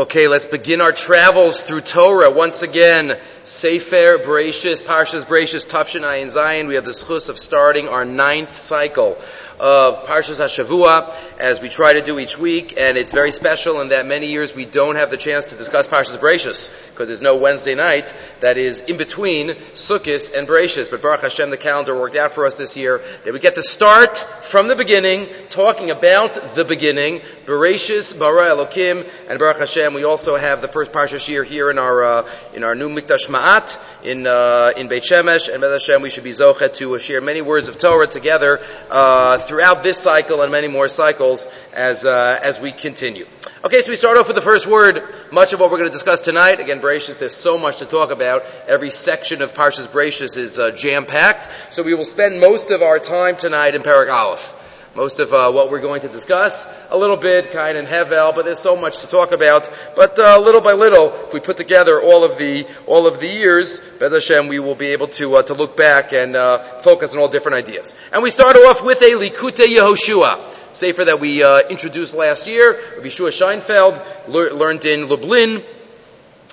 Okay, 0.00 0.28
let's 0.28 0.46
begin 0.46 0.80
our 0.80 0.92
travels 0.92 1.60
through 1.60 1.82
Torah 1.82 2.30
once 2.30 2.62
again. 2.62 3.18
Sefer 3.44 4.18
Bereshis, 4.18 4.82
Parshas 4.82 5.24
Bereshis, 5.24 5.66
Tafshin 5.66 6.02
Ayin 6.02 6.30
Zion. 6.30 6.66
We 6.68 6.74
have 6.74 6.84
the 6.84 6.90
schus 6.90 7.28
of 7.28 7.38
starting 7.38 7.88
our 7.88 8.04
ninth 8.04 8.58
cycle 8.58 9.16
of 9.60 10.06
Parshas 10.06 10.40
Hashavua, 10.40 11.14
as 11.38 11.60
we 11.60 11.68
try 11.68 11.92
to 11.92 12.00
do 12.00 12.18
each 12.18 12.38
week, 12.38 12.74
and 12.78 12.96
it's 12.96 13.12
very 13.12 13.30
special 13.30 13.82
in 13.82 13.90
that 13.90 14.06
many 14.06 14.28
years 14.28 14.54
we 14.54 14.64
don't 14.64 14.96
have 14.96 15.10
the 15.10 15.18
chance 15.18 15.46
to 15.48 15.54
discuss 15.54 15.86
Parshas 15.86 16.16
Bereshis, 16.16 16.70
because 16.90 17.08
there's 17.08 17.20
no 17.20 17.36
Wednesday 17.36 17.74
night 17.74 18.12
that 18.40 18.56
is 18.56 18.80
in 18.82 18.96
between 18.96 19.50
Sukkot 19.74 20.34
and 20.34 20.48
Bereshis. 20.48 20.90
But 20.90 21.02
Baruch 21.02 21.20
Hashem, 21.20 21.50
the 21.50 21.58
calendar 21.58 21.94
worked 21.94 22.16
out 22.16 22.32
for 22.32 22.46
us 22.46 22.54
this 22.54 22.74
year 22.74 23.02
that 23.24 23.34
we 23.34 23.38
get 23.38 23.54
to 23.56 23.62
start 23.62 24.16
from 24.16 24.68
the 24.68 24.76
beginning, 24.76 25.28
talking 25.50 25.90
about 25.90 26.54
the 26.54 26.64
beginning, 26.64 27.20
Bereshis, 27.44 28.18
Bara 28.18 28.44
Elokim, 28.44 29.06
and 29.28 29.38
Baruch 29.38 29.58
Hashem. 29.58 29.92
We 29.92 30.04
also 30.04 30.36
have 30.36 30.62
the 30.62 30.68
first 30.68 30.90
Parsha 30.90 31.20
Shir 31.20 31.44
here 31.44 31.70
in 31.70 31.78
our 31.78 32.02
uh, 32.02 32.28
in 32.54 32.64
our 32.64 32.74
new 32.74 32.88
Mikdash 32.88 33.28
Ma'at 33.30 33.78
in 34.04 34.26
uh, 34.26 34.72
in 34.76 34.88
Beit 34.88 35.02
Shemesh, 35.02 35.48
and 35.48 35.60
Beit 35.60 35.72
Hashem, 35.72 36.02
we 36.02 36.10
should 36.10 36.24
be 36.24 36.30
zochet 36.30 36.74
to 36.74 36.98
share 36.98 37.20
many 37.20 37.40
words 37.40 37.68
of 37.68 37.78
Torah 37.78 38.06
together 38.06 38.60
uh, 38.90 39.38
throughout 39.38 39.82
this 39.82 39.98
cycle 39.98 40.42
and 40.42 40.52
many 40.52 40.68
more 40.68 40.88
cycles 40.88 41.50
as 41.72 42.04
uh, 42.04 42.38
as 42.42 42.60
we 42.60 42.72
continue. 42.72 43.26
Okay, 43.64 43.82
so 43.82 43.90
we 43.90 43.96
start 43.96 44.16
off 44.16 44.26
with 44.26 44.36
the 44.36 44.42
first 44.42 44.66
word. 44.66 45.02
Much 45.30 45.52
of 45.52 45.60
what 45.60 45.70
we're 45.70 45.76
going 45.78 45.90
to 45.90 45.92
discuss 45.92 46.22
tonight, 46.22 46.60
again, 46.60 46.80
Bereshis, 46.80 47.18
there's 47.18 47.34
so 47.34 47.58
much 47.58 47.78
to 47.78 47.86
talk 47.86 48.10
about. 48.10 48.42
Every 48.66 48.90
section 48.90 49.42
of 49.42 49.52
Parshas 49.54 49.86
Bereshis 49.86 50.38
is 50.38 50.58
uh, 50.58 50.70
jam-packed. 50.70 51.48
So 51.70 51.82
we 51.82 51.94
will 51.94 52.06
spend 52.06 52.40
most 52.40 52.70
of 52.70 52.80
our 52.80 52.98
time 52.98 53.36
tonight 53.36 53.74
in 53.74 53.82
Parak 53.82 54.10
Aleph. 54.10 54.59
Most 54.96 55.20
of 55.20 55.32
uh, 55.32 55.52
what 55.52 55.70
we're 55.70 55.80
going 55.80 56.00
to 56.00 56.08
discuss, 56.08 56.66
a 56.90 56.98
little 56.98 57.16
bit, 57.16 57.52
kind 57.52 57.78
of 57.78 57.86
Hevel, 57.86 58.34
but 58.34 58.44
there's 58.44 58.58
so 58.58 58.74
much 58.74 59.02
to 59.02 59.06
talk 59.06 59.30
about. 59.30 59.70
But 59.94 60.18
uh, 60.18 60.40
little 60.40 60.60
by 60.60 60.72
little, 60.72 61.14
if 61.26 61.32
we 61.32 61.38
put 61.38 61.56
together 61.56 62.02
all 62.02 62.24
of 62.24 62.38
the 62.38 62.66
all 62.88 63.06
of 63.06 63.20
the 63.20 63.28
years, 63.28 63.78
Bez 64.00 64.12
Hashem, 64.12 64.48
we 64.48 64.58
will 64.58 64.74
be 64.74 64.86
able 64.86 65.06
to 65.06 65.36
uh, 65.36 65.42
to 65.42 65.54
look 65.54 65.76
back 65.76 66.12
and 66.12 66.34
uh, 66.34 66.58
focus 66.80 67.12
on 67.12 67.20
all 67.20 67.28
different 67.28 67.54
ideas. 67.68 67.94
And 68.12 68.20
we 68.24 68.32
start 68.32 68.56
off 68.56 68.84
with 68.84 69.00
a 69.00 69.10
Likute 69.12 69.64
Yehoshua. 69.64 70.56
Sefer 70.72 71.04
that 71.04 71.20
we 71.20 71.44
uh, 71.44 71.68
introduced 71.68 72.12
last 72.12 72.48
year. 72.48 72.72
Rabbi 72.96 73.08
Scheinfeld 73.08 74.28
lear- 74.28 74.52
learned 74.52 74.84
in 74.86 75.08
Lublin, 75.08 75.62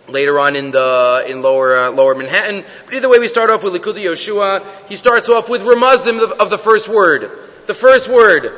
later 0.10 0.40
on 0.40 0.56
in 0.56 0.70
the 0.70 1.26
in 1.28 1.42
lower 1.42 1.76
uh, 1.76 1.90
lower 1.90 2.14
Manhattan. 2.14 2.64
But 2.86 2.94
either 2.94 3.10
way, 3.10 3.18
we 3.18 3.30
start 3.30 3.50
off 3.50 3.64
with 3.64 3.74
Likutei 3.74 4.06
Yoshua. 4.06 4.64
He 4.90 4.96
starts 4.96 5.28
off 5.28 5.50
with 5.50 5.64
Ramazim 5.64 6.22
of, 6.22 6.34
of 6.34 6.52
the 6.52 6.60
first 6.60 6.88
word. 6.88 7.47
The 7.68 7.74
first 7.74 8.08
word, 8.08 8.54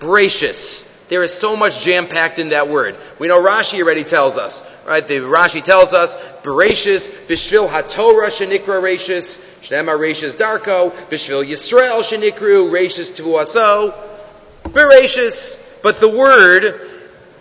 Bereshis. 0.00 0.90
There 1.08 1.22
is 1.22 1.34
so 1.34 1.54
much 1.54 1.82
jam 1.82 2.08
packed 2.08 2.38
in 2.38 2.48
that 2.48 2.66
word. 2.66 2.96
We 3.18 3.28
know 3.28 3.38
Rashi 3.38 3.82
already 3.82 4.04
tells 4.04 4.38
us, 4.38 4.66
right? 4.86 5.06
The 5.06 5.16
Rashi 5.16 5.62
tells 5.62 5.92
us, 5.92 6.16
Bereshis, 6.42 7.10
Bishvil 7.26 7.68
HaTorah 7.68 8.28
Shenikra 8.28 8.80
Rashis, 8.80 9.38
Shnema 9.60 9.98
Rashis 9.98 10.32
Darko, 10.32 10.92
Bishvil 11.10 11.46
Yisrael 11.46 12.00
Shenikru, 12.00 12.70
Rashis 12.70 13.14
Tuaso, 13.14 13.92
Bereshis. 14.62 15.60
But 15.82 16.00
the 16.00 16.08
word, 16.08 16.80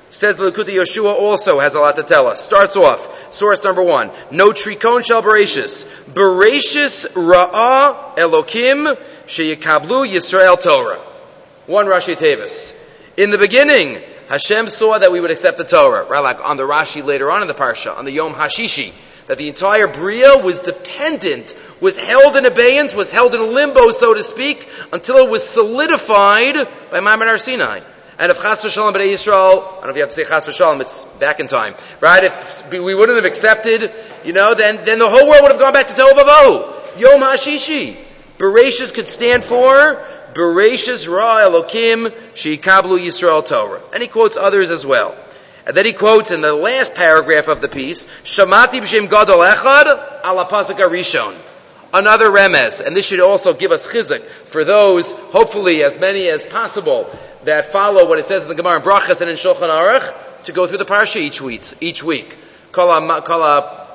says 0.10 0.36
the 0.36 0.52
Likutei 0.52 0.76
Yeshua 0.76 1.14
also 1.14 1.60
has 1.60 1.74
a 1.74 1.80
lot 1.80 1.96
to 1.96 2.04
tell 2.04 2.28
us. 2.28 2.44
Starts 2.44 2.76
off, 2.76 3.34
source 3.34 3.64
number 3.64 3.82
one, 3.82 4.12
No 4.30 4.52
Trikon 4.52 5.06
Shel 5.06 5.24
Bereshis, 5.24 5.86
Bereshis 6.12 7.08
Ra'ah 7.14 8.18
Elokim 8.18 8.98
Sheyikablu 9.26 10.06
Yisrael 10.06 10.62
Torah. 10.62 11.12
One 11.66 11.86
Rashi 11.86 12.16
Tevis. 12.17 12.78
In 13.16 13.31
the 13.31 13.38
beginning, 13.38 14.02
Hashem 14.28 14.69
saw 14.69 14.97
that 14.97 15.11
we 15.11 15.22
would 15.22 15.31
accept 15.31 15.58
the 15.58 15.64
Torah, 15.64 16.05
right? 16.05 16.20
Like 16.20 16.39
on 16.44 16.58
the 16.58 16.64
Rashi 16.64 17.03
later 17.03 17.31
on 17.31 17.42
in 17.42 17.47
the 17.47 17.53
Parsha, 17.53 17.97
on 17.97 18.03
the 18.03 18.11
Yom 18.11 18.33
Hashishi, 18.33 18.92
that 19.28 19.38
the 19.38 19.47
entire 19.47 19.88
Bria 19.88 20.38
was 20.38 20.59
dependent, 20.59 21.55
was 21.80 21.97
held 21.97 22.36
in 22.36 22.45
abeyance, 22.45 22.94
was 22.94 23.11
held 23.11 23.33
in 23.33 23.53
limbo, 23.53 23.92
so 23.92 24.14
to 24.14 24.23
speak, 24.23 24.67
until 24.92 25.17
it 25.17 25.30
was 25.30 25.48
solidified 25.48 26.67
by 26.92 26.99
Maimon 26.99 27.27
Ar 27.30 27.38
Sinai. 27.38 27.80
And 28.20 28.32
if 28.32 28.42
Chas 28.42 28.64
v'Shalom 28.64 28.93
B'nai 28.93 29.14
Yisrael, 29.14 29.61
I 29.61 29.73
don't 29.76 29.83
know 29.83 29.89
if 29.89 29.95
you 29.95 30.02
have 30.02 30.09
to 30.09 30.15
say 30.15 30.26
Chas 30.26 30.45
v'Shalom, 30.45 30.82
it's 30.82 31.05
back 31.20 31.39
in 31.39 31.48
time, 31.48 31.76
right? 32.02 32.26
If 32.26 32.70
we 32.70 32.93
wouldn't 32.93 33.17
have 33.17 33.26
accepted, 33.26 33.92
you 34.26 34.33
know, 34.33 34.54
then, 34.54 34.83
then 34.83 34.99
the 34.99 35.09
whole 35.09 35.30
world 35.30 35.43
would 35.43 35.52
have 35.52 35.61
gone 35.61 35.73
back 35.73 35.88
to 35.88 35.93
Tohu 35.93 36.11
Vavohu. 36.11 36.99
Yom 36.99 37.21
HaShishi. 37.21 37.98
Bereshis 38.38 38.93
could 38.93 39.08
stand 39.08 39.43
for 39.43 40.04
Bereshis 40.33 41.08
Ra 41.08 41.42
Elokim 41.42 42.10
Sheikablu 42.33 42.99
Yisrael 42.99 43.45
Torah. 43.45 43.82
And 43.94 44.02
he 44.02 44.10
quotes 44.10 44.38
others 44.38 44.71
as 44.71 44.86
well. 44.86 45.16
And 45.66 45.76
then 45.77 45.86
he 45.86 45.94
quotes 45.94 46.32
in 46.32 46.42
the 46.42 46.54
last 46.54 46.94
paragraph 46.94 47.48
of 47.48 47.61
the 47.61 47.70
piece, 47.70 48.05
Shamati 48.23 48.82
b'shem 48.82 49.10
gadol 49.10 49.39
echad 49.39 49.86
ala 50.26 50.45
pasuk 50.45 50.77
arishon. 50.77 51.36
Another 51.94 52.30
remez, 52.30 52.82
and 52.82 52.95
this 52.95 53.05
should 53.05 53.20
also 53.20 53.54
give 53.54 53.71
us 53.71 53.88
chizuk 53.88 54.21
for 54.21 54.66
those, 54.66 55.11
hopefully 55.11 55.83
as 55.83 55.99
many 55.99 56.27
as 56.27 56.44
possible, 56.44 57.08
that 57.44 57.65
follow 57.65 58.10
what 58.10 58.17
it 58.17 58.26
says 58.26 58.42
in 58.42 58.50
the 58.50 58.55
Gemara 58.55 58.77
in 58.77 58.82
Brachas 58.82 59.21
and 59.21 59.30
in 59.30 59.36
Shulchan 59.36 59.70
Aruch, 59.70 60.44
to 60.45 60.52
go 60.52 60.65
through 60.65 60.80
the 60.80 60.86
parsha 60.86 61.17
each 61.17 61.39
week. 61.39 61.61
Each 61.80 62.04
week. 62.04 62.36
Kala, 62.71 63.21
kala, 63.21 63.92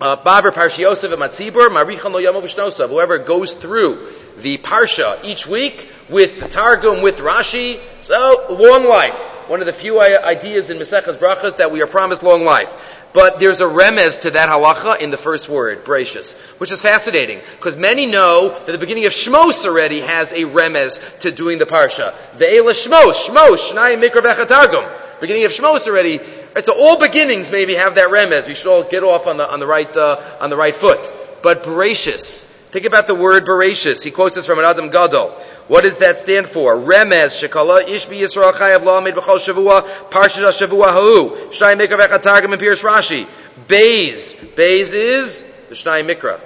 Uh, 0.00 0.16
Baver 0.16 0.52
Parsha 0.52 0.78
Yosef 0.78 1.10
and 1.10 1.20
Matzibur, 1.20 1.68
Marichan 1.70 2.12
Lo 2.12 2.20
Shnosav. 2.20 2.88
Whoever 2.88 3.18
goes 3.18 3.54
through 3.54 3.98
the 4.36 4.56
Parsha 4.58 5.24
each 5.24 5.46
week 5.46 5.88
with 6.08 6.38
the 6.38 6.48
Targum, 6.48 7.02
with 7.02 7.18
Rashi, 7.18 7.80
so 8.02 8.46
long 8.48 8.88
life. 8.88 9.16
One 9.48 9.58
of 9.60 9.66
the 9.66 9.72
few 9.72 10.00
ideas 10.00 10.70
in 10.70 10.78
Maseches 10.78 11.16
Brachas 11.16 11.56
that 11.56 11.72
we 11.72 11.82
are 11.82 11.88
promised 11.88 12.22
long 12.22 12.44
life. 12.44 12.72
But 13.12 13.40
there's 13.40 13.60
a 13.60 13.64
remez 13.64 14.20
to 14.22 14.30
that 14.32 14.48
halacha 14.48 15.00
in 15.00 15.10
the 15.10 15.16
first 15.16 15.48
word, 15.48 15.84
Bereshis, 15.84 16.38
which 16.60 16.70
is 16.70 16.82
fascinating 16.82 17.40
because 17.56 17.76
many 17.76 18.06
know 18.06 18.50
that 18.50 18.70
the 18.70 18.78
beginning 18.78 19.06
of 19.06 19.12
Shmos 19.12 19.66
already 19.66 20.00
has 20.00 20.32
a 20.32 20.42
remez 20.42 21.18
to 21.20 21.32
doing 21.32 21.58
the 21.58 21.64
parsha. 21.64 22.12
Ve'ela 22.36 22.72
Shmos, 22.72 23.28
Shmos, 23.28 23.72
Shnai 23.72 24.00
Mikra 24.00 24.46
Targum. 24.46 24.84
Beginning 25.20 25.44
of 25.44 25.52
Shmos 25.52 25.86
already. 25.86 26.18
Right, 26.54 26.64
so 26.64 26.74
all 26.74 26.98
beginnings 26.98 27.50
maybe 27.50 27.74
have 27.74 27.96
that 27.96 28.08
remez. 28.08 28.46
We 28.46 28.54
should 28.54 28.70
all 28.70 28.84
get 28.84 29.02
off 29.02 29.26
on 29.26 29.36
the 29.36 29.50
on 29.50 29.60
the 29.60 29.66
right 29.66 29.96
uh, 29.96 30.38
on 30.40 30.50
the 30.50 30.56
right 30.56 30.74
foot. 30.74 30.98
But 31.42 31.62
Bereshis, 31.62 32.44
think 32.44 32.84
about 32.84 33.06
the 33.06 33.14
word 33.14 33.46
Bereshis. 33.46 34.04
He 34.04 34.10
quotes 34.10 34.34
this 34.34 34.46
from 34.46 34.58
an 34.58 34.64
Adam 34.64 34.90
Gadol. 34.90 35.30
What 35.68 35.82
does 35.82 35.98
that 35.98 36.18
stand 36.18 36.48
for? 36.48 36.76
Remez 36.76 37.46
shekala 37.46 37.84
ishbi 37.84 38.20
Yisrael 38.20 38.52
chayav 38.52 38.84
lamed 38.84 39.16
b'chol 39.16 39.38
shavua 39.38 39.82
parshat 40.10 40.42
shavua 40.50 40.92
ha'u 40.92 41.50
shnai 41.50 41.78
mikra 41.78 41.98
v'chatargim 41.98 42.52
and 42.52 42.62
Pirush 42.62 42.82
Rashi. 42.82 43.26
Beis, 43.66 44.34
Beis 44.54 44.94
is 44.94 45.42
the 45.68 45.74
shnai 45.74 46.08
mikra. 46.08 46.40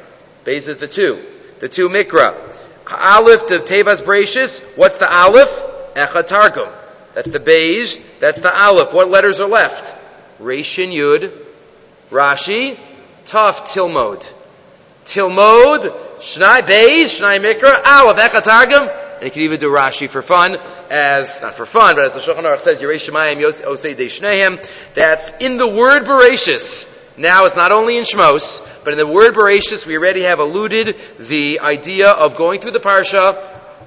Beis 0.45 0.67
is 0.67 0.79
the 0.79 0.89
two, 0.89 1.25
the 1.61 1.69
two 1.69 1.89
mikra. 1.89 2.35
Aleph 2.91 3.47
to 3.47 3.59
Tevas 3.61 4.03
Bereshis. 4.03 4.77
What's 4.77 4.99
the 4.99 5.11
Aleph? 5.11 5.69
Echatargum. 5.95 6.71
That's 7.15 7.31
the 7.31 7.41
Beis. 7.41 8.01
That's 8.23 8.39
the 8.39 8.57
Aleph. 8.57 8.93
What 8.93 9.11
letters 9.11 9.41
are 9.41 9.49
left? 9.49 9.93
Reishin 10.41 10.93
Yud, 10.93 11.33
Rashi, 12.09 12.79
Taf 13.25 13.63
Tilmod. 13.63 14.33
Tilmod, 15.05 15.93
Shnai 16.21 16.61
Beis, 16.61 17.21
Shnai 17.21 17.41
Mikra, 17.41 17.85
Aleph 17.85 18.19
Echatargum. 18.19 19.17
And 19.17 19.25
you 19.25 19.31
can 19.33 19.43
even 19.43 19.59
do 19.59 19.71
Rashi 19.71 20.09
for 20.09 20.23
fun, 20.23 20.57
as, 20.89 21.43
not 21.43 21.55
for 21.55 21.67
fun, 21.67 21.97
but 21.97 22.05
as 22.05 22.13
the 22.13 22.21
Shulchan 22.21 22.45
Aruch 22.45 22.61
says, 22.61 22.79
Yerei 22.79 22.95
Shemayim 22.95 23.43
Osei 23.43 23.97
De 23.97 24.07
Shnehem. 24.07 24.65
That's 24.95 25.37
in 25.39 25.57
the 25.57 25.67
word 25.67 26.05
Bereshis. 26.05 27.19
Now 27.19 27.47
it's 27.47 27.57
not 27.57 27.73
only 27.73 27.97
in 27.97 28.05
Shmos, 28.05 28.85
but 28.85 28.93
in 28.93 29.01
the 29.01 29.07
word 29.09 29.35
Bereshis, 29.35 29.85
we 29.85 29.97
already 29.99 30.23
have 30.23 30.39
alluded 30.39 30.95
the 31.19 31.59
idea 31.59 32.13
of 32.13 32.37
going 32.37 32.61
through 32.61 32.71
the 32.71 32.79
Parsha. 32.79 33.35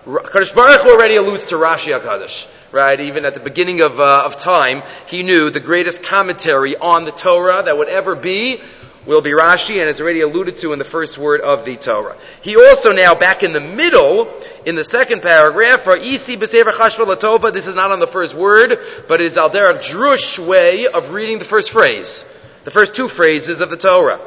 Kadosh 0.04 0.54
Baruch 0.54 0.82
Hu 0.82 0.90
already 0.90 1.16
alludes 1.16 1.46
to 1.46 1.56
Rashi 1.56 1.98
HaKadosh. 1.98 2.52
Right, 2.76 3.00
even 3.00 3.24
at 3.24 3.34
the 3.34 3.40
beginning 3.40 3.80
of, 3.80 4.02
uh, 4.02 4.24
of 4.26 4.36
time, 4.36 4.84
he 5.08 5.24
knew 5.24 5.50
the 5.50 5.62
greatest 5.62 6.04
commentary 6.04 6.76
on 6.76 7.06
the 7.06 7.12
Torah 7.12 7.64
that 7.64 7.78
would 7.78 7.88
ever 7.88 8.16
be 8.16 8.60
will 9.06 9.22
be 9.22 9.30
Rashi, 9.30 9.80
and 9.80 9.90
it's 9.90 10.02
already 10.02 10.20
alluded 10.20 10.58
to 10.58 10.74
in 10.74 10.80
the 10.80 10.84
first 10.84 11.18
word 11.18 11.40
of 11.40 11.64
the 11.64 11.78
Torah. 11.78 12.18
He 12.42 12.58
also 12.58 12.92
now, 12.92 13.16
back 13.16 13.44
in 13.44 13.54
the 13.54 13.62
middle, 13.62 14.30
in 14.66 14.76
the 14.76 14.84
second 14.84 15.22
paragraph, 15.22 15.84
for 15.84 15.96
Isi 15.96 16.36
B'Sefer 16.36 16.74
Chashva 16.74 17.06
Latova, 17.06 17.54
this 17.54 17.66
is 17.66 17.78
not 17.78 17.92
on 17.92 18.02
the 18.02 18.08
first 18.08 18.36
word, 18.36 18.78
but 19.08 19.22
it 19.22 19.28
is 19.28 19.38
Aldera 19.38 19.76
Drush 19.76 20.46
way 20.46 20.86
of 20.86 21.12
reading 21.12 21.40
the 21.40 21.46
first 21.46 21.72
phrase, 21.72 22.26
the 22.66 22.72
first 22.72 22.94
two 22.94 23.08
phrases 23.08 23.62
of 23.62 23.70
the 23.70 23.78
Torah. 23.78 24.20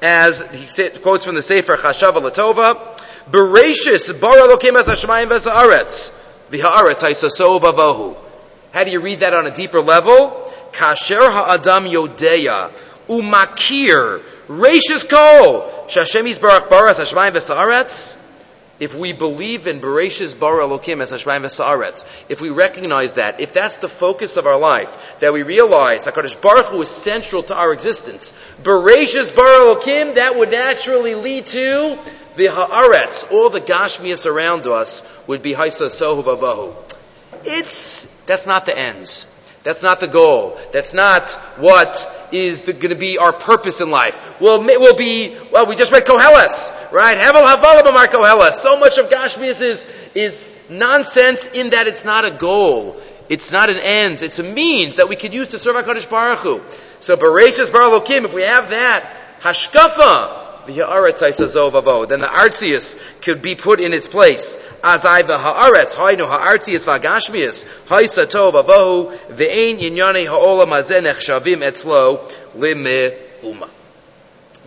As 0.00 0.40
he 0.52 0.88
quotes 1.00 1.26
from 1.26 1.34
the 1.34 1.42
Sefer 1.42 1.76
Chashava 1.76 2.30
Latova, 2.30 2.98
Bereshis 3.30 4.18
bara 4.18 4.48
lokim 4.48 4.74
as 4.78 4.86
Hashemayim. 4.86 6.16
How 6.52 6.82
do 8.84 8.90
you 8.90 9.00
read 9.00 9.20
that 9.20 9.34
on 9.34 9.46
a 9.46 9.50
deeper 9.50 9.80
level? 9.80 10.52
Kasher 10.72 11.30
ha'adam 11.30 11.84
yodeya, 11.84 12.70
umakir, 13.08 14.20
Rashis 14.48 15.08
kol, 15.08 15.86
Shashem 15.88 16.26
Yisbarach 16.26 16.68
baras 16.68 16.98
Hashemayim 16.98 17.32
v'sa'aretz, 17.32 18.16
if 18.80 18.94
we 18.94 19.12
believe 19.12 19.66
in 19.66 19.80
Bereshis 19.80 20.38
Bara 20.38 20.64
Elokim 20.64 21.02
as 21.02 21.12
Hashmayim 21.12 21.42
V'Sa'aretz, 21.42 22.08
if 22.30 22.40
we 22.40 22.48
recognize 22.48 23.12
that, 23.12 23.38
if 23.38 23.52
that's 23.52 23.76
the 23.76 23.88
focus 23.88 24.38
of 24.38 24.46
our 24.46 24.58
life, 24.58 25.18
that 25.20 25.34
we 25.34 25.42
realize 25.42 26.06
HaKadosh 26.06 26.40
Baruch 26.40 26.66
Hu 26.66 26.80
is 26.80 26.88
central 26.88 27.42
to 27.44 27.54
our 27.54 27.72
existence, 27.74 28.32
Bereshis 28.62 29.36
Bara 29.36 29.76
Elokim, 29.76 30.14
that 30.14 30.34
would 30.34 30.50
naturally 30.50 31.14
lead 31.14 31.46
to 31.48 31.98
the 32.40 32.46
Haaretz, 32.46 33.30
all 33.30 33.50
the 33.50 33.60
Gashmias 33.60 34.24
around 34.24 34.66
us 34.66 35.06
would 35.26 35.42
be 35.42 35.52
Haisa 35.52 35.86
Sohu 35.86 36.24
Vavahu. 36.24 36.74
It's, 37.44 38.24
that's 38.24 38.46
not 38.46 38.64
the 38.64 38.76
ends. 38.76 39.26
That's 39.62 39.82
not 39.82 40.00
the 40.00 40.08
goal. 40.08 40.58
That's 40.72 40.94
not 40.94 41.32
what 41.58 42.28
is 42.32 42.62
going 42.62 42.88
to 42.88 42.94
be 42.94 43.18
our 43.18 43.34
purpose 43.34 43.82
in 43.82 43.90
life. 43.90 44.40
We'll, 44.40 44.62
we'll 44.64 44.96
be, 44.96 45.36
well, 45.52 45.66
we 45.66 45.76
just 45.76 45.92
read 45.92 46.06
Koheles, 46.06 46.90
right? 46.92 47.18
Hevel 47.18 47.44
Havalam 47.44 47.86
Amar 47.86 48.06
Koheles. 48.06 48.52
So 48.52 48.78
much 48.78 48.96
of 48.96 49.10
Gashmias 49.10 49.60
is, 49.60 49.86
is 50.14 50.54
nonsense 50.70 51.46
in 51.48 51.70
that 51.70 51.88
it's 51.88 52.06
not 52.06 52.24
a 52.24 52.30
goal. 52.30 52.96
It's 53.28 53.52
not 53.52 53.68
an 53.68 53.76
end. 53.76 54.22
It's 54.22 54.38
a 54.38 54.42
means 54.42 54.96
that 54.96 55.10
we 55.10 55.16
could 55.16 55.34
use 55.34 55.48
to 55.48 55.58
serve 55.58 55.76
HaKadosh 55.76 56.08
Baruch 56.08 56.38
Hu. 56.38 56.62
So, 57.00 57.16
Bereshis 57.18 57.70
Baruch 57.70 58.08
if 58.08 58.32
we 58.32 58.42
have 58.42 58.70
that, 58.70 59.40
Hashkafa, 59.40 60.49
then 60.74 62.20
the 62.20 62.26
artzius 62.26 63.22
could 63.22 63.42
be 63.42 63.54
put 63.54 63.80
in 63.80 63.92
its 63.92 64.08
place. 64.08 64.56
Azai 64.82 65.22
v'ha'aretz, 65.22 65.94
hainu 65.94 66.26
ha'artzius 66.26 66.84
v'agashmius, 66.86 67.64
haisa 67.86 68.26
tov 68.26 68.52
avohu, 68.62 69.12
v'ein 69.28 69.78
yinyane 69.78 70.26
ha'olam 70.26 70.68
hazeh 70.68 71.00
nechshavim 71.02 71.62
etzlo, 71.62 72.30
lime. 72.54 73.12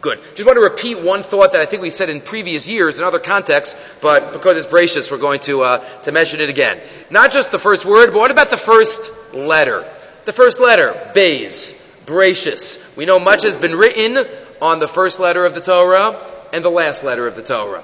Good. 0.03 0.19
Just 0.35 0.45
want 0.45 0.57
to 0.57 0.61
repeat 0.61 1.01
one 1.01 1.23
thought 1.23 1.53
that 1.53 1.61
I 1.61 1.65
think 1.65 1.81
we 1.81 1.89
said 1.89 2.09
in 2.09 2.19
previous 2.19 2.67
years 2.67 2.97
in 2.99 3.05
other 3.05 3.19
contexts, 3.19 3.79
but 4.01 4.33
because 4.33 4.57
it's 4.57 4.67
Bereshis, 4.67 5.09
we're 5.09 5.17
going 5.17 5.39
to, 5.41 5.61
uh, 5.61 6.01
to 6.01 6.11
mention 6.11 6.41
it 6.41 6.49
again. 6.49 6.81
Not 7.09 7.31
just 7.31 7.51
the 7.51 7.57
first 7.57 7.85
word, 7.85 8.11
but 8.11 8.19
what 8.19 8.29
about 8.29 8.49
the 8.49 8.57
first 8.57 9.33
letter? 9.33 9.89
The 10.25 10.33
first 10.33 10.59
letter, 10.59 11.11
Bays, 11.13 11.71
Bereshis. 12.05 12.97
We 12.97 13.05
know 13.05 13.17
much 13.17 13.43
has 13.43 13.57
been 13.57 13.75
written 13.75 14.25
on 14.63 14.79
the 14.79 14.87
first 14.87 15.19
letter 15.19 15.43
of 15.43 15.53
the 15.53 15.59
Torah 15.59 16.17
and 16.53 16.63
the 16.63 16.69
last 16.69 17.03
letter 17.03 17.27
of 17.27 17.35
the 17.35 17.43
Torah. 17.43 17.83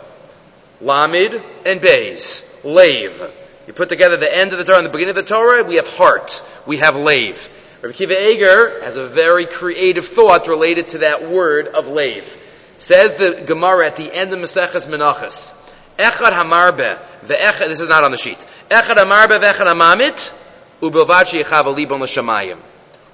Lamid 0.81 1.43
and 1.65 1.81
Beis. 1.81 2.45
Lave. 2.63 3.21
You 3.67 3.73
put 3.73 3.89
together 3.89 4.15
the 4.15 4.33
end 4.33 4.53
of 4.53 4.59
the 4.59 4.63
Torah 4.63 4.77
and 4.77 4.85
the 4.85 4.89
beginning 4.89 5.09
of 5.09 5.17
the 5.17 5.23
Torah, 5.23 5.61
we 5.65 5.75
have 5.75 5.93
heart. 5.95 6.41
We 6.65 6.77
have 6.77 6.95
lave. 6.95 7.49
Rabbi 7.81 7.93
Akiva 7.93 8.15
Eiger 8.15 8.81
has 8.81 8.95
a 8.95 9.05
very 9.05 9.45
creative 9.45 10.07
thought 10.07 10.47
related 10.47 10.87
to 10.89 10.99
that 10.99 11.29
word 11.29 11.67
of 11.67 11.89
lave. 11.89 12.37
Says 12.77 13.17
the 13.17 13.43
Gemara 13.45 13.87
at 13.87 13.97
the 13.97 14.15
end 14.15 14.31
of 14.31 14.39
Maseches 14.39 14.87
Menachas. 14.87 15.53
Echad 15.97 16.31
hamarbe, 16.31 16.97
ve'echad, 17.25 17.67
this 17.67 17.81
is 17.81 17.89
not 17.89 18.05
on 18.05 18.11
the 18.11 18.17
sheet. 18.17 18.37
Echad 18.69 18.95
hamarbe 18.95 19.37
ve'echad 19.37 19.67
hamamit, 19.67 20.33
ubilvachi 20.81 21.43
yechav 21.43 21.65
alibon 21.65 21.99
l'shamayim. 21.99 22.57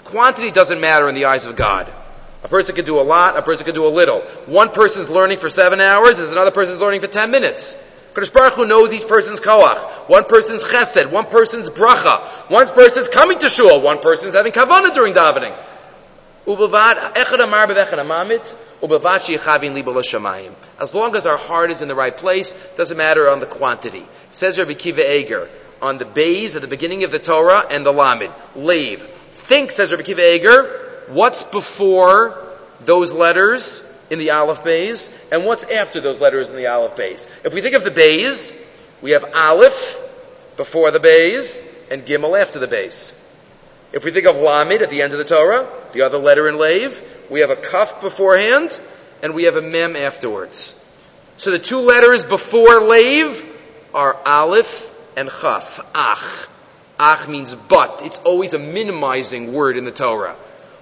Quantity 0.03 0.51
doesn't 0.51 0.79
matter 0.79 1.09
in 1.09 1.15
the 1.15 1.25
eyes 1.25 1.47
of 1.47 1.55
God. 1.55 1.91
A 2.45 2.47
person 2.47 2.75
can 2.75 2.85
do 2.85 2.99
a 2.99 3.01
lot, 3.01 3.35
a 3.37 3.41
person 3.41 3.65
can 3.65 3.73
do 3.73 3.87
a 3.87 3.89
little. 3.89 4.21
One 4.45 4.69
person's 4.69 5.09
learning 5.09 5.39
for 5.39 5.49
seven 5.49 5.81
hours 5.81 6.19
is 6.19 6.31
another 6.31 6.51
person's 6.51 6.79
learning 6.79 7.01
for 7.01 7.07
ten 7.07 7.31
minutes. 7.31 7.73
Kadosh 8.13 8.31
Baruch 8.31 8.53
Hu 8.53 8.67
knows 8.67 8.93
each 8.93 9.07
person's 9.07 9.39
koach. 9.39 10.07
One 10.07 10.25
person's 10.25 10.63
chesed, 10.63 11.11
one 11.11 11.25
person's 11.25 11.71
bracha. 11.71 12.21
One 12.51 12.67
person's 12.67 13.07
coming 13.07 13.39
to 13.39 13.49
shul, 13.49 13.81
one 13.81 13.97
person's 13.97 14.35
having 14.35 14.51
kavana 14.51 14.93
during 14.93 15.15
davening. 15.15 15.57
As 20.79 20.93
long 20.93 21.15
as 21.15 21.25
our 21.25 21.37
heart 21.37 21.71
is 21.71 21.81
in 21.81 21.87
the 21.87 21.95
right 21.95 22.15
place, 22.15 22.53
doesn't 22.77 22.97
matter 22.97 23.27
on 23.27 23.39
the 23.39 23.47
quantity. 23.47 24.05
Says 24.29 24.59
Rabbi 24.59 24.73
Akiva 24.73 25.09
Eiger, 25.09 25.49
on 25.81 25.97
the 25.97 26.05
bays 26.05 26.55
at 26.55 26.61
the 26.61 26.67
beginning 26.67 27.03
of 27.05 27.09
the 27.09 27.17
Torah 27.17 27.65
and 27.71 27.83
the 27.83 27.91
Lamid. 27.91 28.31
Leave. 28.55 29.01
Think, 29.33 29.71
says 29.71 29.91
Rabbi 29.91 30.03
Akiva 30.03 30.35
Eiger, 30.35 30.84
what's 31.07 31.43
before 31.43 32.37
those 32.81 33.13
letters 33.13 33.83
in 34.09 34.19
the 34.19 34.31
Aleph 34.31 34.63
Bays 34.63 35.13
and 35.31 35.45
what's 35.45 35.63
after 35.63 36.01
those 36.01 36.19
letters 36.19 36.49
in 36.49 36.55
the 36.55 36.67
Aleph 36.67 36.95
Bays. 36.95 37.27
If 37.43 37.53
we 37.53 37.61
think 37.61 37.75
of 37.75 37.83
the 37.83 37.91
Bays, 37.91 38.51
we 39.01 39.11
have 39.11 39.25
Aleph 39.35 39.97
before 40.57 40.91
the 40.91 40.99
Bays 40.99 41.59
and 41.91 42.05
Gimel 42.05 42.39
after 42.39 42.59
the 42.59 42.67
Bays. 42.67 43.19
If 43.91 44.03
we 44.03 44.11
think 44.11 44.25
of 44.25 44.35
Lamed 44.35 44.81
at 44.81 44.89
the 44.89 45.01
end 45.01 45.13
of 45.13 45.19
the 45.19 45.25
Torah, 45.25 45.67
the 45.93 46.01
other 46.01 46.17
letter 46.17 46.49
in 46.49 46.57
Lave, 46.57 47.01
we 47.29 47.39
have 47.39 47.49
a 47.49 47.55
Kaf 47.55 48.01
beforehand 48.01 48.79
and 49.23 49.33
we 49.33 49.43
have 49.43 49.55
a 49.55 49.61
Mem 49.61 49.95
afterwards. 49.95 50.81
So 51.37 51.51
the 51.51 51.59
two 51.59 51.79
letters 51.79 52.23
before 52.23 52.81
Lave 52.81 53.43
are 53.93 54.17
Aleph 54.25 54.91
and 55.17 55.29
Chaf. 55.29 55.79
Ach. 55.93 56.47
Ach 56.99 57.27
means 57.27 57.55
but. 57.55 58.01
It's 58.03 58.19
always 58.19 58.53
a 58.53 58.59
minimizing 58.59 59.53
word 59.53 59.77
in 59.77 59.85
the 59.85 59.91
Torah. 59.91 60.35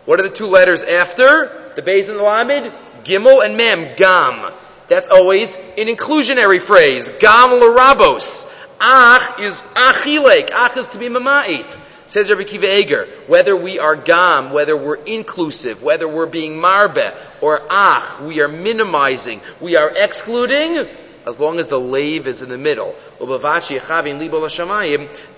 What 0.05 0.19
are 0.19 0.23
the 0.23 0.35
two 0.35 0.47
letters 0.47 0.83
after? 0.83 1.71
The 1.75 1.81
Beis 1.81 2.09
and 2.09 2.19
the 2.19 2.23
Lamed? 2.23 2.71
Gimel 3.03 3.45
and 3.45 3.57
Mem. 3.57 3.95
Gam. 3.95 4.53
That's 4.87 5.07
always 5.07 5.55
an 5.55 5.87
inclusionary 5.87 6.61
phrase. 6.61 7.09
Gam 7.19 7.53
l'rabos. 7.53 8.49
Ach 8.81 9.39
is 9.39 9.61
achilek. 9.75 10.49
Ach 10.51 10.75
is 10.75 10.89
to 10.89 10.97
be 10.97 11.07
mamait. 11.07 11.77
Says 12.07 12.29
Rabbi 12.29 12.43
Akiva 12.43 12.67
Eiger, 12.67 13.07
whether 13.27 13.55
we 13.55 13.79
are 13.79 13.95
gam, 13.95 14.51
whether 14.51 14.75
we're 14.75 14.97
inclusive, 14.97 15.81
whether 15.81 16.07
we're 16.07 16.27
being 16.27 16.59
marbe, 16.59 17.15
or 17.41 17.61
ach, 17.71 18.19
we 18.19 18.41
are 18.41 18.49
minimizing, 18.49 19.41
we 19.61 19.77
are 19.77 19.89
excluding, 19.95 20.85
as 21.25 21.39
long 21.39 21.59
as 21.59 21.67
the 21.67 21.79
lave 21.79 22.27
is 22.27 22.41
in 22.41 22.49
the 22.49 22.57
middle. 22.57 22.93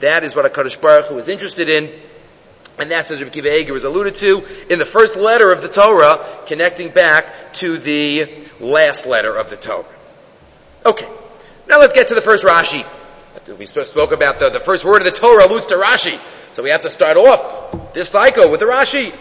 That 0.02 0.24
is 0.24 0.36
what 0.36 0.46
a 0.46 0.50
Kaddish 0.50 0.78
Baruch 0.78 1.06
Hu 1.06 1.18
is 1.18 1.28
interested 1.28 1.70
in. 1.70 1.90
And 2.78 2.92
that's 2.92 3.12
as 3.12 3.24
Rabbi 3.24 3.40
Akiva 3.40 3.60
Eiger 3.60 3.74
was 3.74 3.86
alluded 3.86 4.16
to 4.16 4.44
in 4.70 4.80
the 4.80 4.86
first 4.86 5.16
letter 5.16 5.52
of 5.52 5.62
the 5.62 5.70
Torah, 5.70 6.26
connecting 6.46 6.90
back 6.90 7.54
to 7.54 7.78
the 7.78 8.30
last 8.60 9.06
letter 9.06 9.36
of 9.36 9.50
the 9.50 9.56
Torah. 9.56 9.86
Okay. 10.86 11.08
Now 11.68 11.80
let's 11.80 11.94
get 11.94 12.10
to 12.10 12.16
the 12.16 12.22
first 12.22 12.44
Rashi. 12.44 12.86
We 13.58 13.66
spoke 13.66 14.12
about 14.12 14.40
the, 14.40 14.50
the 14.50 14.60
first 14.60 14.86
word 14.86 15.06
of 15.06 15.06
the 15.06 15.12
Torah 15.12 15.46
alludes 15.46 15.68
to 15.68 15.76
Rashi. 15.76 16.20
So 16.54 16.64
we 16.64 16.70
have 16.70 16.82
to 16.82 16.90
start 16.90 17.18
off 17.18 17.94
this 17.94 18.10
cycle 18.10 18.50
with 18.50 18.60
the 18.60 18.66
Rashi. 18.66 19.12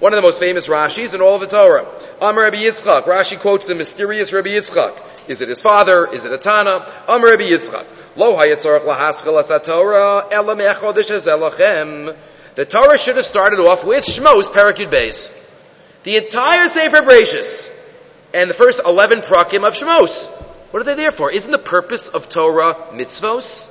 One 0.00 0.12
of 0.12 0.16
the 0.16 0.22
most 0.22 0.40
famous 0.40 0.68
Rashis 0.68 1.14
in 1.14 1.20
all 1.20 1.36
of 1.36 1.40
the 1.40 1.46
Torah. 1.46 1.86
Amr 2.20 2.42
Rabbi 2.42 2.56
Yitzchak. 2.56 3.02
Rashi 3.02 3.38
quotes 3.38 3.64
the 3.64 3.74
mysterious 3.74 4.32
Rabbi 4.32 4.50
Yitzchak. 4.50 5.28
Is 5.28 5.40
it 5.40 5.48
his 5.48 5.62
father? 5.62 6.06
Is 6.12 6.24
it 6.24 6.32
a 6.32 6.38
Tana? 6.38 6.86
Amr 7.08 7.28
Rabbi 7.28 7.44
Yitzchak. 7.44 7.86
Lo 8.16 8.36
hayitzorach 8.36 8.80
lahaskal 8.80 9.64
Torah 9.64 10.28
elam 10.30 10.58
echodesh 10.58 11.10
elachem. 11.10 12.14
The 12.54 12.64
Torah 12.64 12.98
should 12.98 13.16
have 13.16 13.26
started 13.26 13.58
off 13.58 13.84
with 13.84 14.04
Shmos 14.04 14.44
Parakid 14.44 14.90
Beis. 14.90 15.32
The 16.04 16.16
entire 16.18 16.68
Sefer 16.68 16.98
Bereshis 16.98 17.70
and 18.32 18.48
the 18.48 18.54
first 18.54 18.80
11 18.84 19.20
prakim 19.20 19.66
of 19.66 19.74
Shmos. 19.74 20.28
What 20.70 20.80
are 20.80 20.84
they 20.84 20.94
there 20.94 21.10
for? 21.10 21.30
Isn't 21.30 21.50
the 21.50 21.58
purpose 21.58 22.08
of 22.08 22.28
Torah 22.28 22.74
mitzvos? 22.92 23.70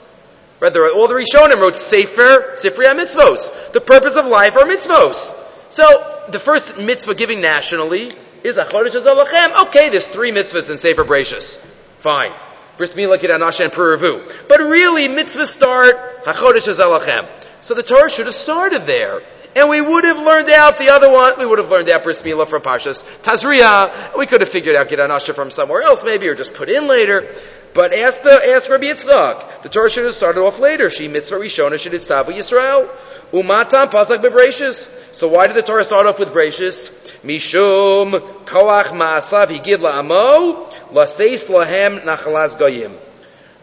Rather, 0.59 0.89
all 0.89 1.07
the 1.07 1.13
Rishonim 1.13 1.59
wrote 1.59 1.77
Sefer, 1.77 2.53
Sifri 2.53 2.85
mitzvos. 2.93 3.71
The 3.73 3.81
purpose 3.81 4.15
of 4.15 4.25
life 4.25 4.55
are 4.55 4.63
mitzvos. 4.63 5.33
So, 5.69 6.25
the 6.29 6.39
first 6.39 6.77
mitzvah 6.77 7.15
giving 7.15 7.41
nationally 7.41 8.11
is 8.43 8.55
Achodesh 8.57 8.95
Azalachem. 8.95 9.67
Okay, 9.67 9.89
there's 9.89 10.07
three 10.07 10.31
mitzvahs 10.31 10.69
in 10.69 10.77
Sefer 10.77 11.03
Bereshis. 11.03 11.57
Fine. 11.99 12.31
Bris 12.77 12.93
Milah, 12.95 13.17
Kidanash, 13.17 13.63
and 13.63 13.71
Puravu. 13.71 14.47
But 14.47 14.59
really, 14.59 15.07
mitzvahs 15.07 15.47
start 15.47 16.23
Hachodesh 16.25 16.67
Azalachem. 16.67 17.27
So 17.63 17.74
the 17.74 17.82
Torah 17.82 18.10
should 18.10 18.25
have 18.25 18.36
started 18.36 18.82
there. 18.82 19.22
And 19.55 19.70
we 19.70 19.79
would 19.79 20.03
have 20.03 20.17
learned 20.17 20.50
out 20.50 20.77
the 20.77 20.89
other 20.89 21.10
one. 21.10 21.39
We 21.39 21.46
would 21.46 21.60
have 21.60 21.72
learned 21.72 21.88
out 21.88 22.03
Bris 22.03 22.22
Milah 22.22 22.46
from 22.46 22.62
Pashas 22.62 23.05
Tazria. 23.22 24.17
We 24.17 24.25
could 24.25 24.41
have 24.41 24.50
figured 24.50 24.75
out 24.75 24.89
Gidanasha 24.89 25.34
from 25.34 25.50
somewhere 25.50 25.82
else 25.82 26.03
maybe, 26.03 26.27
or 26.27 26.36
just 26.36 26.53
put 26.55 26.67
in 26.67 26.88
later. 26.88 27.25
But 27.74 27.93
ask 27.93 28.22
the, 28.22 28.32
ask 28.53 28.70
Rabbi 28.70 28.88
Yitzchak. 28.88 29.63
The 29.63 29.70
Torah 29.70 29.89
should 29.89 30.03
have 30.03 30.13
started 30.13 30.41
off 30.41 30.60
later. 30.60 30.89
She 30.89 31.08
mitzvah 31.08 31.38
rishona 31.38 31.75
sheditzavu 31.75 32.36
Yisrael. 32.36 32.89
Umatam 33.32 33.89
pasak 33.89 34.22
bebrachis. 34.22 34.89
So 35.13 35.29
why 35.29 35.48
did 35.48 35.55
the 35.55 35.62
Torah 35.62 35.86
start 35.86 36.05
off 36.05 36.20
with 36.20 36.34
brachis? 36.34 36.91
Mishum 37.24 38.20
koach 38.43 38.88
ma'asav 38.88 39.48
higid 39.48 39.77
la'amo 39.77 40.70
laseis 40.91 41.48
lahem 41.48 42.03
nachalas 42.03 42.60
goyim. 42.60 42.91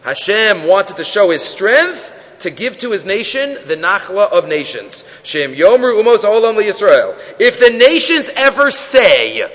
Hashem 0.01 0.65
wanted 0.65 0.95
to 0.95 1.03
show 1.03 1.29
his 1.29 1.43
strength 1.43 2.17
to 2.41 2.51
give 2.51 2.77
to 2.79 2.91
his 2.91 3.05
nation 3.05 3.57
the 3.65 3.75
nachla 3.75 4.31
of 4.31 4.47
nations. 4.47 5.03
Shem 5.23 5.53
Yomer 5.53 5.93
Umos 5.93 6.23
Olam. 6.23 6.57
If 7.39 7.59
the 7.59 7.69
nations 7.69 8.29
ever 8.35 8.71
say, 8.71 9.49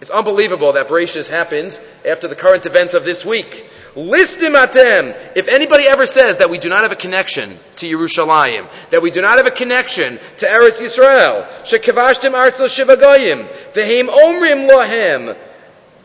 it's 0.00 0.10
unbelievable 0.10 0.72
that 0.74 0.88
Bereshis 0.88 1.28
happens 1.28 1.80
after 2.08 2.28
the 2.28 2.36
current 2.36 2.66
events 2.66 2.94
of 2.94 3.04
this 3.04 3.24
week. 3.24 3.68
Listim 3.94 4.54
atem. 4.54 5.16
If 5.34 5.48
anybody 5.48 5.84
ever 5.88 6.06
says 6.06 6.38
that 6.38 6.50
we 6.50 6.58
do 6.58 6.68
not 6.68 6.82
have 6.82 6.92
a 6.92 6.96
connection 6.96 7.50
to 7.76 7.86
Yerushalayim, 7.86 8.68
that 8.90 9.02
we 9.02 9.10
do 9.10 9.20
not 9.20 9.38
have 9.38 9.46
a 9.46 9.50
connection 9.50 10.18
to 10.36 10.46
Eretz 10.46 10.80
Yisrael, 10.80 11.48
shekavashtim 11.64 12.32
artzo 12.32 12.68
shivagoyim, 12.68 13.44
vehem 13.72 14.08
omrim 14.08 14.70
lohem, 14.70 15.36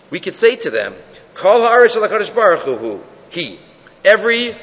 we 0.10 0.20
could 0.20 0.36
say 0.36 0.56
to 0.56 0.72
them, 0.72 0.96
Kol 1.36 1.62
ha'aretz 1.62 2.34
baruch 2.34 2.62
hu, 2.62 3.02
He. 3.30 3.60
Every 4.04 4.56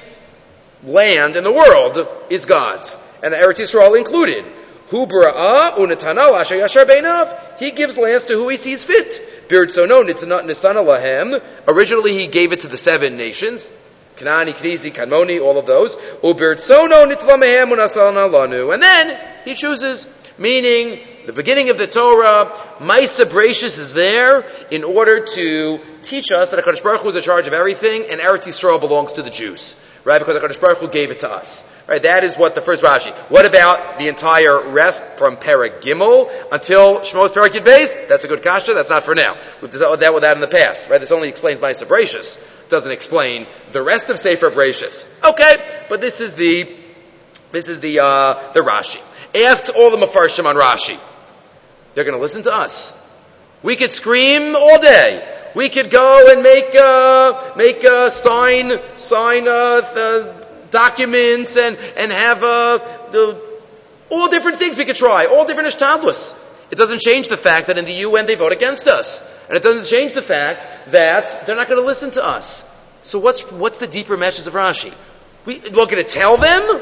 land 0.83 1.37
in 1.37 1.45
the 1.45 1.53
world 1.53 2.09
is 2.31 2.45
God's, 2.47 2.97
and 3.23 3.33
the 3.33 3.39
Eretz 3.39 3.61
Yisrael 3.61 3.97
included. 3.99 4.45
He 7.59 7.71
gives 7.71 7.97
lands 7.97 8.27
to 8.27 8.33
who 8.35 8.49
he 8.49 8.57
sees 8.57 8.85
fit. 8.85 9.21
Originally 11.69 12.19
he 12.19 12.27
gave 12.27 12.53
it 12.53 12.61
to 12.61 12.69
the 12.69 12.77
seven 12.77 13.17
nations. 13.17 13.73
Kanani, 14.17 14.53
Knisi, 14.53 14.91
Kanmoni, 14.91 15.41
all 15.41 15.59
of 15.59 15.67
those. 15.67 15.95
Ubirtzono 15.97 17.11
nitlamehem 17.11 17.71
unasana 17.73 18.29
lanu. 18.29 18.75
And 18.75 18.83
then 18.83 19.19
he 19.45 19.55
chooses, 19.55 20.09
meaning 20.39 20.99
the 21.27 21.33
beginning 21.33 21.71
of 21.71 21.79
the 21.79 21.87
Torah, 21.87 22.47
Maisa 22.81 23.25
Brachus 23.25 23.79
is 23.79 23.95
there 23.95 24.45
in 24.71 24.85
order 24.85 25.25
to 25.25 25.81
teach 26.03 26.33
us 26.33 26.51
that 26.51 26.65
HaKadosh 26.65 26.83
Baruch 26.83 27.01
Hu 27.03 27.09
is 27.11 27.17
in 27.17 27.23
charge 27.23 27.47
of 27.47 27.53
everything 27.53 28.07
and 28.11 28.21
Eretz 28.21 28.47
Yisrael 28.47 28.81
belongs 28.81 29.13
to 29.15 29.23
the 29.23 29.31
Jews. 29.31 29.81
Right? 30.05 30.19
Because 30.19 30.41
HaKadosh 30.41 30.61
Baruch 30.61 30.79
Hu 30.79 30.89
gave 30.89 31.11
it 31.11 31.21
to 31.21 31.31
us. 31.31 31.71
Right, 31.91 32.03
that 32.03 32.23
is 32.23 32.37
what 32.39 32.55
the 32.55 32.61
first 32.61 32.85
Rashi. 32.85 33.13
What 33.31 33.47
about 33.47 33.99
the 33.99 34.07
entire 34.07 34.71
rest 34.71 35.19
from 35.19 35.37
Perek 35.37 35.83
Gimel 35.83 36.31
until 36.53 37.01
Shmos 37.01 37.31
Yud 37.31 37.65
Beis? 37.65 38.09
That's 38.09 38.23
a 38.23 38.29
good 38.29 38.45
kasha. 38.45 38.75
That's 38.75 38.89
not 38.89 39.03
for 39.03 39.17
now. 39.17 39.37
We've 39.61 39.73
dealt 39.73 40.01
with 40.15 40.23
that 40.23 40.37
in 40.37 40.41
the 40.41 40.47
past. 40.47 40.89
Right? 40.89 41.01
This 41.01 41.11
only 41.11 41.29
explains 41.29 41.59
Maisa 41.59 41.87
Brachus. 41.87 42.41
Doesn't 42.69 42.93
explain 42.93 43.49
the 43.73 43.83
rest 43.83 44.09
of 44.09 44.21
Sefer 44.21 44.51
Brachus. 44.51 45.05
Okay, 45.29 45.85
but 45.89 46.01
this 46.01 46.21
is 46.21 46.37
the 46.37 46.73
this 47.51 47.69
is 47.69 47.81
the 47.81 47.99
uh, 47.99 48.53
the 48.53 48.61
Rashi. 48.61 49.01
Asks 49.45 49.69
all 49.71 49.91
the 49.91 49.97
Mefarshim 49.97 50.45
on 50.45 50.55
Rashi. 50.55 50.97
They're 51.95 52.05
going 52.05 52.17
to 52.17 52.23
listen 52.23 52.45
to 52.45 52.55
us. 52.55 52.97
We 53.65 53.75
could 53.75 53.91
scream 53.91 54.55
all 54.55 54.81
day. 54.81 55.40
We 55.55 55.69
could 55.69 55.91
go 55.91 56.33
and 56.33 56.43
make 56.43 56.75
uh, 56.75 57.53
make 57.57 57.85
uh, 57.85 58.11
sign 58.11 58.79
sign 58.97 59.49
uh, 59.49 59.81
the 59.81 60.47
documents 60.71 61.57
and, 61.57 61.77
and 61.97 62.13
have 62.13 62.43
uh, 62.43 62.79
the, 63.11 63.41
all 64.09 64.29
different 64.29 64.59
things 64.59 64.79
we 64.79 64.85
could 64.85 64.97
try, 64.97 65.27
all 65.27 65.47
different 65.47 65.69
ishtadlus. 65.69 66.37
It 66.71 66.79
doesn't 66.79 67.01
change 67.01 67.29
the 67.29 67.37
fact 67.37 67.67
that 67.67 67.79
in 67.79 67.85
the 67.85 67.93
UN 67.93 68.27
they 68.27 68.37
vote 68.37 68.53
against 68.53 68.87
us. 68.87 69.21
And 69.49 69.57
it 69.57 69.63
doesn't 69.63 69.87
change 69.87 70.13
the 70.13 70.23
fact 70.23 70.93
that 70.93 71.45
they're 71.45 71.57
not 71.57 71.67
going 71.67 71.81
to 71.81 71.87
listen 71.87 72.13
to 72.13 72.25
us. 72.25 72.67
So 73.03 73.19
what's, 73.19 73.51
what's 73.51 73.79
the 73.79 73.89
deeper 73.89 74.17
message 74.17 74.47
of 74.47 74.55
Rashi? 74.55 74.95
We, 75.45 75.59
we're 75.59 75.87
going 75.87 75.97
to 75.97 76.05
tell 76.05 76.37
them? 76.37 76.81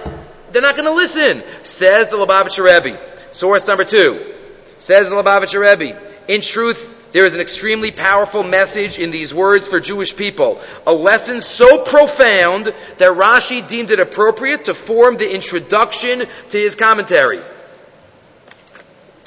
They're 0.52 0.62
not 0.62 0.74
going 0.76 0.88
to 0.88 0.92
listen. 0.92 1.42
Says 1.64 2.08
the 2.08 2.16
Lubavitcher 2.16 2.64
Rebbe. 2.64 3.00
Source 3.32 3.66
number 3.66 3.84
two. 3.84 4.34
Says 4.78 5.08
the 5.08 5.16
Lubavitcher 5.16 5.60
Rebbe. 5.60 5.98
In 6.28 6.42
truth, 6.42 6.94
there 7.18 7.26
is 7.26 7.34
an 7.34 7.40
extremely 7.40 7.90
powerful 7.90 8.44
message 8.44 8.96
in 8.96 9.10
these 9.10 9.34
words 9.34 9.66
for 9.66 9.80
Jewish 9.80 10.14
people. 10.14 10.60
A 10.86 10.92
lesson 10.92 11.40
so 11.40 11.82
profound 11.82 12.66
that 12.66 13.16
Rashi 13.16 13.66
deemed 13.66 13.90
it 13.90 13.98
appropriate 13.98 14.66
to 14.66 14.74
form 14.74 15.16
the 15.16 15.34
introduction 15.34 16.20
to 16.20 16.56
his 16.56 16.76
commentary. 16.76 17.40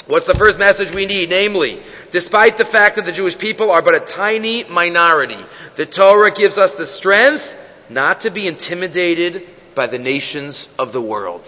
What's 0.07 0.25
the 0.25 0.35
first 0.35 0.57
message 0.57 0.95
we 0.95 1.05
need? 1.05 1.31
Namely, 1.31 1.83
despite 2.11 2.57
the 2.57 2.63
fact 2.63 2.95
that 2.95 3.03
the 3.03 3.11
Jewish 3.11 3.37
people 3.37 3.71
are 3.71 3.81
but 3.81 3.93
a 3.93 3.99
tiny 3.99 4.63
minority, 4.63 5.43
the 5.75 5.85
Torah 5.85 6.31
gives 6.31 6.57
us 6.57 6.75
the 6.75 6.87
strength 6.87 7.57
not 7.89 8.21
to 8.21 8.29
be 8.29 8.47
intimidated 8.47 9.45
by 9.75 9.87
the 9.87 9.99
nations 9.99 10.73
of 10.79 10.93
the 10.93 11.01
world. 11.01 11.43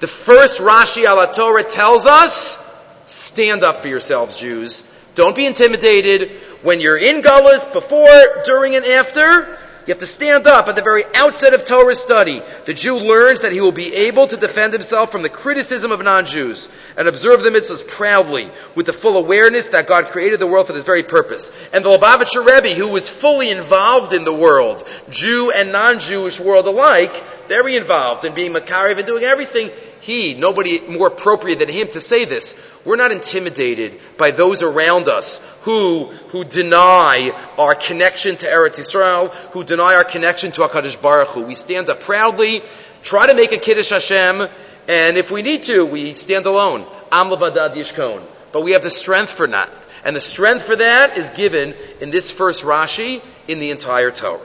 The 0.00 0.06
first 0.06 0.62
Rashi 0.62 1.04
ala 1.04 1.30
Torah 1.34 1.62
tells 1.62 2.06
us, 2.06 2.56
stand 3.04 3.64
up 3.64 3.82
for 3.82 3.88
yourselves, 3.88 4.40
Jews. 4.40 4.87
Don't 5.18 5.34
be 5.34 5.46
intimidated. 5.46 6.30
When 6.62 6.78
you're 6.78 6.96
in 6.96 7.22
Gullus, 7.22 7.72
before, 7.72 8.42
during, 8.44 8.76
and 8.76 8.84
after, 8.84 9.48
you 9.84 9.92
have 9.92 9.98
to 9.98 10.06
stand 10.06 10.46
up 10.46 10.68
at 10.68 10.76
the 10.76 10.82
very 10.82 11.02
outset 11.12 11.54
of 11.54 11.64
Torah 11.64 11.96
study. 11.96 12.40
The 12.66 12.72
Jew 12.74 12.98
learns 12.98 13.40
that 13.40 13.50
he 13.50 13.60
will 13.60 13.72
be 13.72 13.92
able 13.92 14.28
to 14.28 14.36
defend 14.36 14.74
himself 14.74 15.10
from 15.10 15.22
the 15.22 15.28
criticism 15.28 15.90
of 15.90 16.00
non-Jews 16.04 16.68
and 16.96 17.08
observe 17.08 17.42
the 17.42 17.50
mitzvahs 17.50 17.88
proudly 17.88 18.48
with 18.76 18.86
the 18.86 18.92
full 18.92 19.16
awareness 19.16 19.66
that 19.68 19.88
God 19.88 20.06
created 20.06 20.38
the 20.38 20.46
world 20.46 20.68
for 20.68 20.72
this 20.72 20.84
very 20.84 21.02
purpose. 21.02 21.50
And 21.72 21.84
the 21.84 21.88
Lubavitcher 21.88 22.46
Rebbe, 22.46 22.78
who 22.78 22.86
was 22.86 23.10
fully 23.10 23.50
involved 23.50 24.12
in 24.12 24.22
the 24.22 24.32
world, 24.32 24.86
Jew 25.10 25.50
and 25.50 25.72
non-Jewish 25.72 26.38
world 26.38 26.68
alike, 26.68 27.48
very 27.48 27.74
involved 27.74 28.24
in 28.24 28.34
being 28.34 28.52
Makariv 28.52 28.98
and 28.98 29.06
doing 29.06 29.24
everything, 29.24 29.70
he, 30.08 30.32
nobody 30.32 30.80
more 30.88 31.08
appropriate 31.08 31.58
than 31.58 31.68
him 31.68 31.86
to 31.88 32.00
say 32.00 32.24
this. 32.24 32.58
We're 32.82 32.96
not 32.96 33.12
intimidated 33.12 34.00
by 34.16 34.30
those 34.30 34.62
around 34.62 35.06
us 35.06 35.38
who, 35.64 36.04
who 36.30 36.44
deny 36.44 37.30
our 37.58 37.74
connection 37.74 38.34
to 38.36 38.46
Eretz 38.46 38.78
Yisrael, 38.78 39.28
who 39.52 39.64
deny 39.64 39.96
our 39.96 40.04
connection 40.04 40.50
to 40.52 40.62
HaKadosh 40.62 41.02
Baruch 41.02 41.28
Hu. 41.28 41.42
We 41.42 41.54
stand 41.54 41.90
up 41.90 42.00
proudly, 42.00 42.62
try 43.02 43.26
to 43.26 43.34
make 43.34 43.52
a 43.52 43.58
Kiddush 43.58 43.90
Hashem, 43.90 44.48
and 44.88 45.18
if 45.18 45.30
we 45.30 45.42
need 45.42 45.64
to, 45.64 45.84
we 45.84 46.14
stand 46.14 46.46
alone. 46.46 46.86
Am 47.12 47.26
levadad 47.26 47.74
yishkon. 47.74 48.22
But 48.50 48.64
we 48.64 48.72
have 48.72 48.82
the 48.82 48.88
strength 48.88 49.32
for 49.32 49.46
that. 49.46 49.70
And 50.06 50.16
the 50.16 50.22
strength 50.22 50.64
for 50.64 50.76
that 50.76 51.18
is 51.18 51.28
given 51.28 51.74
in 52.00 52.08
this 52.08 52.30
first 52.30 52.64
Rashi 52.64 53.20
in 53.46 53.58
the 53.58 53.72
entire 53.72 54.10
Torah. 54.10 54.40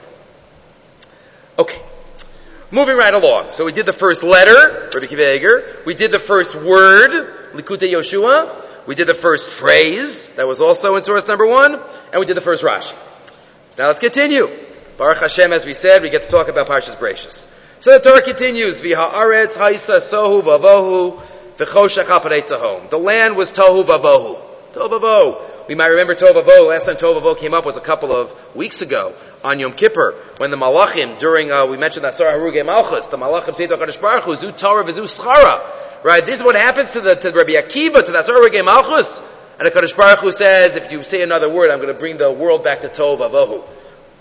Okay. 1.57 1.81
Moving 2.73 2.97
right 2.97 3.13
along. 3.13 3.51
So 3.51 3.65
we 3.65 3.71
did 3.71 3.85
the 3.85 3.93
first 3.93 4.23
letter, 4.23 4.89
Rabbi 4.91 5.05
Akiva 5.05 5.35
Eiger. 5.35 5.63
We 5.85 5.93
did 5.93 6.09
the 6.09 6.17
first 6.17 6.55
word, 6.55 7.11
Likutei 7.53 7.91
Yoshua. 7.91 8.49
We 8.87 8.95
did 8.95 9.05
the 9.05 9.13
first 9.13 9.51
phrase, 9.51 10.33
that 10.37 10.47
was 10.47 10.59
also 10.59 10.95
in 10.95 11.03
source 11.03 11.27
number 11.27 11.45
one. 11.45 11.75
And 11.75 12.19
we 12.19 12.25
did 12.25 12.35
the 12.35 12.41
first 12.41 12.63
Rashi. 12.63 12.95
Now 13.77 13.85
let's 13.85 13.99
continue. 13.99 14.49
Baruch 14.97 15.19
Hashem, 15.19 15.53
as 15.53 15.67
we 15.67 15.75
said, 15.75 16.01
we 16.01 16.09
get 16.09 16.23
to 16.23 16.29
talk 16.29 16.47
about 16.47 16.65
Parshas 16.65 16.95
Brachus. 16.95 17.47
So 17.79 17.95
the 17.95 18.03
Torah 18.03 18.23
continues, 18.23 18.81
V'ha'aretz 18.81 19.55
ha'isa 19.55 19.97
sohu 19.97 20.41
vavohu 20.41 21.21
v'choshech 21.57 22.05
ha'parei 22.05 22.89
The 22.89 22.97
land 22.97 23.35
was 23.35 23.53
tohu 23.53 23.83
vavohu. 23.83 24.41
Tohu 24.73 24.99
vavohu. 24.99 25.67
We 25.67 25.75
might 25.75 25.87
remember 25.87 26.13
Tovavo. 26.13 26.69
Last 26.69 26.87
time 26.87 26.95
Tovavo 26.95 27.37
came 27.37 27.53
up 27.53 27.65
was 27.65 27.77
a 27.77 27.81
couple 27.81 28.11
of 28.11 28.33
weeks 28.55 28.81
ago 28.81 29.15
on 29.43 29.59
Yom 29.59 29.73
Kippur 29.73 30.15
when 30.37 30.51
the 30.51 30.57
Malachim 30.57 31.19
during 31.19 31.51
uh, 31.51 31.65
we 31.65 31.77
mentioned 31.77 32.05
that 32.05 32.13
Sarah 32.13 32.39
Haruge 32.39 32.65
Malchus 32.65 33.07
the 33.07 33.17
Malachim 33.17 33.55
say 33.55 33.67
to 33.67 33.75
Hakadosh 33.75 34.01
Baruch 34.01 34.23
Hu 34.23 34.35
Zu 34.35 34.51
Torah 34.51 34.83
v'Zu 34.83 35.03
Schara. 35.03 35.61
Right. 36.03 36.25
This 36.25 36.39
is 36.39 36.43
what 36.43 36.55
happens 36.55 36.93
to 36.93 37.01
the 37.01 37.15
to 37.15 37.31
Rabbi 37.31 37.51
Akiva 37.51 38.05
to 38.05 38.11
the 38.11 38.23
Sarah 38.23 38.39
Haruge 38.39 38.63
Malchus. 38.63 39.21
And 39.59 39.67
Hakadosh 39.67 39.95
Baruch 39.95 40.19
Hu 40.19 40.31
says, 40.31 40.75
if 40.75 40.91
you 40.91 41.03
say 41.03 41.21
another 41.21 41.47
word, 41.47 41.69
I'm 41.69 41.77
going 41.77 41.93
to 41.93 41.99
bring 41.99 42.17
the 42.17 42.31
world 42.31 42.63
back 42.63 42.81
to 42.81 42.89
Tovavo. 42.89 43.63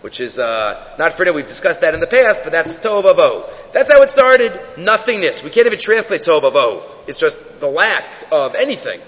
Which 0.03 0.21
is 0.21 0.39
uh, 0.39 0.97
not 0.99 1.13
for 1.13 1.25
now. 1.25 1.33
We've 1.33 1.47
discussed 1.47 1.81
that 1.83 1.95
in 1.95 2.01
the 2.01 2.09
past, 2.09 2.43
but 2.43 2.53
that's 2.53 2.79
Tovavo. 2.81 3.49
That's 3.73 3.91
how 3.91 4.03
it 4.03 4.11
started. 4.11 4.53
Nothingness. 4.77 5.43
We 5.45 5.51
can't 5.51 5.67
even 5.67 5.79
translate 5.79 6.23
Tovavo. 6.23 6.83
It's 7.07 7.21
just 7.21 7.61
the 7.61 7.69
lack 7.69 8.05
of 8.33 8.57
anything. 8.57 9.01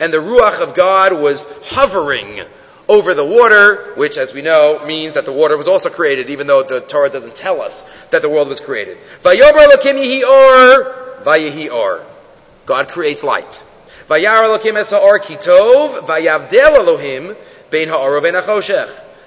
And 0.00 0.12
the 0.12 0.18
Ruach 0.18 0.60
of 0.60 0.74
God 0.74 1.12
was 1.12 1.46
hovering 1.66 2.40
over 2.88 3.14
the 3.14 3.24
water, 3.24 3.92
which, 3.94 4.18
as 4.18 4.34
we 4.34 4.42
know, 4.42 4.84
means 4.84 5.14
that 5.14 5.24
the 5.24 5.32
water 5.32 5.56
was 5.56 5.68
also 5.68 5.90
created, 5.90 6.30
even 6.30 6.48
though 6.48 6.64
the 6.64 6.80
Torah 6.80 7.10
doesn't 7.10 7.36
tell 7.36 7.60
us 7.60 7.84
that 8.10 8.22
the 8.22 8.28
world 8.28 8.48
was 8.48 8.58
created. 8.58 8.98
God 12.66 12.88
creates 12.88 13.22
light. 13.22 13.62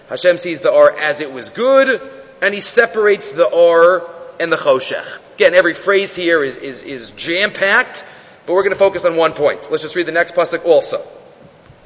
Hashem 0.10 0.38
sees 0.38 0.62
the 0.62 0.70
Or 0.72 0.92
as 0.92 1.22
it 1.22 1.32
was 1.32 1.50
good, 1.50 2.02
and 2.42 2.54
He 2.54 2.60
separates 2.60 3.32
the 3.32 3.46
Or 3.46 4.10
and 4.40 4.52
the 4.52 4.58
Choshech. 4.58 5.06
Again, 5.36 5.54
every 5.56 5.74
phrase 5.74 6.16
here 6.16 6.44
is, 6.44 6.58
is, 6.58 6.84
is 6.84 7.12
jam-packed, 7.12 8.04
but 8.46 8.54
we're 8.54 8.64
going 8.64 8.74
to 8.74 8.80
focus 8.80 9.06
on 9.06 9.16
one 9.16 9.34
point. 9.34 9.72
Let's 9.72 9.84
just 9.84 9.96
read 9.96 10.06
the 10.06 10.12
next 10.12 10.36
pasuk 10.36 10.66
also. 10.66 11.02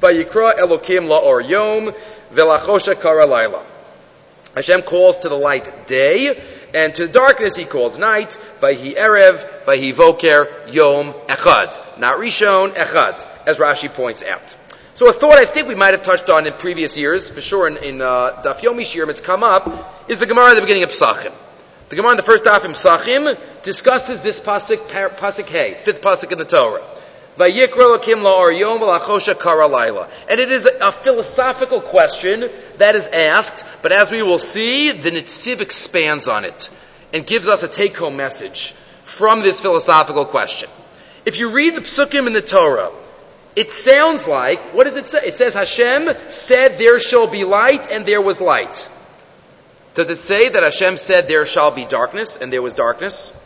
Vayikra 0.00 0.58
Elokim 0.58 1.08
la'or 1.08 1.48
yom 1.48 1.94
velachosha 2.32 3.00
kara 3.00 3.26
laila. 3.26 3.64
Hashem 4.54 4.82
calls 4.82 5.20
to 5.20 5.28
the 5.28 5.36
light 5.36 5.86
day, 5.86 6.40
and 6.74 6.94
to 6.96 7.06
darkness 7.06 7.56
he 7.56 7.64
calls 7.64 7.98
night. 7.98 8.38
Vayhi 8.60 8.94
erev, 8.94 9.64
vayhi 9.64 9.92
voker, 9.92 10.48
yom 10.68 11.12
echad. 11.28 11.98
Not 11.98 12.18
rishon, 12.18 12.70
echad, 12.74 13.24
as 13.46 13.58
Rashi 13.58 13.92
points 13.92 14.22
out. 14.24 14.42
So 14.94 15.08
a 15.08 15.12
thought 15.12 15.38
I 15.38 15.44
think 15.44 15.68
we 15.68 15.76
might 15.76 15.94
have 15.94 16.02
touched 16.02 16.28
on 16.28 16.46
in 16.46 16.52
previous 16.54 16.96
years, 16.96 17.30
for 17.30 17.40
sure 17.40 17.68
in, 17.68 17.76
in 17.76 18.02
uh, 18.02 18.42
Daf 18.42 18.58
Yomi 18.60 18.82
Shirim 18.82 19.08
it's 19.10 19.20
come 19.20 19.44
up, 19.44 20.08
is 20.08 20.18
the 20.18 20.26
Gemara 20.26 20.50
at 20.50 20.54
the 20.54 20.60
beginning 20.60 20.82
of 20.82 20.90
Psachim. 20.90 21.32
The 21.88 21.96
Gemara 21.96 22.12
in 22.12 22.16
the 22.18 22.22
first 22.22 22.44
daf 22.44 22.64
in 22.64 23.36
discusses 23.62 24.20
this 24.20 24.40
pasuk, 24.40 24.76
pasuk 25.16 25.46
Hey, 25.46 25.74
fifth 25.74 26.02
pasuk 26.02 26.32
in 26.32 26.38
the 26.38 26.44
Torah. 26.44 26.84
And 30.28 30.40
it 30.40 30.50
is 30.50 30.68
a 30.82 30.92
philosophical 30.92 31.80
question 31.80 32.50
that 32.78 32.94
is 32.94 33.06
asked, 33.06 33.64
but 33.80 33.92
as 33.92 34.10
we 34.10 34.22
will 34.22 34.38
see, 34.38 34.92
the 34.92 35.10
Nitziv 35.10 35.60
expands 35.60 36.26
on 36.26 36.44
it 36.44 36.70
and 37.12 37.24
gives 37.24 37.48
us 37.48 37.62
a 37.62 37.68
take-home 37.68 38.16
message 38.16 38.72
from 39.04 39.42
this 39.42 39.60
philosophical 39.60 40.24
question. 40.24 40.68
If 41.24 41.38
you 41.38 41.50
read 41.50 41.76
the 41.76 41.80
psukim 41.80 42.26
in 42.26 42.32
the 42.32 42.42
Torah, 42.42 42.90
It 43.58 43.72
sounds 43.72 44.28
like, 44.28 44.60
what 44.72 44.84
does 44.84 44.96
it 44.96 45.08
say? 45.08 45.18
It 45.24 45.34
says 45.34 45.54
Hashem 45.54 46.10
said 46.28 46.78
there 46.78 47.00
shall 47.00 47.26
be 47.26 47.42
light 47.42 47.90
and 47.90 48.06
there 48.06 48.22
was 48.22 48.40
light. 48.40 48.88
Does 49.98 50.10
it 50.10 50.16
say 50.18 50.48
that 50.48 50.62
Hashem 50.62 50.96
said 50.96 51.26
there 51.26 51.44
shall 51.44 51.72
be 51.72 51.84
darkness 51.84 52.36
and 52.36 52.52
there 52.52 52.62
was 52.62 52.72
darkness? 52.72 53.36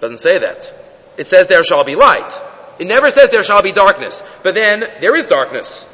Doesn't 0.00 0.16
say 0.16 0.38
that. 0.38 0.72
It 1.18 1.26
says 1.26 1.48
there 1.48 1.62
shall 1.62 1.84
be 1.84 1.96
light. 1.96 2.32
It 2.78 2.86
never 2.86 3.10
says 3.10 3.28
there 3.28 3.42
shall 3.42 3.60
be 3.60 3.70
darkness. 3.70 4.26
But 4.42 4.54
then 4.54 4.80
there 5.02 5.14
is 5.14 5.26
darkness. 5.26 5.86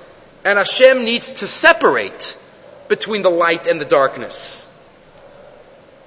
And 0.44 0.56
Hashem 0.56 1.04
needs 1.04 1.32
to 1.40 1.48
separate 1.48 2.38
between 2.86 3.22
the 3.22 3.28
light 3.28 3.66
and 3.66 3.80
the 3.80 3.84
darkness. 3.84 4.72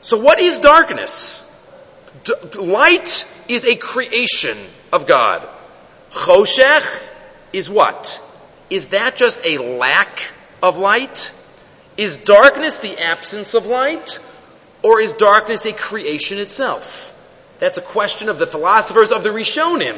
So 0.03 0.15
what 0.15 0.39
is 0.39 0.61
darkness? 0.61 1.43
D- 2.23 2.33
light 2.61 3.27
is 3.49 3.65
a 3.65 3.75
creation 3.75 4.57
of 4.93 5.05
God. 5.05 5.45
Choshech 6.11 7.05
is 7.51 7.69
what? 7.69 8.23
Is 8.69 8.87
that 8.89 9.17
just 9.17 9.45
a 9.45 9.57
lack 9.57 10.31
of 10.63 10.77
light? 10.77 11.33
Is 11.99 12.15
darkness 12.15 12.77
the 12.77 12.97
absence 12.97 13.53
of 13.53 13.65
light? 13.65 14.19
Or 14.83 15.01
is 15.01 15.15
darkness 15.15 15.65
a 15.65 15.73
creation 15.73 16.37
itself? 16.37 17.13
That's 17.59 17.77
a 17.77 17.81
question 17.81 18.29
of 18.29 18.39
the 18.39 18.47
philosophers 18.47 19.11
of 19.11 19.21
the 19.21 19.29
Rishonim. 19.31 19.97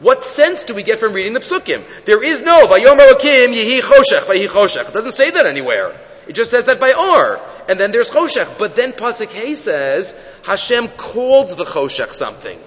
What 0.00 0.26
sense 0.26 0.64
do 0.64 0.74
we 0.74 0.82
get 0.82 0.98
from 0.98 1.14
reading 1.14 1.32
the 1.32 1.40
psukim? 1.40 1.82
There 2.04 2.22
is 2.22 2.42
no 2.42 2.66
Vayom 2.66 2.98
Yehi 2.98 3.80
Choshech 3.80 4.24
Vayi 4.24 4.48
Choshech. 4.48 4.88
It 4.88 4.92
doesn't 4.92 5.12
say 5.12 5.30
that 5.30 5.46
anywhere. 5.46 5.98
It 6.28 6.34
just 6.34 6.50
says 6.50 6.66
that 6.66 6.78
by 6.78 6.92
Or. 6.92 7.40
And 7.70 7.80
then 7.80 7.90
there's 7.90 8.10
Choshech. 8.10 8.58
But 8.58 8.76
then 8.76 8.92
Pasuk 8.92 9.32
Hay 9.32 9.54
says 9.54 10.20
Hashem 10.42 10.88
called 10.88 11.48
the 11.56 11.64
Choshech 11.64 12.10
something. 12.10 12.58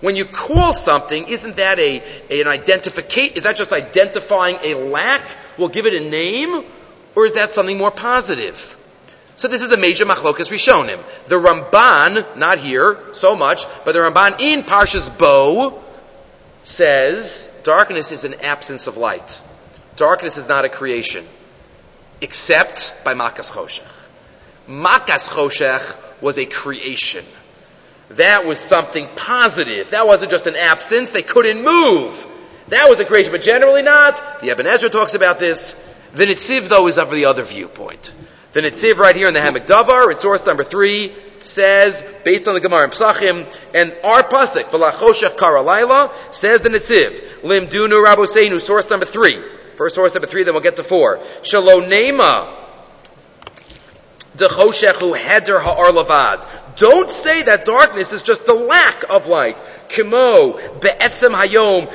When 0.00 0.14
you 0.14 0.24
call 0.24 0.72
something, 0.72 1.26
isn't 1.26 1.56
that 1.56 1.80
a, 1.80 2.00
a 2.30 2.42
an 2.42 2.46
identification? 2.46 3.36
Is 3.36 3.42
that 3.42 3.56
just 3.56 3.72
identifying 3.72 4.58
a 4.62 4.74
lack? 4.74 5.22
We'll 5.58 5.68
give 5.68 5.86
it 5.86 5.94
a 5.94 6.08
name, 6.08 6.64
or 7.14 7.26
is 7.26 7.34
that 7.34 7.50
something 7.50 7.78
more 7.78 7.90
positive? 7.90 8.76
So 9.36 9.48
this 9.48 9.62
is 9.62 9.72
a 9.72 9.76
major 9.76 10.04
machlokas 10.04 10.50
rishonim. 10.50 11.00
The 11.26 11.36
Ramban, 11.36 12.36
not 12.36 12.58
here 12.58 12.98
so 13.12 13.34
much, 13.34 13.64
but 13.84 13.92
the 13.92 13.98
Ramban 13.98 14.40
in 14.40 14.62
Parshas 14.62 15.16
Bo 15.18 15.82
says 16.62 17.48
darkness 17.64 18.12
is 18.12 18.24
an 18.24 18.34
absence 18.34 18.86
of 18.86 18.96
light. 18.96 19.40
Darkness 19.96 20.36
is 20.36 20.48
not 20.48 20.64
a 20.64 20.68
creation, 20.68 21.24
except 22.20 22.94
by 23.04 23.14
Makas 23.14 23.50
Choshech. 23.50 23.88
Makas 24.68 25.28
Choshech 25.28 26.22
was 26.22 26.38
a 26.38 26.46
creation. 26.46 27.24
That 28.10 28.46
was 28.46 28.58
something 28.58 29.08
positive. 29.16 29.90
That 29.90 30.06
wasn't 30.06 30.30
just 30.30 30.46
an 30.46 30.56
absence. 30.56 31.10
They 31.10 31.22
couldn't 31.22 31.64
move. 31.64 32.26
That 32.68 32.88
was 32.88 33.00
a 33.00 33.04
creation, 33.04 33.32
but 33.32 33.42
generally 33.42 33.82
not. 33.82 34.40
The 34.40 34.50
Ibn 34.50 34.66
Ezra 34.66 34.88
talks 34.88 35.14
about 35.14 35.38
this. 35.38 35.74
The 36.14 36.24
Nitziv, 36.24 36.68
though, 36.68 36.88
is 36.88 36.98
of 36.98 37.10
the 37.10 37.24
other 37.24 37.42
viewpoint. 37.42 38.12
The 38.52 38.60
Nitziv 38.60 38.98
right 38.98 39.16
here 39.16 39.28
in 39.28 39.34
the 39.34 39.40
Ha'amek 39.40 39.66
Davar, 39.66 40.10
it's 40.12 40.22
source 40.22 40.44
number 40.44 40.62
three, 40.62 41.12
says, 41.40 42.04
based 42.24 42.46
on 42.48 42.54
the 42.54 42.60
Gemara 42.60 42.84
in 42.84 42.90
Psachim, 42.90 43.46
and 43.74 43.94
our 44.04 44.22
pasuk, 44.22 44.64
V'lachoshech 44.64 45.36
karalayla, 45.36 46.10
says 46.32 46.60
the 46.60 46.68
Nitziv, 46.68 47.40
Limdunu 47.40 48.04
Raboseinu, 48.04 48.60
source 48.60 48.90
number 48.90 49.06
three. 49.06 49.42
First 49.76 49.94
source 49.94 50.14
number 50.14 50.26
three, 50.26 50.42
then 50.42 50.52
we'll 50.52 50.62
get 50.62 50.76
to 50.76 50.82
four. 50.82 51.18
Shalonema, 51.40 52.58
Dechoshechu 54.36 55.16
heder 55.16 55.60
ha'ar 55.60 55.92
lavad. 55.92 56.76
Don't 56.76 57.10
say 57.10 57.42
that 57.42 57.64
darkness 57.64 58.12
is 58.12 58.22
just 58.22 58.46
the 58.46 58.54
lack 58.54 59.10
of 59.10 59.26
light. 59.26 59.56
Kimo 59.92 60.54
be'etzem 60.80 61.34
hayom. 61.34 61.88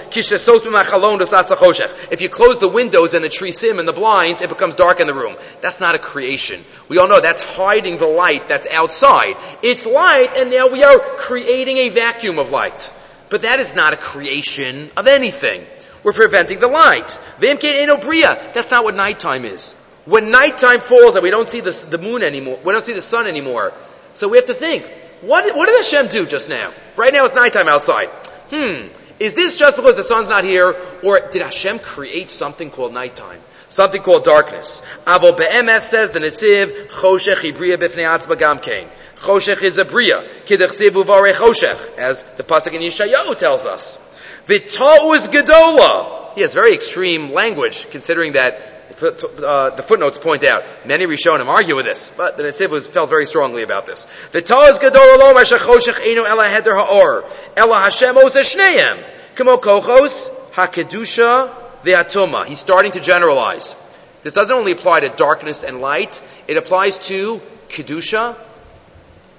If 2.11 2.21
you 2.21 2.29
close 2.29 2.59
the 2.59 2.67
windows 2.67 3.13
and 3.13 3.25
the 3.25 3.29
trisim 3.29 3.79
and 3.79 3.87
the 3.87 3.93
blinds, 3.93 4.41
it 4.41 4.49
becomes 4.49 4.75
dark 4.75 4.99
in 4.99 5.07
the 5.07 5.13
room. 5.13 5.35
That's 5.61 5.79
not 5.79 5.95
a 5.95 5.99
creation. 5.99 6.63
We 6.87 6.99
all 6.99 7.07
know 7.07 7.19
that's 7.19 7.41
hiding 7.41 7.97
the 7.97 8.05
light 8.05 8.47
that's 8.47 8.67
outside. 8.67 9.35
It's 9.63 9.85
light, 9.85 10.37
and 10.37 10.51
now 10.51 10.67
we 10.67 10.83
are 10.83 10.99
creating 10.99 11.77
a 11.77 11.89
vacuum 11.89 12.37
of 12.39 12.51
light. 12.51 12.91
But 13.29 13.41
that 13.41 13.59
is 13.59 13.75
not 13.75 13.93
a 13.93 13.97
creation 13.97 14.89
of 14.95 15.07
anything. 15.07 15.65
We're 16.03 16.13
preventing 16.13 16.59
the 16.59 16.67
light. 16.67 17.19
That's 17.39 18.71
not 18.71 18.83
what 18.83 18.95
nighttime 18.95 19.43
is. 19.43 19.73
When 20.05 20.31
nighttime 20.31 20.79
falls 20.79 21.15
and 21.15 21.23
we 21.23 21.31
don't 21.31 21.49
see 21.49 21.59
the, 21.59 21.71
the 21.89 21.97
moon 21.97 22.23
anymore, 22.23 22.59
we 22.63 22.71
don't 22.71 22.85
see 22.85 22.93
the 22.93 23.01
sun 23.01 23.27
anymore. 23.27 23.73
So 24.13 24.29
we 24.29 24.37
have 24.37 24.45
to 24.45 24.53
think, 24.53 24.85
what, 25.21 25.55
what 25.55 25.65
did 25.67 25.75
Hashem 25.77 26.07
do 26.07 26.25
just 26.25 26.49
now? 26.49 26.73
Right 26.95 27.13
now 27.13 27.25
it's 27.25 27.35
nighttime 27.35 27.67
outside. 27.67 28.09
Hmm, 28.49 28.87
is 29.19 29.33
this 29.33 29.57
just 29.57 29.75
because 29.75 29.95
the 29.95 30.03
sun's 30.03 30.29
not 30.29 30.43
here, 30.43 30.75
or 31.03 31.19
did 31.31 31.41
Hashem 31.41 31.79
create 31.79 32.29
something 32.29 32.69
called 32.69 32.93
nighttime? 32.93 33.41
Something 33.69 34.01
called 34.01 34.23
darkness. 34.23 34.83
Avo 35.05 35.35
be'emes 35.37 35.81
says 35.81 36.11
the 36.11 36.19
Netziv, 36.19 36.87
choshech 36.87 37.51
ibriya 37.51 37.77
b'fnei 37.77 38.05
atzma 38.05 38.35
gamkein. 38.35 38.87
Choshech 39.17 39.63
is 39.63 39.77
a 39.77 39.85
bria. 39.85 40.21
Kidechsiv 40.45 40.91
uvare 40.91 41.33
choshech, 41.33 41.97
as 41.97 42.23
the 42.37 42.43
pasuk 42.43 42.73
in 42.73 42.81
Yeshayahu 42.81 43.37
tells 43.37 43.65
us. 43.65 43.97
V'ta'u 44.45 45.15
is 45.15 45.27
gedola. 45.27 46.35
He 46.35 46.41
has 46.41 46.53
very 46.53 46.73
extreme 46.73 47.33
language, 47.33 47.89
considering 47.89 48.33
that 48.33 48.76
uh, 49.01 49.69
the 49.75 49.83
footnotes 49.83 50.17
point 50.17 50.43
out. 50.43 50.63
Many 50.85 51.05
Rishonim 51.05 51.47
argue 51.47 51.75
with 51.75 51.85
this, 51.85 52.11
but 52.17 52.37
the 52.37 52.43
Netziv 52.43 52.69
was 52.69 52.87
felt 52.87 53.09
very 53.09 53.25
strongly 53.25 53.63
about 53.63 53.85
this. 53.85 54.07
The 54.31 54.41
Taz 54.41 54.79
Gadol 54.79 55.01
Elo 55.01 55.33
Mashachoshech 55.33 56.05
Eno 56.05 56.23
Ela 56.23 56.49
Heder 56.49 56.75
Ha'or 56.75 57.25
Ela 57.55 57.79
Hashem 57.79 58.17
Osa 58.17 58.39
Shneim 58.39 58.97
Kochos 59.35 60.29
HaKedusha 60.51 61.53
Ve'atuma. 61.83 62.45
He's 62.45 62.59
starting 62.59 62.91
to 62.93 62.99
generalize. 62.99 63.75
This 64.23 64.33
doesn't 64.33 64.55
only 64.55 64.71
apply 64.71 65.01
to 65.01 65.09
darkness 65.09 65.63
and 65.63 65.79
light, 65.79 66.21
it 66.47 66.57
applies 66.57 66.97
to 67.07 67.39
Kedusha, 67.69 68.35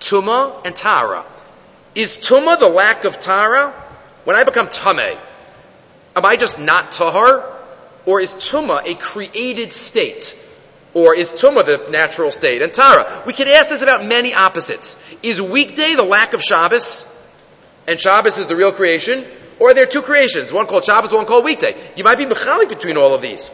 Tuma, 0.01 0.65
and 0.65 0.75
Tara. 0.75 1.25
Is 1.95 2.17
Tuma 2.17 2.59
the 2.59 2.69
lack 2.69 3.05
of 3.05 3.19
Tara? 3.19 3.71
When 4.25 4.37
I 4.37 4.45
become 4.45 4.69
Tame, 4.69 5.19
am 6.15 6.25
I 6.25 6.37
just 6.37 6.61
not 6.61 6.93
Tahar? 6.93 7.58
Or 8.09 8.23
is 8.23 8.35
Tuma 8.37 8.87
a 8.87 8.95
created 8.95 9.71
state? 9.71 10.35
Or 10.95 11.15
is 11.15 11.31
Tuma 11.31 11.63
the 11.63 11.91
natural 11.91 12.31
state? 12.31 12.63
And 12.63 12.73
Tara, 12.73 13.23
we 13.27 13.35
could 13.35 13.49
ask 13.49 13.69
this 13.69 13.83
about 13.83 14.03
many 14.03 14.33
opposites. 14.33 14.97
Is 15.23 15.43
weekday 15.43 15.95
the 15.95 16.05
lack 16.05 16.33
of 16.33 16.41
Shabbos? 16.41 17.05
And 17.87 18.01
Shabbos 18.01 18.39
is 18.39 18.47
the 18.47 18.57
real 18.57 18.73
creation? 18.73 19.27
Or 19.59 19.73
are 19.73 19.75
there 19.75 19.85
two 19.85 20.01
creations? 20.01 20.51
One 20.51 20.67
called 20.67 20.87
Shabbos, 20.87 21.13
one 21.13 21.27
called 21.27 21.45
weekday. 21.45 21.77
You 21.97 22.05
might 22.05 22.17
be 22.17 22.25
mechalik 22.25 22.71
between 22.71 22.97
all 22.97 23.15
of 23.15 23.21
these. 23.21 23.51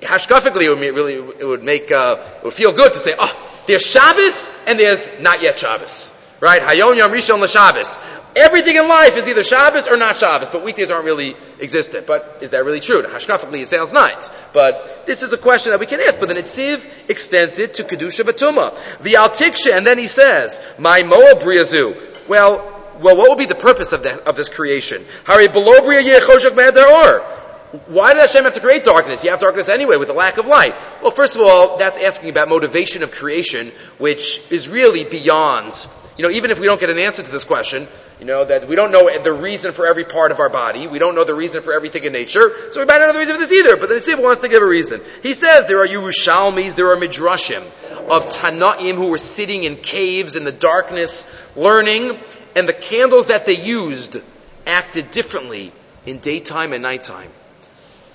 Hashkafically, 0.00 0.62
it 0.62 0.70
would, 0.70 0.80
really, 0.80 1.16
it 1.38 1.44
would 1.44 1.62
make, 1.62 1.92
uh, 1.92 2.24
it 2.38 2.44
would 2.44 2.54
feel 2.54 2.72
good 2.72 2.94
to 2.94 2.98
say, 2.98 3.14
oh, 3.18 3.62
there's 3.66 3.82
Shabbos 3.82 4.50
and 4.66 4.80
there's 4.80 5.20
not 5.20 5.42
yet 5.42 5.58
Shabbos. 5.58 6.16
Right? 6.40 6.62
Hayon 6.62 6.96
Yom 6.96 7.12
Rishon 7.12 7.38
LaShabbos. 7.38 7.98
Everything 8.36 8.76
in 8.76 8.88
life 8.88 9.16
is 9.16 9.28
either 9.28 9.42
Shabbos 9.42 9.88
or 9.88 9.96
not 9.96 10.16
Shabbos, 10.16 10.48
but 10.50 10.64
weekdays 10.64 10.90
aren't 10.90 11.04
really 11.04 11.34
existent. 11.60 12.06
But 12.06 12.38
is 12.40 12.50
that 12.50 12.64
really 12.64 12.80
true? 12.80 13.02
Hashkafically, 13.02 13.60
it 13.60 13.68
sounds 13.68 13.92
nice. 13.92 14.30
But 14.52 15.04
this 15.06 15.22
is 15.22 15.32
a 15.32 15.38
question 15.38 15.70
that 15.70 15.80
we 15.80 15.86
can 15.86 16.00
ask. 16.00 16.20
But 16.20 16.28
the 16.28 16.34
Netziv 16.34 16.84
extends 17.08 17.58
it 17.58 17.74
to 17.74 17.84
Kedusha 17.84 18.24
Batuma. 18.24 18.72
The 19.00 19.14
Altiksha, 19.14 19.76
and 19.76 19.86
then 19.86 19.98
he 19.98 20.06
says, 20.06 20.60
My 20.78 21.02
Moa 21.02 21.34
Briazu. 21.36 22.28
Well, 22.28 22.76
well, 23.00 23.16
what 23.16 23.30
would 23.30 23.38
be 23.38 23.46
the 23.46 23.54
purpose 23.54 23.92
of, 23.92 24.02
the, 24.02 24.22
of 24.28 24.36
this 24.36 24.48
creation? 24.48 25.04
Hari 25.24 25.48
Belobria 25.48 26.02
Yechoshak 26.02 26.50
Mehadaror 26.50 27.38
why 27.86 28.12
did 28.14 28.20
Hashem 28.20 28.42
have 28.42 28.54
to 28.54 28.60
create 28.60 28.82
darkness? 28.82 29.22
You 29.22 29.30
have 29.30 29.38
darkness 29.38 29.68
anyway 29.68 29.96
with 29.96 30.08
the 30.08 30.14
lack 30.14 30.38
of 30.38 30.46
light. 30.46 30.74
Well, 31.00 31.12
first 31.12 31.36
of 31.36 31.42
all, 31.42 31.78
that's 31.78 31.96
asking 31.98 32.30
about 32.30 32.48
motivation 32.48 33.04
of 33.04 33.12
creation, 33.12 33.70
which 33.98 34.50
is 34.50 34.68
really 34.68 35.04
beyond 35.04 35.86
you 36.20 36.26
know, 36.26 36.32
even 36.32 36.50
if 36.50 36.60
we 36.60 36.66
don't 36.66 36.78
get 36.78 36.90
an 36.90 36.98
answer 36.98 37.22
to 37.22 37.30
this 37.30 37.44
question, 37.44 37.88
you 38.20 38.26
know, 38.26 38.44
that 38.44 38.68
we 38.68 38.76
don't 38.76 38.92
know 38.92 39.18
the 39.18 39.32
reason 39.32 39.72
for 39.72 39.86
every 39.86 40.04
part 40.04 40.30
of 40.30 40.40
our 40.40 40.50
body, 40.50 40.86
we 40.86 40.98
don't 40.98 41.14
know 41.14 41.24
the 41.24 41.34
reason 41.34 41.62
for 41.62 41.72
everything 41.72 42.04
in 42.04 42.12
nature, 42.12 42.52
so 42.70 42.80
we 42.80 42.86
might 42.86 42.98
not 42.98 43.06
know 43.06 43.12
the 43.14 43.18
reason 43.18 43.34
for 43.34 43.40
this 43.40 43.50
either, 43.50 43.76
but 43.76 43.88
the 43.88 43.94
Nesiv 43.94 44.22
wants 44.22 44.42
to 44.42 44.48
give 44.48 44.62
a 44.62 44.66
reason. 44.66 45.00
He 45.22 45.32
says 45.32 45.66
there 45.66 45.80
are 45.80 45.86
Yerushalmis, 45.86 46.74
there 46.74 46.90
are 46.90 46.96
Midrashim 46.96 47.62
of 48.10 48.26
Tanaim 48.26 48.96
who 48.96 49.08
were 49.08 49.18
sitting 49.18 49.64
in 49.64 49.76
caves 49.76 50.36
in 50.36 50.44
the 50.44 50.52
darkness, 50.52 51.34
learning, 51.56 52.18
and 52.54 52.68
the 52.68 52.74
candles 52.74 53.26
that 53.26 53.46
they 53.46 53.56
used 53.56 54.18
acted 54.66 55.10
differently 55.10 55.72
in 56.04 56.18
daytime 56.18 56.74
and 56.74 56.82
nighttime. 56.82 57.30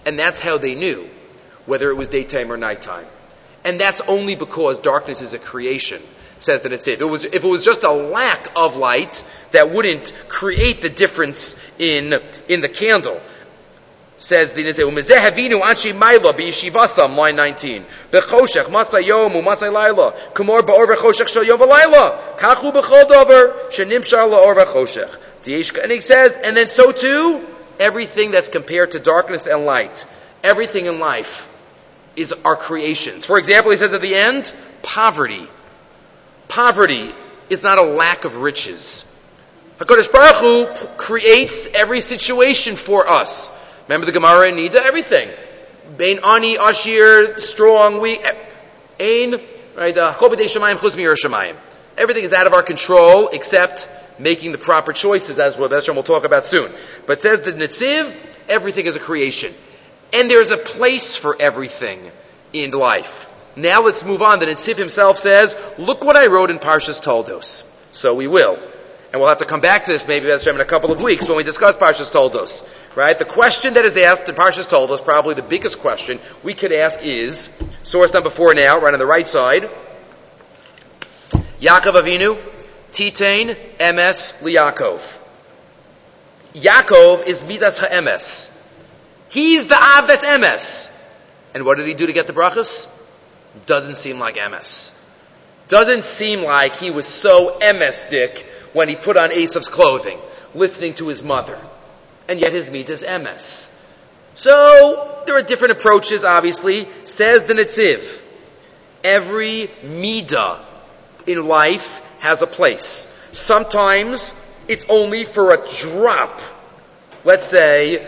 And 0.06 0.20
that's 0.20 0.39
how 0.39 0.60
they 0.60 0.76
knew 0.76 1.10
whether 1.65 1.89
it 1.89 1.98
was 1.98 2.10
daytime 2.10 2.52
or 2.52 2.58
nighttime. 2.58 3.08
And 3.63 3.80
that's 3.80 4.02
only 4.02 4.36
because 4.36 4.80
darkness 4.80 5.22
is 5.22 5.34
a 5.34 5.39
creation 5.39 6.00
says 6.39 6.62
that 6.62 6.74
it's 6.74 6.88
if 6.88 7.02
it 7.02 7.06
was 7.06 7.26
if 7.26 7.43
it 7.43 7.48
was 7.48 7.63
just 7.63 7.84
a 7.84 7.91
lack 7.91 8.52
of 8.56 8.78
light 8.78 9.24
that 9.52 9.71
wouldn't 9.71 10.13
create 10.28 10.82
the 10.82 10.89
difference 10.89 11.60
in 11.80 12.19
in 12.48 12.62
the 12.62 12.69
candle. 12.69 13.19
Says 14.17 14.54
the 14.54 14.63
Nizeh, 14.63 14.89
Umezeh 14.89 15.17
havinu 15.17 15.60
anshi 15.60 15.93
maila 15.93 16.32
b'yishivasam, 16.32 17.17
line 17.17 17.36
19. 17.36 17.86
B'choshech, 18.12 18.63
masay 18.67 19.06
yom, 19.06 19.34
umasay 19.34 19.71
laila. 19.71 20.13
Kumor 20.34 20.62
ba'or 20.62 20.88
v'choshech 20.88 21.28
shal 21.28 21.43
yom 21.43 21.60
v'laila. 21.60 22.38
Kachu 22.38 22.71
b'chol 22.71 23.10
dover, 23.10 23.52
shenimshar 23.71 24.30
la'or 24.32 24.56
v'choshech. 24.56 25.17
And 25.84 25.91
he 25.91 26.02
says, 26.02 26.38
and 26.38 26.58
then 26.58 26.69
so 26.69 26.91
too, 26.91 27.45
everything 27.80 28.32
that's 28.32 28.48
compared 28.48 28.91
to 28.91 29.00
darkness 29.00 29.48
and 29.48 29.65
light, 29.65 30.06
everything 30.43 30.88
in 30.88 31.00
life 31.00 31.52
is 32.15 32.34
our 32.45 32.56
creations. 32.56 33.26
For 33.26 33.38
example, 33.38 33.71
he 33.71 33.78
says 33.78 33.93
at 33.93 34.02
the 34.02 34.15
end, 34.15 34.52
poverty. 34.82 35.48
Poverty 36.48 37.12
is 37.50 37.64
not 37.64 37.78
a 37.78 37.84
lack 37.84 38.26
of 38.26 38.38
riches. 38.38 39.12
HaKadosh 39.80 40.12
Baruch 40.12 40.36
Hu 40.36 40.88
creates 40.98 41.68
every 41.74 42.02
situation 42.02 42.76
for 42.76 43.08
us. 43.08 43.52
Remember 43.88 44.06
the 44.06 44.12
Gemara 44.12 44.48
in 44.48 44.56
Nida? 44.56 44.76
Everything. 44.76 45.30
Bain 45.98 46.20
ani, 46.24 46.56
ashir, 46.56 47.40
strong, 47.40 48.00
weak. 48.00 48.26
Ain, 49.00 49.40
right? 49.76 49.98
Uh, 49.98 50.14
everything 51.98 52.24
is 52.24 52.34
out 52.34 52.48
of 52.48 52.54
our 52.54 52.64
control 52.64 53.28
except 53.30 53.90
making 54.18 54.52
the 54.52 54.58
proper 54.58 54.94
choices, 54.94 55.40
as 55.40 55.58
we'll, 55.58 56.04
talk 56.04 56.26
about 56.26 56.46
soon. 56.46 56.72
But 57.06 57.22
says 57.22 57.42
the 57.42 57.52
Netziv, 57.52 58.16
everything 58.48 58.86
is 58.86 58.96
a 58.96 59.00
creation. 59.00 59.54
And 60.14 60.30
there's 60.30 60.52
a 60.52 60.58
place 60.58 61.16
for 61.16 61.36
everything 61.40 62.12
in 62.54 62.72
life. 62.72 63.25
Now 63.56 63.82
let's 63.82 64.04
move 64.04 64.22
on. 64.22 64.39
The 64.39 64.48
Netziv 64.48 64.78
himself 64.78 65.18
says, 65.18 65.56
look 65.78 66.04
what 66.04 66.18
I 66.18 66.28
wrote 66.28 66.50
in 66.50 66.60
Parshas 66.60 67.02
Toldos. 67.02 67.63
So 67.91 68.13
we 68.13 68.28
will. 68.28 68.58
And 69.12 69.22
we'll 69.22 69.30
have 69.30 69.38
to 69.38 69.46
come 69.46 69.62
back 69.62 69.86
to 69.86 69.94
this 69.94 70.08
maybe 70.08 70.30
in 70.30 70.60
a 70.60 70.65
couple 70.65 70.91
of 70.91 71.02
weeks 71.02 71.28
when 71.28 71.38
we 71.38 71.44
discuss 71.44 71.78
Parshas 71.78 72.12
Toldos. 72.12 72.70
Right? 72.96 73.18
The 73.18 73.26
question 73.26 73.76
that 73.76 73.86
is 73.86 73.96
asked 73.98 74.28
in 74.28 74.36
Parshas 74.36 74.70
Toldos, 74.70 75.02
probably 75.02 75.36
the 75.36 75.41
biggest 75.41 75.80
question 75.80 76.20
we 76.44 76.54
could 76.54 76.74
ask 76.74 77.04
is, 77.04 77.58
source 77.84 78.13
number 78.13 78.30
four 78.30 78.54
now, 78.54 78.80
right 78.80 78.94
on 78.94 79.00
the 79.00 79.06
right 79.06 79.28
side, 79.28 79.70
Yaakov 81.62 82.02
Avinu, 82.02 82.38
Titain, 82.91 83.56
MS, 83.80 84.39
Liakov. 84.41 85.20
Yaakov 86.54 87.28
is 87.28 87.44
Midas 87.44 87.80
HaEmes. 87.80 88.52
He's 89.30 89.68
the 89.68 89.76
Av 89.76 90.08
that's 90.08 90.24
MS. 90.24 90.91
And 91.54 91.65
what 91.65 91.78
did 91.78 91.88
he 91.88 91.94
do 91.94 92.08
to 92.08 92.13
get 92.13 92.28
the 92.28 92.34
brachas? 92.34 92.91
Doesn't 93.65 93.96
seem 93.96 94.20
like 94.20 94.36
Emes. 94.36 95.02
Doesn't 95.68 96.06
seem 96.06 96.44
like 96.44 96.76
he 96.76 96.91
was 96.91 97.08
so 97.08 97.58
Emestic 97.60 98.46
when 98.74 98.89
he 98.89 98.96
put 98.96 99.18
on 99.18 99.32
Esav's 99.32 99.70
clothing, 99.70 100.20
listening 100.54 100.94
to 100.96 101.08
his 101.08 101.24
mother. 101.24 101.58
And 102.28 102.39
yet 102.39 102.52
his 102.52 102.70
meat 102.70 102.89
is 102.89 103.04
emes. 103.04 103.72
So, 104.34 105.24
there 105.26 105.38
are 105.38 105.41
different 105.41 105.72
approaches, 105.72 106.26
obviously. 106.26 106.88
Says 107.06 107.46
the 107.46 107.54
Netziv. 107.54 108.22
Every 109.04 109.70
midah 109.84 110.60
in 111.26 111.48
life 111.48 112.02
has 112.20 112.41
a 112.41 112.48
place. 112.48 113.12
Sometimes 113.32 114.34
it's 114.68 114.86
only 114.89 115.24
for 115.24 115.54
a 115.54 115.68
drop. 115.78 116.41
Let's 117.24 117.48
say, 117.48 118.06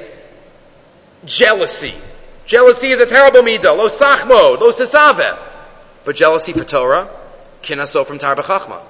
jealousy. 1.25 1.93
Jealousy 2.47 2.87
is 2.87 3.01
a 3.01 3.05
terrible 3.05 3.41
midah. 3.41 3.77
Lo 3.77 3.89
sachmo, 3.89 4.59
lo 4.59 4.71
sesave. 4.71 5.37
But 6.05 6.15
jealousy 6.15 6.53
for 6.53 6.63
Torah, 6.63 7.09
kinaso 7.61 8.05
from 8.05 8.17
Tarba 8.17 8.37
Chachma. 8.37 8.81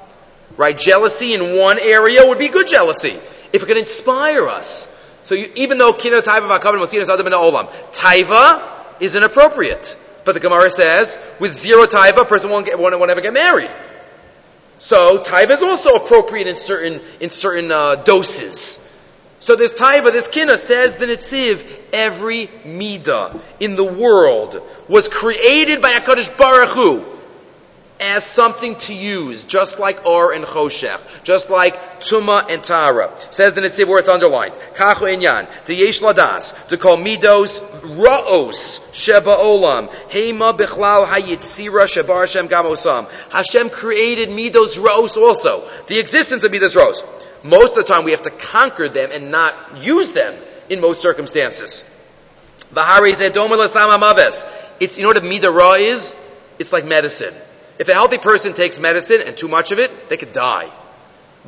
Right? 0.56 0.78
Jealousy 0.78 1.34
in 1.34 1.58
one 1.58 1.80
area 1.80 2.26
would 2.26 2.38
be 2.38 2.50
good 2.50 2.68
jealousy. 2.68 3.20
If 3.52 3.64
it 3.64 3.66
could 3.66 3.78
inspire 3.78 4.48
us. 4.48 4.94
So 5.26 5.34
you, 5.34 5.52
even 5.56 5.80
though 5.80 5.92
kina 5.92 6.22
taiva 6.22 6.48
v'akavan 6.48 6.80
motzinas 6.80 7.10
adam 7.10 7.26
olam, 7.34 7.68
taiva 7.92 8.62
is 9.02 9.16
inappropriate. 9.16 9.98
But 10.24 10.34
the 10.34 10.40
Gemara 10.40 10.70
says, 10.70 11.20
with 11.40 11.54
zero 11.54 11.86
taiva, 11.86 12.22
a 12.22 12.26
person 12.26 12.52
won't, 12.52 12.66
get, 12.66 12.78
won't, 12.78 12.98
won't 13.00 13.10
ever 13.10 13.22
get 13.22 13.34
married. 13.34 13.72
So 14.78 15.18
taiva 15.24 15.52
is 15.52 15.64
also 15.64 15.96
appropriate 15.96 16.46
in 16.46 16.56
certain, 16.56 17.02
in 17.20 17.32
certain 17.32 17.72
uh, 17.72 17.96
doses. 17.96 18.84
So 19.48 19.56
this 19.56 19.74
taiva, 19.74 20.12
this 20.12 20.28
kina 20.28 20.58
says 20.58 20.98
the 20.98 21.06
Netziv, 21.06 21.66
every 21.94 22.48
midah 22.66 23.40
in 23.62 23.78
the 23.78 23.84
world 23.86 24.62
was 24.90 25.08
created 25.08 25.82
by 25.82 25.94
HaKadosh 25.94 26.38
Baruch 26.38 26.68
Hu 26.72 27.06
as 28.02 28.26
something 28.26 28.76
to 28.76 28.94
use, 28.94 29.46
just 29.46 29.80
like 29.80 30.06
Or 30.06 30.34
and 30.34 30.44
Choshech, 30.44 31.24
just 31.24 31.50
like 31.50 32.02
Tuma 32.02 32.52
and 32.52 32.62
Tara. 32.62 33.10
Says 33.30 33.54
the 33.54 33.62
Netziv 33.62 33.88
where 33.88 34.00
it's 34.00 34.10
underlined. 34.10 34.54
Kacho 34.74 35.08
Inyan, 35.08 35.48
the 35.64 35.76
Yesh 35.76 36.02
Ladas, 36.02 36.68
to 36.68 36.78
call 36.78 36.98
Midos 36.98 37.62
Ra'os 37.62 38.94
Sheba 38.94 39.34
Olam, 39.34 39.88
Hema 40.10 40.58
Bichlal 40.58 41.06
Hayitzira 41.06 41.88
Shebar 41.88 42.20
Hashem 42.20 42.50
Gamosam. 42.50 43.10
Hashem 43.32 43.70
created 43.70 44.28
Midos 44.28 44.78
Ra'os 44.78 45.16
also, 45.16 45.64
the 45.88 46.00
existence 46.00 46.44
of 46.44 46.52
Midos 46.52 46.76
Ra'os. 46.76 47.17
Most 47.44 47.78
of 47.78 47.86
the 47.86 47.94
time 47.94 48.04
we 48.04 48.12
have 48.12 48.24
to 48.24 48.30
conquer 48.30 48.90
them 48.90 49.10
and 49.12 49.32
not 49.32 49.84
use 49.84 50.14
them 50.14 50.36
in 50.70 50.82
most 50.82 51.02
circumstances. 51.02 51.94
It's, 54.80 54.98
you 54.98 55.04
know 55.04 55.10
what 55.10 55.18
a 55.18 55.22
is? 55.78 56.16
It's 56.60 56.74
like 56.74 56.86
medicine. 56.86 57.34
If 57.80 57.90
a 57.90 57.94
healthy 57.94 58.18
person 58.18 58.54
takes 58.54 58.80
medicine 58.80 59.22
and 59.22 59.38
too 59.38 59.48
much 59.48 59.72
of 59.72 59.80
it, 59.80 60.10
they 60.10 60.18
could 60.18 60.34
die. 60.34 60.70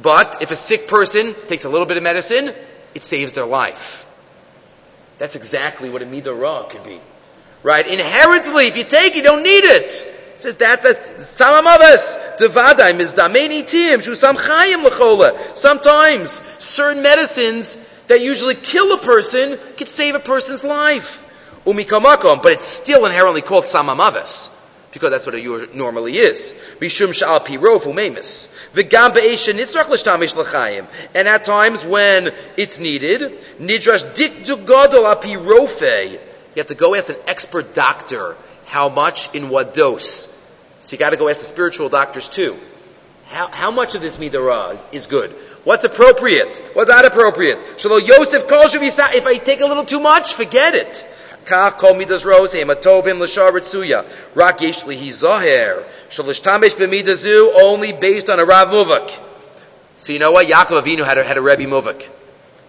But 0.01 0.41
if 0.41 0.51
a 0.51 0.55
sick 0.55 0.87
person 0.87 1.35
takes 1.47 1.65
a 1.65 1.69
little 1.69 1.85
bit 1.85 1.97
of 1.97 2.03
medicine, 2.03 2.53
it 2.95 3.03
saves 3.03 3.33
their 3.33 3.45
life. 3.45 4.05
That's 5.17 5.35
exactly 5.35 5.89
what 5.89 6.01
a 6.01 6.05
midah 6.05 6.69
could 6.69 6.83
be. 6.83 6.99
Right? 7.61 7.85
Inherently, 7.85 8.67
if 8.67 8.77
you 8.77 8.85
take 8.85 9.13
it, 9.13 9.17
you 9.17 9.23
don't 9.23 9.43
need 9.43 9.65
it. 9.65 10.18
It 10.39 10.43
says 10.43 10.57
that, 10.57 10.83
that, 10.83 11.17
samamavas, 11.17 12.37
devadai, 12.37 12.93
mizdameni 12.93 13.67
tim, 13.67 13.99
shusam 13.99 14.35
chayim 14.37 14.85
lechola. 14.85 15.57
Sometimes, 15.57 16.31
certain 16.59 17.03
medicines 17.03 17.75
that 18.07 18.21
usually 18.21 18.55
kill 18.55 18.93
a 18.93 18.99
person 18.99 19.59
could 19.75 19.89
save 19.89 20.15
a 20.15 20.19
person's 20.19 20.63
life. 20.63 21.25
Umikamakom, 21.65 22.41
but 22.41 22.53
it's 22.53 22.65
still 22.65 23.05
inherently 23.05 23.41
called 23.41 23.65
samamavas 23.65 24.49
because 24.93 25.11
that's 25.11 25.25
what 25.25 25.35
it 25.35 25.75
normally 25.75 26.13
is. 26.13 26.57
Bishum 26.79 27.09
sha'al 27.09 27.41
pirof 27.41 27.81
umemis. 27.81 28.47
V'gam 28.71 29.13
be'esha 29.13 29.51
nitzrach 29.51 29.89
l'shtamish 29.89 30.37
l'chaim. 30.37 30.87
And 31.13 31.27
at 31.27 31.43
times 31.43 31.83
when 31.83 32.31
it's 32.55 32.79
needed, 32.79 33.37
nidrash 33.59 34.15
dik 34.15 34.45
du 34.45 34.55
gadol 34.55 35.03
apirofe. 35.03 36.13
You 36.13 36.19
have 36.55 36.67
to 36.67 36.75
go 36.75 36.95
ask 36.95 37.09
an 37.09 37.17
expert 37.27 37.75
doctor 37.75 38.37
how 38.69 38.87
much 38.87 39.33
in 39.33 39.49
what 39.49 39.73
dose. 39.73 40.27
So 40.81 40.93
you 40.93 40.99
got 40.99 41.09
to 41.09 41.17
go 41.17 41.27
ask 41.27 41.39
the 41.39 41.45
spiritual 41.47 41.89
doctors 41.89 42.29
too. 42.29 42.55
How, 43.25 43.47
how 43.47 43.71
much 43.71 43.95
of 43.95 44.01
this 44.01 44.17
midah 44.17 44.79
is, 44.91 45.07
good? 45.07 45.31
What's 45.63 45.85
appropriate? 45.85 46.55
What's 46.73 46.89
not 46.89 47.03
appropriate? 47.03 47.57
Shalom 47.77 48.03
Yosef 48.05 48.47
calls 48.47 48.75
you, 48.75 48.79
if 48.81 49.25
I 49.25 49.37
take 49.37 49.61
a 49.61 49.65
little 49.65 49.85
too 49.85 49.99
much, 49.99 50.35
forget 50.35 50.75
it. 50.75 51.07
Kach 51.45 51.79
kol 51.79 51.95
midas 51.95 52.23
rose 52.23 52.53
hematobim 52.53 53.19
l'shar 53.19 53.51
ritzuya. 53.51 54.05
Rak 54.35 54.61
yesh 54.61 54.83
lihi 54.83 55.07
zoher. 55.07 55.83
Shalishtamesh 56.09 56.75
b'midazu 56.75 57.51
only 57.63 57.91
based 57.91 58.29
on 58.29 58.39
a 58.39 58.45
Rav 58.45 58.67
Muvak. 58.67 59.11
So 59.97 60.13
you 60.13 60.19
know 60.19 60.31
what? 60.31 60.47
Yaakov 60.47 60.83
Avinu 60.83 61.03
had 61.03 61.17
a, 61.17 61.23
had 61.23 61.37
a 61.37 61.41
Rebbe 61.41 61.63
Muvak. 61.63 62.07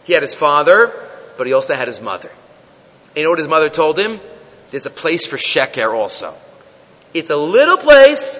He 0.04 0.14
had 0.14 0.22
his 0.22 0.34
father, 0.34 0.92
but 1.36 1.46
he 1.46 1.52
also 1.52 1.74
had 1.74 1.88
his 1.88 2.00
mother. 2.00 2.30
You 3.14 3.24
know 3.24 3.30
what 3.30 3.38
his 3.38 3.48
mother 3.48 3.68
told 3.68 3.98
him? 3.98 4.18
There's 4.70 4.86
a 4.86 4.90
place 4.90 5.26
for 5.26 5.36
Sheker 5.36 5.92
also. 5.92 6.34
It's 7.12 7.30
a 7.30 7.36
little 7.36 7.76
place, 7.76 8.38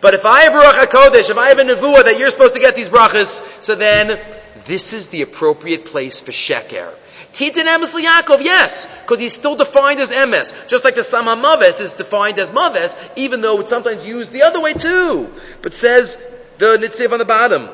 but 0.00 0.14
if 0.14 0.24
I 0.24 0.42
have 0.42 0.52
Ruach 0.52 0.84
HaKodesh, 0.84 1.30
if 1.30 1.38
I 1.38 1.48
have 1.48 1.58
a 1.58 1.62
Nevuah 1.62 2.04
that 2.04 2.18
you're 2.18 2.30
supposed 2.30 2.54
to 2.54 2.60
get 2.60 2.76
these 2.76 2.88
brachas, 2.88 3.42
so 3.62 3.74
then 3.74 4.18
this 4.66 4.92
is 4.92 5.08
the 5.08 5.22
appropriate 5.22 5.84
place 5.86 6.20
for 6.20 6.30
Sheker. 6.30 6.92
Titan 7.32 7.66
emes 7.66 7.98
Yaakov, 7.98 8.44
yes, 8.44 8.86
because 9.02 9.18
he's 9.18 9.32
still 9.32 9.56
defined 9.56 10.00
as 10.00 10.10
emes, 10.10 10.68
just 10.68 10.84
like 10.84 10.94
the 10.94 11.02
Sama 11.02 11.34
Maves 11.34 11.80
is 11.80 11.94
defined 11.94 12.38
as 12.38 12.50
Maves, 12.50 12.94
even 13.16 13.40
though 13.40 13.60
it's 13.60 13.70
sometimes 13.70 14.06
used 14.06 14.32
the 14.32 14.42
other 14.42 14.60
way 14.60 14.74
too. 14.74 15.32
But 15.62 15.72
says 15.72 16.22
the 16.58 16.76
Nitziv 16.76 17.10
on 17.12 17.18
the 17.18 17.24
bottom, 17.24 17.68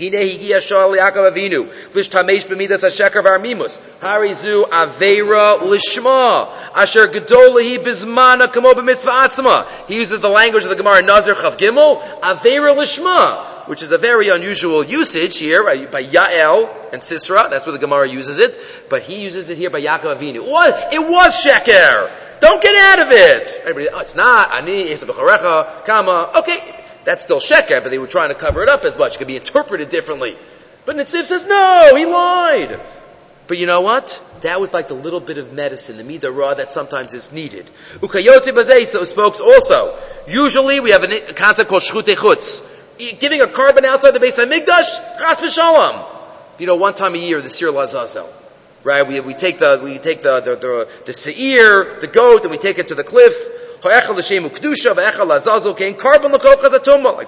Hine 0.00 0.14
higia 0.14 0.60
shal 0.60 0.92
Yaakov 0.92 1.30
Avinu, 1.30 1.70
lishtamesh 1.92 2.46
b'midas 2.46 2.82
hashekar 2.82 3.22
v'armimus, 3.22 3.78
harizu 4.00 4.64
avera 4.70 5.58
lishma, 5.58 6.48
asher 6.74 7.06
gedolahi 7.06 7.76
bizmana 7.76 8.50
kamo 8.50 8.72
b'mitzvah 8.72 9.26
atzma. 9.26 9.66
He 9.88 9.96
uses 9.96 10.20
the 10.20 10.30
language 10.30 10.64
of 10.64 10.70
the 10.70 10.76
Gemara 10.76 11.02
Nazir 11.02 11.34
Chav 11.34 11.58
Gimel, 11.58 12.00
avera 12.20 12.74
lishma 12.74 13.48
which 13.68 13.82
is 13.82 13.92
a 13.92 13.98
very 13.98 14.30
unusual 14.30 14.82
usage 14.82 15.38
here 15.38 15.62
by, 15.62 15.76
Yael 15.76 16.68
and 16.92 17.00
Sisra. 17.00 17.48
That's 17.48 17.66
where 17.66 17.72
the 17.72 17.78
Gemara 17.78 18.08
uses 18.08 18.40
it. 18.40 18.52
But 18.88 19.02
he 19.02 19.22
uses 19.22 19.48
it 19.48 19.58
here 19.58 19.70
by 19.70 19.80
Yaakov 19.80 20.16
Avinu. 20.16 20.40
Was, 20.40 20.72
it 20.92 20.98
was 20.98 21.44
Sheker. 21.44 22.10
Don't 22.40 22.60
get 22.60 22.74
out 22.74 23.06
of 23.06 23.12
it. 23.12 23.60
Everybody, 23.60 23.88
oh, 23.94 24.00
it's 24.00 24.16
not. 24.16 24.58
Ani, 24.58 24.92
Kama. 25.86 26.32
Okay, 26.38 26.79
that's 27.04 27.24
still 27.24 27.40
Sheker, 27.40 27.82
but 27.82 27.90
they 27.90 27.98
were 27.98 28.06
trying 28.06 28.28
to 28.28 28.34
cover 28.34 28.62
it 28.62 28.68
up 28.68 28.84
as 28.84 28.96
much. 28.98 29.14
It 29.14 29.18
could 29.18 29.26
be 29.26 29.36
interpreted 29.36 29.88
differently. 29.88 30.36
But 30.84 30.96
Nitziv 30.96 31.24
says, 31.24 31.46
no, 31.46 31.94
he 31.96 32.06
lied. 32.06 32.80
But 33.46 33.58
you 33.58 33.66
know 33.66 33.80
what? 33.80 34.22
That 34.42 34.60
was 34.60 34.72
like 34.72 34.88
the 34.88 34.94
little 34.94 35.20
bit 35.20 35.38
of 35.38 35.52
medicine, 35.52 35.96
the 35.96 36.04
midah 36.04 36.56
that 36.56 36.72
sometimes 36.72 37.14
is 37.14 37.32
needed. 37.32 37.68
Ukayote 37.94 38.52
bazei 38.52 38.86
so 38.86 39.04
spokes 39.04 39.40
also. 39.40 39.98
Usually 40.28 40.80
we 40.80 40.90
have 40.90 41.02
a 41.02 41.20
concept 41.34 41.68
called 41.68 41.82
shchute 41.82 42.14
chutz 42.14 42.66
giving 43.18 43.40
a 43.40 43.46
korban 43.46 43.84
outside 43.84 44.12
the 44.12 44.20
base 44.20 44.38
of 44.38 44.48
Migdash, 44.48 45.18
chas 45.18 45.40
v'shalom. 45.40 46.06
You 46.58 46.66
know, 46.66 46.76
one 46.76 46.94
time 46.94 47.14
a 47.14 47.18
year, 47.18 47.40
the 47.40 47.48
Sir 47.48 47.68
Lazazel. 47.68 48.28
Right? 48.84 49.06
We, 49.06 49.20
we 49.20 49.34
take 49.34 49.58
the, 49.58 49.80
we 49.82 49.98
take 49.98 50.22
the, 50.22 50.40
the, 50.40 50.56
the, 50.56 50.88
the 51.06 51.12
seir, 51.12 52.00
the 52.00 52.06
goat, 52.06 52.42
and 52.42 52.50
we 52.50 52.58
take 52.58 52.78
it 52.78 52.88
to 52.88 52.94
the 52.94 53.04
cliff. 53.04 53.34
Like 53.82 54.04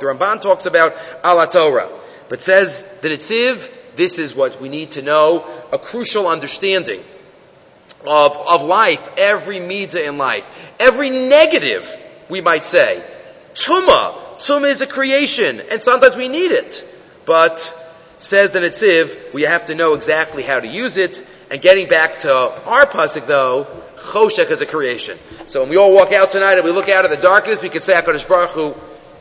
the 0.00 0.06
Ramban 0.06 0.40
talks 0.40 0.66
about 0.66 0.94
ala 1.24 1.46
Torah. 1.46 1.88
But 2.28 2.42
says 2.42 2.84
the 3.00 3.08
Nitziv, 3.08 3.70
this 3.96 4.18
is 4.18 4.34
what 4.34 4.60
we 4.60 4.68
need 4.68 4.92
to 4.92 5.02
know, 5.02 5.46
a 5.72 5.78
crucial 5.78 6.26
understanding 6.28 7.02
of, 8.06 8.36
of 8.36 8.64
life, 8.64 9.10
every 9.18 9.58
midah 9.58 10.06
in 10.06 10.18
life, 10.18 10.46
every 10.80 11.10
negative, 11.10 11.90
we 12.28 12.40
might 12.40 12.64
say. 12.64 13.02
Tuma, 13.54 14.14
tuma 14.38 14.68
is 14.68 14.80
a 14.80 14.86
creation, 14.86 15.60
and 15.70 15.82
sometimes 15.82 16.16
we 16.16 16.28
need 16.28 16.52
it. 16.52 16.84
But, 17.26 17.58
says 18.18 18.50
the 18.50 18.60
Nitziv, 18.60 19.34
we 19.34 19.42
have 19.42 19.66
to 19.66 19.74
know 19.74 19.94
exactly 19.94 20.42
how 20.42 20.58
to 20.58 20.66
use 20.66 20.96
it, 20.96 21.24
and 21.50 21.60
getting 21.60 21.88
back 21.88 22.18
to 22.18 22.34
our 22.34 22.86
pasuk 22.86 23.26
though, 23.26 23.66
Choshech 24.02 24.50
is 24.50 24.60
a 24.60 24.66
creation. 24.66 25.18
So 25.46 25.60
when 25.60 25.70
we 25.70 25.76
all 25.76 25.94
walk 25.94 26.12
out 26.12 26.30
tonight 26.30 26.54
and 26.54 26.64
we 26.64 26.70
look 26.70 26.88
out 26.88 27.04
at 27.04 27.10
the 27.10 27.16
darkness, 27.16 27.62
we 27.62 27.68
can 27.68 27.80
say 27.80 27.94
HaKadosh 27.94 28.28
Baruch 28.28 28.50
Hu, 28.50 28.74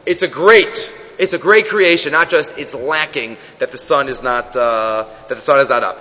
it's 0.06 0.24
a 0.24 0.28
great, 0.28 0.94
it's 1.20 1.34
a 1.34 1.38
great 1.38 1.67
creation, 1.67 2.12
not 2.12 2.30
just 2.30 2.58
it's 2.58 2.74
lacking 2.74 3.38
that 3.60 3.72
the 3.72 3.78
sun 3.78 4.10
is 4.10 4.22
not, 4.22 4.56
uh, 4.56 5.06
that 5.28 5.36
the 5.36 5.41
sun 5.41 5.60
is 5.60 5.70
not 5.70 5.84
up. 5.84 6.00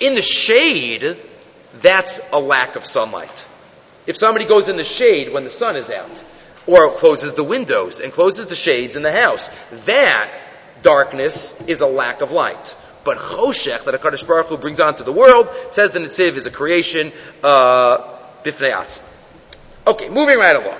In 0.00 0.14
the 0.14 0.22
shade, 0.22 1.16
that's 1.74 2.20
a 2.32 2.40
lack 2.40 2.76
of 2.76 2.86
sunlight. 2.86 3.48
If 4.06 4.16
somebody 4.16 4.46
goes 4.46 4.68
in 4.68 4.76
the 4.76 4.84
shade 4.84 5.32
when 5.32 5.44
the 5.44 5.50
sun 5.50 5.76
is 5.76 5.90
out, 5.90 6.24
or 6.66 6.90
closes 6.90 7.34
the 7.34 7.44
windows 7.44 8.00
and 8.00 8.12
closes 8.12 8.46
the 8.46 8.54
shades 8.54 8.96
in 8.96 9.02
the 9.02 9.12
house, 9.12 9.50
that 9.86 10.30
darkness 10.82 11.60
is 11.66 11.80
a 11.80 11.86
lack 11.86 12.20
of 12.20 12.30
light. 12.30 12.76
But 13.02 13.18
Choshech, 13.18 13.84
that 13.84 14.00
HaKadosh 14.00 14.26
Baruch 14.26 14.46
Hu 14.48 14.56
brings 14.58 14.78
onto 14.78 15.04
the 15.04 15.12
world, 15.12 15.48
says 15.70 15.92
the 15.92 16.00
Nitziv 16.00 16.36
is 16.36 16.46
a 16.46 16.50
creation, 16.50 17.12
uh, 17.42 18.09
bifnei 18.44 19.02
Okay, 19.86 20.08
moving 20.08 20.38
right 20.38 20.56
along. 20.56 20.78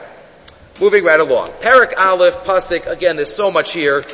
Moving 0.80 1.04
right 1.04 1.20
along. 1.20 1.48
Parak 1.60 1.94
Aleph, 1.98 2.44
Pasik, 2.44 2.86
again, 2.86 3.16
there's 3.16 3.34
so 3.34 3.50
much 3.50 3.72
here, 3.72 4.04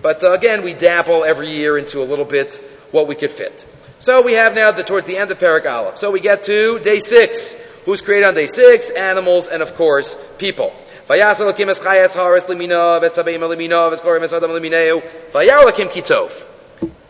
but 0.00 0.22
uh, 0.22 0.32
again, 0.32 0.62
we 0.62 0.74
dabble 0.74 1.24
every 1.24 1.48
year 1.48 1.76
into 1.76 2.02
a 2.02 2.04
little 2.04 2.24
bit 2.24 2.54
what 2.90 3.08
we 3.08 3.14
could 3.14 3.32
fit. 3.32 3.64
So 3.98 4.22
we 4.22 4.34
have 4.34 4.54
now 4.54 4.70
the, 4.70 4.82
towards 4.82 5.06
the 5.06 5.16
end 5.16 5.30
of 5.30 5.38
Parak 5.38 5.66
Aleph. 5.66 5.98
So 5.98 6.10
we 6.10 6.20
get 6.20 6.44
to 6.44 6.78
day 6.78 6.98
six. 6.98 7.54
Who's 7.84 8.02
created 8.02 8.26
on 8.26 8.34
day 8.34 8.46
six? 8.46 8.90
Animals 8.90 9.48
and 9.48 9.62
of 9.62 9.74
course, 9.76 10.14
people. 10.38 10.74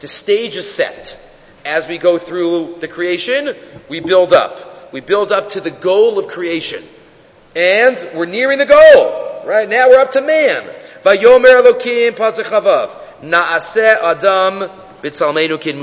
The 0.00 0.08
stage 0.08 0.56
is 0.56 0.74
set. 0.74 1.20
As 1.64 1.88
we 1.88 1.98
go 1.98 2.18
through 2.18 2.76
the 2.80 2.88
creation, 2.88 3.54
we 3.88 4.00
build 4.00 4.32
up. 4.32 4.73
We 4.94 5.00
build 5.00 5.32
up 5.32 5.50
to 5.50 5.60
the 5.60 5.72
goal 5.72 6.20
of 6.20 6.28
creation. 6.28 6.80
And 7.56 7.98
we're 8.14 8.26
nearing 8.26 8.58
the 8.60 8.66
goal. 8.66 9.42
Right? 9.44 9.68
Now 9.68 9.88
we're 9.88 9.98
up 9.98 10.12
to 10.12 10.20
man. 10.20 10.62
Vayomer 11.02 11.60
Elokim 11.60 12.12
Pasachavav. 12.12 12.90
Naaseh 13.20 13.96
Adam 14.00 14.70
Kin. 15.58 15.80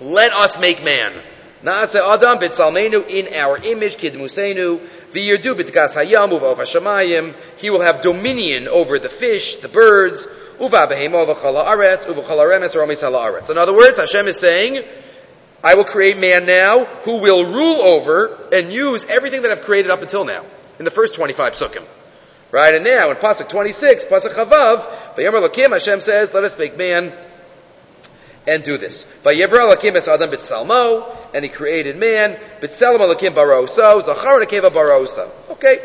Let 0.00 0.32
us 0.32 0.58
make 0.58 0.84
man. 0.84 1.12
Naaseh 1.62 2.00
Adam 2.12 2.42
in 3.08 3.34
our 3.34 3.58
image 3.58 3.98
Kid 3.98 4.14
Bitgas 4.14 5.94
Hayam 5.94 6.32
Uva. 6.32 6.56
He 7.58 7.70
will 7.70 7.82
have 7.82 8.02
dominion 8.02 8.66
over 8.66 8.98
the 8.98 9.08
fish, 9.08 9.54
the 9.56 9.68
birds, 9.68 10.26
in 10.60 10.74
other 13.58 13.72
words, 13.72 13.98
Hashem 13.98 14.26
is 14.26 14.40
saying, 14.40 14.84
I 15.62 15.74
will 15.74 15.84
create 15.84 16.18
man 16.18 16.46
now 16.46 16.84
who 17.04 17.18
will 17.18 17.44
rule 17.44 17.82
over 17.82 18.38
and 18.52 18.72
use 18.72 19.04
everything 19.04 19.42
that 19.42 19.50
I've 19.50 19.62
created 19.62 19.90
up 19.90 20.00
until 20.00 20.24
now 20.24 20.44
in 20.78 20.84
the 20.84 20.90
first 20.90 21.14
25 21.14 21.52
sukkim. 21.52 21.84
Right? 22.50 22.74
And 22.74 22.82
now 22.82 23.10
in 23.10 23.16
Pasuk 23.16 23.48
26, 23.48 24.04
Pasuk 24.04 24.34
Chavav, 24.34 24.80
Vayomer 25.14 25.46
Lakim, 25.46 25.70
Hashem 25.70 26.00
says, 26.00 26.34
let 26.34 26.44
us 26.44 26.58
make 26.58 26.76
man 26.76 27.12
and 28.46 28.64
do 28.64 28.78
this. 28.78 29.04
Vayevra 29.22 29.72
Lakim 29.72 29.94
es 29.96 30.08
Adam 30.08 30.30
b'tzalmo, 30.30 31.16
and 31.34 31.44
he 31.44 31.48
created 31.48 31.96
man, 31.96 32.36
b'tzelem 32.60 32.98
Lakim 33.14 33.34
baroso, 33.34 34.02
zachar 34.02 34.40
nekeva 34.40 34.70
barosa. 34.70 35.30
Okay. 35.50 35.78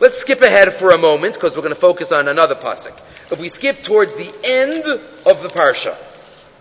Let's 0.00 0.18
skip 0.18 0.42
ahead 0.42 0.72
for 0.72 0.90
a 0.90 0.98
moment 0.98 1.34
because 1.34 1.54
we're 1.54 1.62
going 1.62 1.74
to 1.74 1.80
focus 1.80 2.10
on 2.10 2.26
another 2.26 2.56
pasuk. 2.56 2.98
If 3.30 3.40
we 3.40 3.48
skip 3.48 3.84
towards 3.84 4.14
the 4.14 4.34
end 4.44 4.84
of 4.84 5.42
the 5.42 5.48
parsha, 5.48 5.96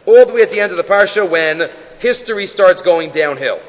all 0.05 0.25
the 0.27 0.33
way 0.33 0.43
at 0.43 0.51
the 0.51 0.59
end 0.59 0.71
of 0.71 0.77
the 0.77 0.83
parsha 0.83 1.27
when 1.27 1.67
history 2.01 2.47
starts 2.47 2.81
going 2.81 3.11
downhill. 3.11 3.59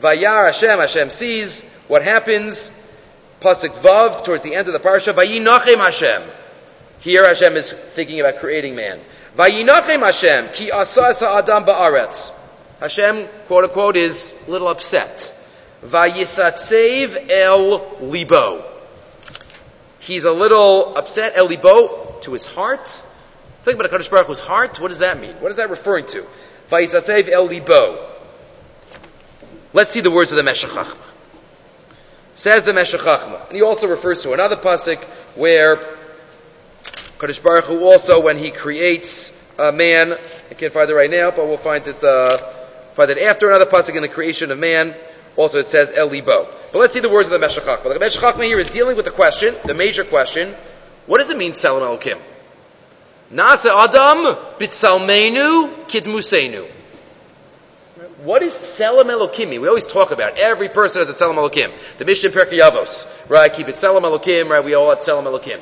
Vayar 0.00 0.46
Hashem, 0.46 0.78
Hashem 0.78 1.10
sees 1.10 1.68
what 1.88 2.02
happens. 2.02 2.70
Pasuk 3.40 3.70
Vav, 3.80 4.24
towards 4.24 4.42
the 4.42 4.54
end 4.54 4.68
of 4.68 4.72
the 4.72 4.78
parsha, 4.78 5.12
Vayinachem 5.12 5.76
Hashem. 5.76 6.22
Here 7.00 7.26
Hashem 7.26 7.56
is 7.56 7.70
thinking 7.72 8.20
about 8.20 8.38
creating 8.38 8.76
man. 8.76 9.00
Vayinachem 9.36 10.00
Hashem, 10.00 10.48
ki 10.54 10.70
asa 10.70 11.28
adam 11.28 11.64
ba'aretz. 11.64 12.32
Hashem, 12.80 13.26
quote 13.46 13.64
unquote, 13.64 13.96
is 13.96 14.32
a 14.46 14.50
little 14.50 14.68
upset. 14.68 15.34
Vayisatsev 15.84 17.30
el 17.30 17.98
libo. 18.00 18.64
He's 19.98 20.24
a 20.24 20.32
little 20.32 20.96
upset, 20.96 21.32
el 21.34 21.46
libo, 21.46 22.18
to 22.22 22.32
his 22.32 22.46
heart. 22.46 22.86
Think 23.62 23.80
about 23.80 23.90
HaKadosh 23.90 24.10
Baruch 24.10 24.26
Hu's 24.28 24.40
heart. 24.40 24.78
What 24.78 24.88
does 24.88 24.98
that 24.98 25.18
mean? 25.18 25.34
What 25.36 25.50
is 25.50 25.56
that 25.56 25.70
referring 25.70 26.06
to? 26.06 26.24
Vayisatsev 26.74 27.28
el 27.28 27.46
libo. 27.46 28.10
Let's 29.72 29.92
see 29.92 30.00
the 30.00 30.10
words 30.10 30.32
of 30.32 30.36
the 30.36 30.42
Meshech 30.42 30.70
Says 32.34 32.64
the 32.64 32.72
Meshech 32.72 33.06
And 33.06 33.56
he 33.56 33.62
also 33.62 33.86
refers 33.86 34.22
to 34.22 34.32
another 34.32 34.56
pasuk 34.56 34.98
where 35.36 35.76
Kadosh 37.18 37.42
Baruch 37.42 37.66
Hu 37.66 37.84
also, 37.84 38.20
when 38.20 38.38
he 38.38 38.50
creates 38.50 39.32
a 39.56 39.70
man, 39.70 40.14
I 40.50 40.54
can't 40.54 40.72
find 40.72 40.90
it 40.90 40.94
right 40.94 41.10
now, 41.10 41.30
but 41.30 41.46
we'll 41.46 41.58
find 41.58 41.86
it, 41.86 42.02
uh, 42.02 42.38
find 42.94 43.08
it 43.08 43.18
after 43.18 43.48
another 43.48 43.66
pasuk 43.66 43.94
in 43.94 44.02
the 44.02 44.08
creation 44.08 44.50
of 44.50 44.58
man. 44.58 44.96
Also, 45.36 45.58
it 45.58 45.66
says 45.66 45.92
El 45.92 46.08
Libo. 46.08 46.48
But 46.72 46.78
let's 46.78 46.92
see 46.92 47.00
the 47.00 47.08
words 47.08 47.28
of 47.28 47.32
the 47.32 47.38
Meshech 47.38 47.64
The 47.64 47.98
Meshech 48.00 48.34
here 48.40 48.58
is 48.58 48.68
dealing 48.68 48.96
with 48.96 49.04
the 49.04 49.12
question, 49.12 49.54
the 49.64 49.74
major 49.74 50.02
question, 50.02 50.54
what 51.06 51.18
does 51.18 51.30
it 51.30 51.36
mean, 51.36 51.52
Selam 51.52 51.82
Elokim? 51.82 52.18
Nase 53.32 53.66
Adam 53.66 54.36
bitsalmenu 54.58 55.86
kidmusenu. 55.86 56.70
What 58.22 58.42
is 58.42 58.52
Selam 58.52 59.06
Elokim? 59.06 59.48
We 59.60 59.68
always 59.68 59.86
talk 59.86 60.10
about 60.10 60.38
every 60.38 60.68
person 60.68 61.04
has 61.04 61.08
a 61.08 61.24
Selam 61.24 61.36
Elokim. 61.36 61.70
The 61.98 62.04
Mishnah 62.04 62.30
Pirkei 62.30 62.58
Avos, 62.58 63.06
right? 63.28 63.52
Keep 63.52 63.68
it 63.68 63.74
Selam 63.74 64.02
Elokim, 64.02 64.48
right? 64.48 64.64
We 64.64 64.74
all 64.74 64.90
have 64.90 65.00
Selam 65.00 65.24
Elokim. 65.24 65.60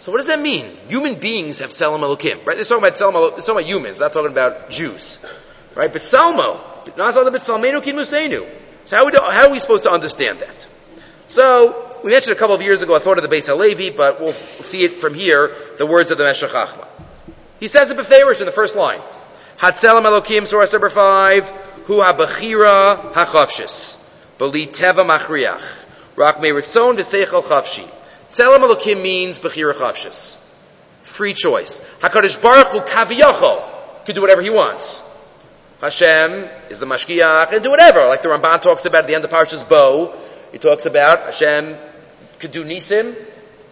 So 0.00 0.10
what 0.10 0.18
does 0.18 0.28
that 0.28 0.40
mean? 0.40 0.76
Human 0.88 1.16
beings 1.16 1.58
have 1.58 1.70
Selam 1.70 2.00
Elokim, 2.00 2.44
right? 2.46 2.56
They're 2.56 2.64
talking 2.64 2.84
about 2.84 2.96
Selam, 2.96 3.12
they're 3.12 3.40
talking 3.40 3.50
about 3.50 3.66
humans, 3.66 4.00
not 4.00 4.12
talking 4.12 4.30
about 4.30 4.70
Jews, 4.70 5.24
right? 5.74 5.92
But 5.92 6.04
Salmo, 6.04 6.60
Nase 6.86 7.20
Adam 7.20 7.34
bitsalmenu 7.34 7.82
kidmusenu. 7.82 8.48
So 8.84 8.96
how, 8.96 9.10
do, 9.10 9.18
how 9.22 9.46
are 9.46 9.50
we 9.50 9.58
supposed 9.58 9.84
to 9.84 9.90
understand 9.90 10.38
that? 10.38 10.66
So, 11.26 11.89
we 12.02 12.10
mentioned 12.10 12.36
a 12.36 12.38
couple 12.38 12.54
of 12.54 12.62
years 12.62 12.82
ago, 12.82 12.94
I 12.94 12.98
thought 12.98 13.18
of 13.18 13.28
the 13.28 13.34
Beis 13.34 13.48
HaLevi, 13.48 13.96
but 13.96 14.20
we'll 14.20 14.32
see 14.32 14.82
it 14.84 14.94
from 14.94 15.14
here, 15.14 15.54
the 15.78 15.86
words 15.86 16.10
of 16.10 16.18
the 16.18 16.24
Meshech 16.24 16.50
Chachma. 16.50 16.86
He 17.58 17.68
says 17.68 17.90
it 17.90 17.96
beferish 17.96 18.40
in 18.40 18.46
the 18.46 18.52
first 18.52 18.76
line. 18.76 19.00
Hatzelam 19.58 20.04
Elokim, 20.04 20.46
source 20.46 20.72
number 20.72 20.88
five, 20.88 21.48
Hu 21.84 22.00
ha-bechira 22.00 23.12
ha-chavshis, 23.12 23.98
beli 24.38 24.66
teva 24.66 25.04
machriach, 25.04 25.84
rak 26.16 26.36
meritzon 26.36 26.96
v'seichel 26.96 27.42
chavshi. 27.42 27.88
Tzelem 28.28 28.60
Elokim 28.60 29.02
means 29.02 29.38
bechira 29.38 29.74
chavshis. 29.74 30.38
Free 31.02 31.34
choice. 31.34 31.80
HaKadosh 32.00 32.40
Baruch 32.40 32.68
Hu 32.68 32.80
kaviyachol, 32.80 34.04
can 34.06 34.14
do 34.14 34.20
whatever 34.20 34.40
he 34.40 34.50
wants. 34.50 35.06
Hashem 35.80 36.48
is 36.68 36.78
the 36.78 36.86
mashgiach 36.86 37.52
and 37.52 37.62
do 37.62 37.70
whatever. 37.70 38.06
Like 38.06 38.22
the 38.22 38.28
Ramban 38.28 38.62
talks 38.62 38.84
about 38.84 39.04
at 39.04 39.06
the 39.06 39.14
end 39.14 39.24
of 39.24 39.30
Parshas 39.30 39.66
Bo, 39.68 40.14
he 40.52 40.58
talks 40.58 40.86
about 40.86 41.20
Hashem 41.24 41.76
could 42.40 42.52
do 42.52 42.64
nisim, 42.64 43.14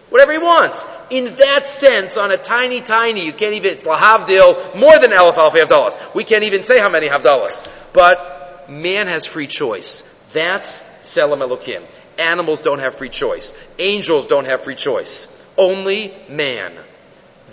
whatever 0.09 0.31
he 0.31 0.37
wants. 0.37 0.87
In 1.09 1.35
that 1.35 1.67
sense, 1.67 2.17
on 2.17 2.31
a 2.31 2.37
tiny, 2.37 2.81
tiny, 2.81 3.25
you 3.25 3.33
can't 3.33 3.53
even, 3.53 3.71
it's 3.71 3.83
lahavdil, 3.83 4.75
more 4.75 4.97
than 4.99 5.11
elef 5.11 5.33
alfi 5.33 5.67
dollars. 5.67 5.95
We 6.13 6.23
can't 6.23 6.43
even 6.43 6.63
say 6.63 6.79
how 6.79 6.89
many 6.89 7.07
havdalas. 7.07 7.67
But 7.93 8.69
man 8.69 9.07
has 9.07 9.25
free 9.25 9.47
choice. 9.47 10.03
That's 10.33 10.81
selam 11.03 11.39
elokim. 11.39 11.83
Animals 12.17 12.61
don't 12.61 12.79
have 12.79 12.95
free 12.95 13.09
choice. 13.09 13.57
Angels 13.77 14.27
don't 14.27 14.45
have 14.45 14.61
free 14.61 14.75
choice. 14.75 15.27
Only 15.57 16.13
man. 16.29 16.73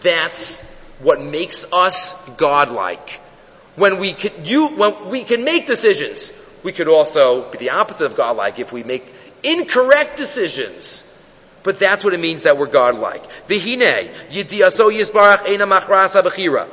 That's 0.02 0.72
what 1.00 1.20
makes 1.20 1.70
us 1.72 2.29
godlike 2.37 3.20
when 3.76 3.98
we 3.98 4.14
can, 4.14 4.44
you, 4.44 4.68
when 4.68 5.11
we 5.11 5.22
can 5.22 5.44
make 5.44 5.66
decisions, 5.66 6.33
we 6.62 6.72
could 6.72 6.88
also 6.88 7.50
be 7.50 7.59
the 7.59 7.70
opposite 7.70 8.07
of 8.07 8.16
godlike 8.16 8.59
if 8.59 8.72
we 8.72 8.83
make 8.83 9.07
incorrect 9.42 10.16
decisions. 10.16 11.02
But 11.66 11.81
that's 11.81 12.05
what 12.05 12.14
it 12.14 12.20
means 12.20 12.44
that 12.44 12.57
we're 12.57 12.68
godlike. 12.68 13.24
Vihine, 13.48 14.09
yidiyaso 14.31 14.88
yisbarach 14.96 15.48
ena 15.48 15.66
machrasa. 15.66 16.70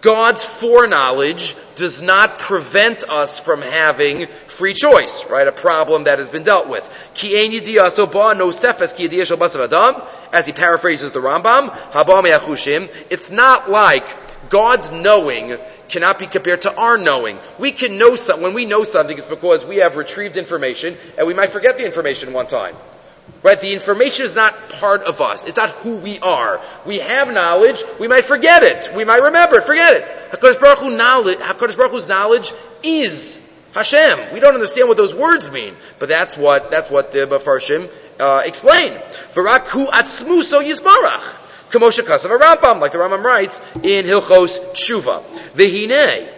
God's 0.00 0.44
foreknowledge 0.44 1.56
does 1.74 2.00
not 2.00 2.38
prevent 2.38 3.02
us 3.10 3.40
from 3.40 3.60
having 3.60 4.28
free 4.46 4.72
choice, 4.72 5.28
right? 5.28 5.48
A 5.48 5.52
problem 5.52 6.04
that 6.04 6.20
has 6.20 6.28
been 6.28 6.44
dealt 6.44 6.68
with. 6.68 6.88
As 10.32 10.46
he 10.46 10.52
paraphrases 10.52 11.10
the 11.10 11.20
Rambam, 11.20 11.76
it's 13.10 13.30
not 13.32 13.68
like 13.68 14.06
God's 14.48 14.92
knowing 14.92 15.58
cannot 15.88 16.18
be 16.20 16.26
compared 16.28 16.62
to 16.62 16.74
our 16.74 16.96
knowing. 16.96 17.38
We 17.58 17.72
can 17.72 17.98
know 17.98 18.14
something, 18.16 18.42
when 18.42 18.54
we 18.54 18.64
know 18.64 18.84
something, 18.84 19.18
it's 19.18 19.26
because 19.26 19.66
we 19.66 19.78
have 19.78 19.96
retrieved 19.96 20.36
information, 20.36 20.96
and 21.18 21.26
we 21.26 21.34
might 21.34 21.50
forget 21.50 21.76
the 21.76 21.84
information 21.84 22.32
one 22.32 22.46
time. 22.46 22.76
Right? 23.42 23.60
The 23.60 23.72
information 23.72 24.24
is 24.24 24.36
not 24.36 24.68
part 24.68 25.02
of 25.02 25.20
us. 25.20 25.46
It's 25.46 25.56
not 25.56 25.70
who 25.70 25.96
we 25.96 26.18
are. 26.20 26.60
We 26.86 26.98
have 26.98 27.32
knowledge. 27.32 27.82
We 27.98 28.06
might 28.06 28.24
forget 28.24 28.62
it. 28.62 28.94
We 28.94 29.04
might 29.04 29.22
remember 29.22 29.56
it. 29.56 29.64
Forget 29.64 29.94
it. 29.94 30.04
HaKadosh 30.32 30.60
Baruch, 30.60 30.78
Hu 30.78 30.96
knowledge, 30.96 31.38
HaKadosh 31.38 31.76
Baruch 31.76 31.92
Hu's 31.92 32.06
knowledge 32.06 32.52
is 32.84 33.38
Hashem. 33.74 34.32
We 34.32 34.40
don't 34.40 34.54
understand 34.54 34.88
what 34.88 34.96
those 34.96 35.14
words 35.14 35.50
mean, 35.50 35.74
but 35.98 36.08
that's 36.08 36.36
what 36.36 36.70
that's 36.70 36.90
what 36.90 37.10
the 37.10 37.26
Mefarshim 37.26 37.90
uh, 38.20 38.42
explain. 38.44 38.92
V'rak 39.34 39.66
atzmu 39.88 40.42
so 40.42 40.62
yisbarach. 40.62 41.40
Kamosha 41.70 42.04
Kasav 42.04 42.38
Rambam, 42.38 42.80
like 42.80 42.92
the 42.92 42.98
Rambam 42.98 43.24
writes 43.24 43.60
in 43.76 44.04
Hilchos 44.04 44.58
Tshuva. 44.74 45.22
Vihine. 45.54 46.28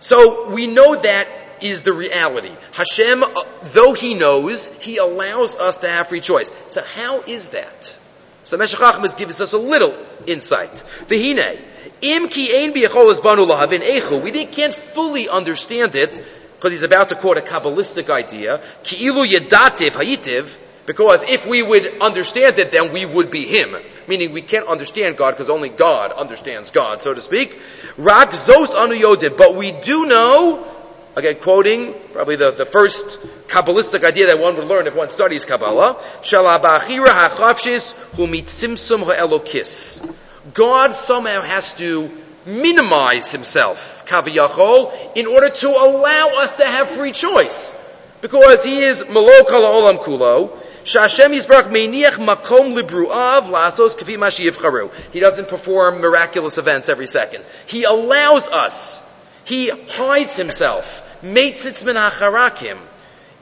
So 0.00 0.50
we 0.50 0.66
know 0.66 0.96
that 0.96 1.26
is 1.62 1.82
the 1.82 1.92
reality. 1.92 2.50
Hashem, 2.72 3.22
uh, 3.22 3.44
though 3.64 3.92
He 3.92 4.14
knows, 4.14 4.74
He 4.78 4.98
allows 4.98 5.56
us 5.56 5.78
to 5.78 5.88
have 5.88 6.08
free 6.08 6.20
choice. 6.20 6.50
So 6.68 6.82
how 6.82 7.20
is 7.22 7.50
that? 7.50 7.96
So 8.44 8.56
the 8.56 8.58
Meshech 8.58 9.16
gives 9.16 9.40
us 9.40 9.52
a 9.52 9.58
little 9.58 9.94
insight. 10.26 10.82
Im 12.02 12.28
ki 12.28 12.56
ein 12.56 12.72
banu 12.72 13.46
lahavin 13.46 13.80
echu. 13.80 14.22
We 14.22 14.32
can't 14.46 14.74
fully 14.74 15.28
understand 15.28 15.94
it 15.94 16.12
because 16.56 16.72
he's 16.72 16.82
about 16.82 17.10
to 17.10 17.14
quote 17.14 17.38
a 17.38 17.42
Kabbalistic 17.42 18.10
idea. 18.10 18.60
Ki 18.82 19.06
ilu 19.06 19.26
yedativ 19.26 19.90
hayitiv. 19.90 20.56
Because 20.86 21.22
if 21.30 21.46
we 21.46 21.62
would 21.62 22.02
understand 22.02 22.58
it, 22.58 22.72
then 22.72 22.92
we 22.92 23.06
would 23.06 23.30
be 23.30 23.46
Him. 23.46 23.76
Meaning 24.08 24.32
we 24.32 24.42
can't 24.42 24.66
understand 24.66 25.16
God 25.16 25.32
because 25.32 25.48
only 25.48 25.68
God 25.68 26.10
understands 26.10 26.70
God, 26.70 27.00
so 27.02 27.14
to 27.14 27.20
speak. 27.20 27.56
Rak 27.96 28.30
zos 28.30 28.74
anu. 28.74 29.30
But 29.36 29.54
we 29.54 29.70
do 29.70 30.06
know, 30.06 30.66
again 31.20 31.40
quoting 31.40 31.94
probably 32.12 32.36
the, 32.36 32.50
the 32.50 32.66
first 32.66 33.18
Kabbalistic 33.46 34.04
idea 34.04 34.26
that 34.26 34.38
one 34.38 34.56
would 34.56 34.66
learn 34.66 34.86
if 34.86 34.94
one 34.94 35.08
studies 35.08 35.44
Kabbalah. 35.44 35.94
Shalabachira 36.22 37.06
hachafshis 37.06 37.94
humitzimsum 38.16 39.04
ha'elokis. 39.04 40.16
God 40.54 40.94
somehow 40.94 41.42
has 41.42 41.74
to 41.76 42.10
minimize 42.46 43.30
himself, 43.30 44.04
kaviyachol, 44.06 45.16
in 45.16 45.26
order 45.26 45.50
to 45.50 45.68
allow 45.68 46.28
us 46.36 46.56
to 46.56 46.64
have 46.64 46.88
free 46.88 47.12
choice. 47.12 47.76
Because 48.20 48.64
he 48.64 48.80
is 48.80 49.06
malo 49.08 49.44
kala 49.44 49.92
olam 49.92 50.02
kulo, 50.02 50.56
Shashem 50.84 51.32
Yisbarach 51.32 51.70
meiniach 51.70 52.24
makom 52.24 52.74
libruav 52.74 53.42
lasos 53.50 53.96
kafi 53.96 54.16
yivcharu. 54.16 54.90
He 55.12 55.20
doesn't 55.20 55.48
perform 55.48 56.00
miraculous 56.00 56.56
events 56.56 56.88
every 56.88 57.06
second. 57.06 57.44
He 57.66 57.84
allows 57.84 58.48
us. 58.48 59.06
He 59.44 59.68
hides 59.68 60.36
himself. 60.36 61.06
Meitzitz 61.22 61.84
min 61.84 61.96
hacharakim. 61.96 62.78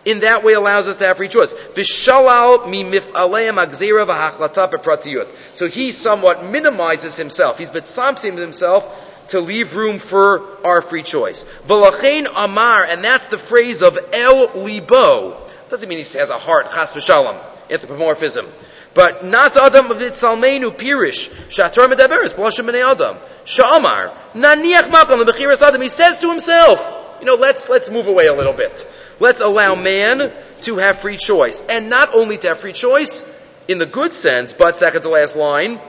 In 0.04 0.20
that 0.20 0.42
way 0.42 0.54
allows 0.54 0.88
us 0.88 0.96
to 0.96 1.06
have 1.06 1.18
free 1.18 1.28
choice. 1.28 1.52
Vishalal 1.52 2.68
mi 2.68 2.82
mif'aleim 2.82 3.62
agzera 3.62 4.06
v'hachlata 4.06 4.70
bepratiyut. 4.70 5.28
So 5.54 5.68
he 5.68 5.90
somewhat 5.90 6.44
minimizes 6.44 7.16
himself. 7.16 7.58
He's 7.58 7.70
betzamsim 7.70 8.38
himself 8.38 9.04
to 9.28 9.40
leave 9.40 9.76
room 9.76 9.98
for 9.98 10.42
our 10.64 10.80
free 10.80 11.02
choice. 11.02 11.44
V'lachein 11.66 12.26
amar, 12.34 12.84
and 12.84 13.04
that's 13.04 13.26
the 13.28 13.38
phrase 13.38 13.82
of 13.82 13.98
el 14.12 14.62
libo. 14.62 15.36
Doesn't 15.68 15.88
mean 15.88 15.98
he 15.98 16.18
has 16.18 16.30
a 16.30 16.38
heart, 16.38 16.70
chas 16.70 16.94
v'shalom, 16.94 17.38
anthropomorphism. 17.68 18.46
But 18.94 19.24
nas 19.24 19.56
adam 19.56 19.90
of 19.90 19.98
tzalmeinu 19.98 20.70
pirish 20.70 21.28
shatar 21.48 21.92
medaberes 21.92 22.34
b'lashem 22.34 22.68
b'nei 22.68 22.90
adam 22.90 23.18
shamar 23.44 24.10
naniach 24.34 24.88
makam 24.88 25.22
lebechiras 25.22 25.60
adam. 25.60 25.82
He 25.82 25.88
says 25.88 26.20
to 26.20 26.30
himself, 26.30 26.97
you 27.20 27.26
know, 27.26 27.34
let's 27.34 27.68
let's 27.68 27.90
move 27.90 28.06
away 28.06 28.26
a 28.26 28.34
little 28.34 28.52
bit. 28.52 28.86
Let's 29.20 29.40
allow 29.40 29.74
man 29.74 30.32
to 30.62 30.76
have 30.76 30.98
free 30.98 31.16
choice, 31.16 31.62
and 31.68 31.90
not 31.90 32.14
only 32.14 32.36
to 32.38 32.48
have 32.48 32.58
free 32.60 32.72
choice 32.72 33.24
in 33.66 33.78
the 33.78 33.86
good 33.86 34.12
sense, 34.12 34.52
but 34.52 34.76
second 34.76 35.02
to 35.02 35.08
last 35.08 35.36
line. 35.36 35.80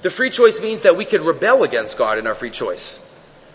The 0.00 0.10
free 0.10 0.30
choice 0.30 0.60
means 0.60 0.82
that 0.82 0.96
we 0.96 1.04
could 1.04 1.22
rebel 1.22 1.64
against 1.64 1.96
God 1.96 2.18
in 2.18 2.26
our 2.26 2.34
free 2.34 2.50
choice. 2.50 3.04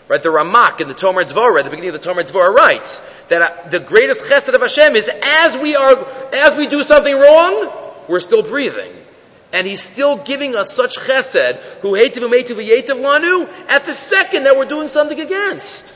Right, 0.06 0.22
the 0.22 0.28
Ramak 0.28 0.80
in 0.80 0.88
the 0.88 0.94
Tomer 0.94 1.24
Dvorah, 1.24 1.60
at 1.60 1.64
the 1.64 1.70
beginning 1.70 1.94
of 1.94 2.02
the 2.02 2.08
Tomer 2.08 2.22
Dvorah 2.24 2.54
writes 2.54 3.00
that 3.28 3.40
uh, 3.40 3.68
the 3.70 3.80
greatest 3.80 4.24
chesed 4.24 4.52
of 4.52 4.60
Hashem 4.60 4.96
is 4.96 5.08
as 5.08 5.56
we 5.56 5.74
are, 5.76 5.96
as 6.34 6.56
we 6.56 6.66
do 6.66 6.82
something 6.82 7.14
wrong, 7.14 7.72
we're 8.06 8.20
still 8.20 8.42
breathing. 8.42 8.92
And 9.54 9.66
he's 9.66 9.80
still 9.80 10.16
giving 10.16 10.54
us 10.54 10.74
such 10.74 10.98
chesed, 10.98 11.56
who 11.80 11.92
hatev 11.92 12.28
umetiv 12.28 12.56
yetiv 12.56 13.00
lanu, 13.00 13.48
at 13.68 13.84
the 13.84 13.94
second 13.94 14.44
that 14.44 14.56
we're 14.56 14.64
doing 14.64 14.88
something 14.88 15.20
against. 15.20 15.90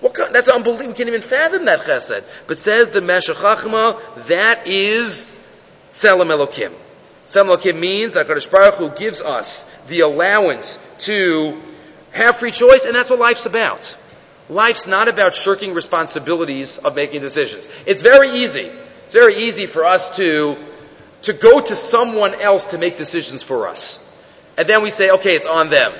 What 0.00 0.14
kind, 0.14 0.34
that's 0.34 0.48
unbelievable. 0.48 0.88
We 0.88 0.94
can't 0.94 1.08
even 1.08 1.22
fathom 1.22 1.64
that 1.66 1.80
chesed. 1.80 2.24
But 2.46 2.58
says 2.58 2.90
the 2.90 3.00
Meshech 3.00 3.36
that 4.26 4.66
is 4.66 5.26
Tzelem 5.92 6.36
Elokim. 6.36 6.72
Tzelem 7.28 7.56
Elokim 7.56 7.78
means 7.78 8.12
that 8.14 8.26
Kadosh 8.26 8.50
Baruch 8.50 8.74
Hu 8.74 8.90
gives 8.90 9.22
us 9.22 9.64
the 9.86 10.00
allowance 10.00 10.78
to 11.00 11.60
have 12.12 12.38
free 12.38 12.50
choice, 12.50 12.84
and 12.84 12.94
that's 12.94 13.08
what 13.08 13.18
life's 13.18 13.46
about. 13.46 13.96
Life's 14.48 14.86
not 14.86 15.08
about 15.08 15.34
shirking 15.34 15.74
responsibilities 15.74 16.78
of 16.78 16.94
making 16.94 17.20
decisions. 17.20 17.68
It's 17.84 18.02
very 18.02 18.30
easy. 18.30 18.70
It's 19.04 19.14
very 19.14 19.36
easy 19.36 19.66
for 19.66 19.84
us 19.84 20.16
to, 20.16 20.56
to 21.26 21.32
go 21.32 21.60
to 21.60 21.74
someone 21.74 22.34
else 22.34 22.68
to 22.68 22.78
make 22.78 22.96
decisions 22.96 23.42
for 23.42 23.68
us. 23.68 24.02
And 24.56 24.68
then 24.68 24.82
we 24.82 24.90
say, 24.90 25.10
okay, 25.10 25.34
it's 25.34 25.44
on 25.44 25.70
them. 25.70 25.92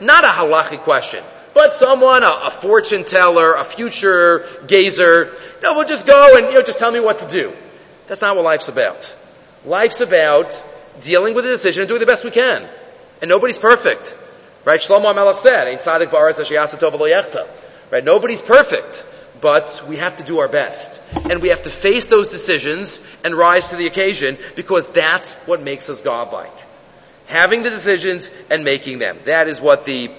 Not 0.00 0.24
a 0.24 0.28
halachic 0.28 0.80
question, 0.80 1.24
but 1.54 1.72
someone, 1.72 2.22
a, 2.22 2.40
a 2.44 2.50
fortune 2.50 3.04
teller, 3.04 3.54
a 3.54 3.64
future 3.64 4.46
gazer, 4.66 5.32
no, 5.62 5.74
we'll 5.74 5.88
just 5.88 6.06
go 6.06 6.36
and, 6.36 6.46
you 6.46 6.52
know, 6.52 6.62
just 6.62 6.78
tell 6.78 6.92
me 6.92 7.00
what 7.00 7.20
to 7.20 7.28
do. 7.28 7.52
That's 8.06 8.20
not 8.20 8.36
what 8.36 8.44
life's 8.44 8.68
about. 8.68 9.16
Life's 9.64 10.02
about 10.02 10.62
dealing 11.00 11.34
with 11.34 11.46
a 11.46 11.48
decision 11.48 11.82
and 11.82 11.88
doing 11.88 12.00
the 12.00 12.06
best 12.06 12.24
we 12.24 12.30
can. 12.30 12.68
And 13.22 13.28
nobody's 13.28 13.58
perfect. 13.58 14.16
Right? 14.64 14.80
Shlomo 14.80 15.14
HaMelech 15.14 15.36
said, 15.36 15.66
Right? 17.90 18.04
Nobody's 18.04 18.42
perfect, 18.42 19.06
but 19.40 19.84
we 19.88 19.96
have 19.96 20.16
to 20.16 20.24
do 20.24 20.38
our 20.38 20.48
best. 20.48 21.02
And 21.30 21.40
we 21.40 21.48
have 21.48 21.62
to 21.62 21.70
face 21.70 22.06
those 22.08 22.28
decisions 22.28 23.04
and 23.24 23.34
rise 23.34 23.70
to 23.70 23.76
the 23.76 23.86
occasion 23.86 24.36
because 24.56 24.86
that's 24.88 25.34
what 25.46 25.62
makes 25.62 25.88
us 25.88 26.00
godlike. 26.00 26.52
Having 27.26 27.62
the 27.62 27.70
decisions 27.70 28.30
and 28.50 28.64
making 28.64 28.98
them. 28.98 29.18
That 29.24 29.48
is 29.48 29.60
what 29.60 29.84
the 29.84 30.10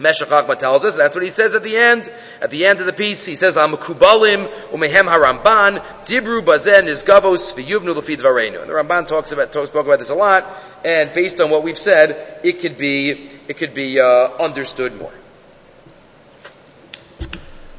Meshech 0.00 0.28
tells 0.58 0.84
us. 0.84 0.96
That's 0.96 1.14
what 1.14 1.22
he 1.22 1.30
says 1.30 1.54
at 1.54 1.62
the 1.62 1.76
end. 1.76 2.10
At 2.40 2.50
the 2.50 2.64
end 2.64 2.80
of 2.80 2.86
the 2.86 2.92
piece, 2.92 3.26
he 3.26 3.34
says, 3.34 3.56
"Amakubalim 3.56 4.48
umehem 4.70 5.06
haramban 5.06 5.82
dibru 6.06 6.42
bazen 6.42 6.86
isgavos 6.86 7.52
v'yuvnu 7.52 7.94
varenu." 7.94 8.62
And 8.62 8.70
the 8.70 8.74
Ramban 8.74 9.06
talks 9.06 9.30
about 9.30 9.52
talks 9.52 9.68
spoke 9.68 9.86
about 9.86 9.98
this 9.98 10.08
a 10.08 10.14
lot. 10.14 10.46
And 10.84 11.12
based 11.12 11.38
on 11.40 11.50
what 11.50 11.62
we've 11.62 11.78
said, 11.78 12.40
it 12.42 12.60
could 12.60 12.78
be 12.78 13.30
it 13.46 13.58
could 13.58 13.74
be 13.74 14.00
uh, 14.00 14.28
understood 14.38 14.98
more. 14.98 15.12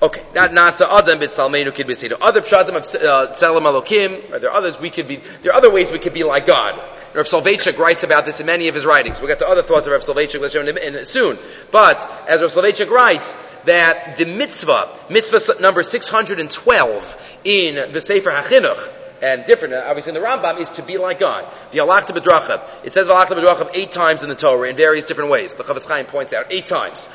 Okay, 0.02 0.24
not 0.34 0.50
nasa 0.50 0.88
adam 0.90 1.20
bit 1.20 1.30
salmeinu 1.30 1.74
kid 1.74 1.86
b'seinu. 1.86 2.18
Other 2.20 2.42
pshatim 2.42 2.70
of 2.70 2.84
uh, 2.84 3.34
tzelem 3.36 3.64
alokim. 3.64 4.42
There 4.42 4.50
are 4.50 4.58
others 4.58 4.80
we 4.80 4.90
could 4.90 5.08
be. 5.08 5.18
There 5.44 5.52
are 5.52 5.56
other 5.56 5.70
ways 5.70 5.92
we 5.92 6.00
could 6.00 6.14
be 6.14 6.24
like 6.24 6.48
God. 6.48 6.82
Rav 7.14 7.26
Soloveitchik 7.26 7.78
writes 7.78 8.04
about 8.04 8.26
this 8.26 8.40
in 8.40 8.46
many 8.46 8.68
of 8.70 8.74
his 8.74 8.86
writings. 8.86 9.20
We'll 9.20 9.28
get 9.28 9.40
to 9.40 9.48
other 9.48 9.62
thoughts 9.62 9.86
of 9.86 9.92
Rav 9.92 10.02
Soloveitchik 10.02 10.78
in, 10.78 11.06
soon. 11.06 11.38
But 11.72 12.10
as 12.28 12.42
Rav 12.42 12.52
Soloveitchik 12.52 12.90
writes, 12.90 13.38
that 13.66 14.18
the 14.18 14.26
mitzvah, 14.26 14.90
mitzvah 15.10 15.62
number 15.62 15.84
612 15.84 17.38
in 17.43 17.91
the 17.91 18.02
Sefer 18.02 18.32
HaChinuch, 18.32 18.93
and 19.22 19.45
different, 19.45 19.76
uh, 19.76 19.84
obviously 19.86 20.16
in 20.16 20.22
the 20.22 20.28
Rambam, 20.28 20.60
is 20.60 20.72
to 20.72 20.82
be 20.82 20.97
like 20.97 21.20
God. 21.20 21.45
The 21.72 21.80
Alachta 21.80 22.14
B'drachav. 22.14 22.64
It 22.84 22.93
says 22.93 23.08
Alachta 23.08 23.36
B'drachav 23.36 23.70
eight 23.76 23.91
times 23.91 24.24
in 24.24 24.30
the 24.30 24.36
Torah 24.36 24.68
in 24.68 24.76
various 24.76 25.06
different 25.06 25.30
ways. 25.30 25.56
The 25.56 25.64
Chofetz 25.64 25.88
Chaim 25.88 26.06
points 26.06 26.34
out 26.34 26.47
eight 26.49 26.66
times. 26.66 27.08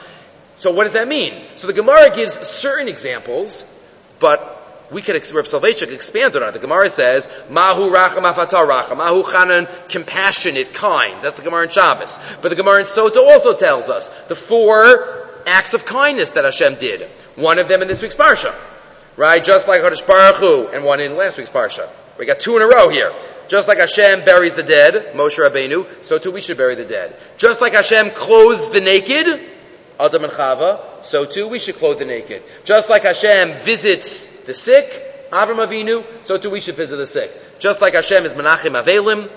So 0.59 0.71
what 0.71 0.85
does 0.85 0.95
that 0.95 1.09
mean? 1.09 1.35
So 1.57 1.67
the 1.67 1.73
Gemara 1.73 2.15
gives 2.15 2.35
certain 2.35 2.89
examples, 2.89 3.73
but 4.19 4.57
we 4.91 5.03
could, 5.03 5.15
Rav 5.15 5.45
Soloveitchik 5.45 5.93
expanded 5.93 6.43
on 6.43 6.49
it. 6.49 6.53
The 6.53 6.61
Gemara 6.61 6.89
says, 6.89 7.31
Mahu 7.51 7.91
racham 7.91 8.31
afatar 8.31 8.67
racham, 8.67 8.99
Mahu 8.99 9.23
chanan, 9.25 9.69
compassionate, 9.89 10.73
kind. 10.73 11.23
That's 11.23 11.37
the 11.37 11.43
Gemara 11.43 11.65
in 11.65 11.71
Shabbos. 11.71 12.21
But 12.41 12.49
the 12.49 12.57
Gemara 12.57 12.81
in 12.81 12.87
Sota 12.87 13.19
also 13.19 13.57
tells 13.57 13.91
us 13.91 14.09
the 14.29 14.37
four 14.37 15.43
acts 15.47 15.75
of 15.75 15.85
kindness 15.85 16.31
that 16.31 16.45
Hashem 16.45 16.77
did. 16.77 17.03
One 17.35 17.59
of 17.59 17.69
them 17.69 17.83
in 17.83 17.89
this 17.89 18.01
week's 18.01 18.15
Parsha. 18.15 18.55
Right? 19.17 19.45
Just 19.45 19.67
like 19.67 19.83
Hadash 19.83 20.07
Baruch 20.07 20.37
Hu, 20.37 20.69
and 20.69 20.85
one 20.85 21.01
in 21.01 21.17
last 21.17 21.37
week's 21.37 21.51
Parsha. 21.51 21.89
We 22.19 22.27
got 22.27 22.41
two 22.41 22.57
in 22.57 22.63
a 22.63 22.67
row 22.67 22.89
here. 22.89 23.13
Just 23.49 23.69
like 23.69 23.79
Hashem 23.79 24.25
buries 24.25 24.55
the 24.55 24.63
dead, 24.63 25.15
Moshe 25.15 25.39
Rabbeinu, 25.39 26.05
so 26.05 26.19
too 26.19 26.33
we 26.33 26.41
should 26.41 26.57
bury 26.57 26.75
the 26.75 26.85
dead. 26.85 27.17
Just 27.37 27.61
like 27.61 27.75
Hashem 27.75 28.11
clothes 28.11 28.71
the 28.71 28.81
naked, 28.81 29.41
Adam 29.99 30.25
and 30.25 30.33
Chava, 30.33 30.81
so 31.03 31.25
too 31.25 31.49
we 31.49 31.59
should 31.59 31.77
clothe 31.77 31.99
the 31.99 32.05
naked. 32.05 32.43
Just 32.65 32.91
like 32.91 33.03
Hashem 33.03 33.53
visits 33.65 34.45
the 34.45 34.55
sick, 34.55 35.31
Avram 35.31 35.65
Avinu, 35.67 36.05
so 36.23 36.39
too 36.39 36.51
we 36.51 36.61
should 36.61 36.75
visit 36.75 36.97
the 36.97 37.07
sick. 37.07 37.31
Just 37.59 37.81
like 37.81 37.95
Hashem 37.95 38.25
is 38.25 38.35
Menachem 38.35 38.81
Avelim, 38.81 39.31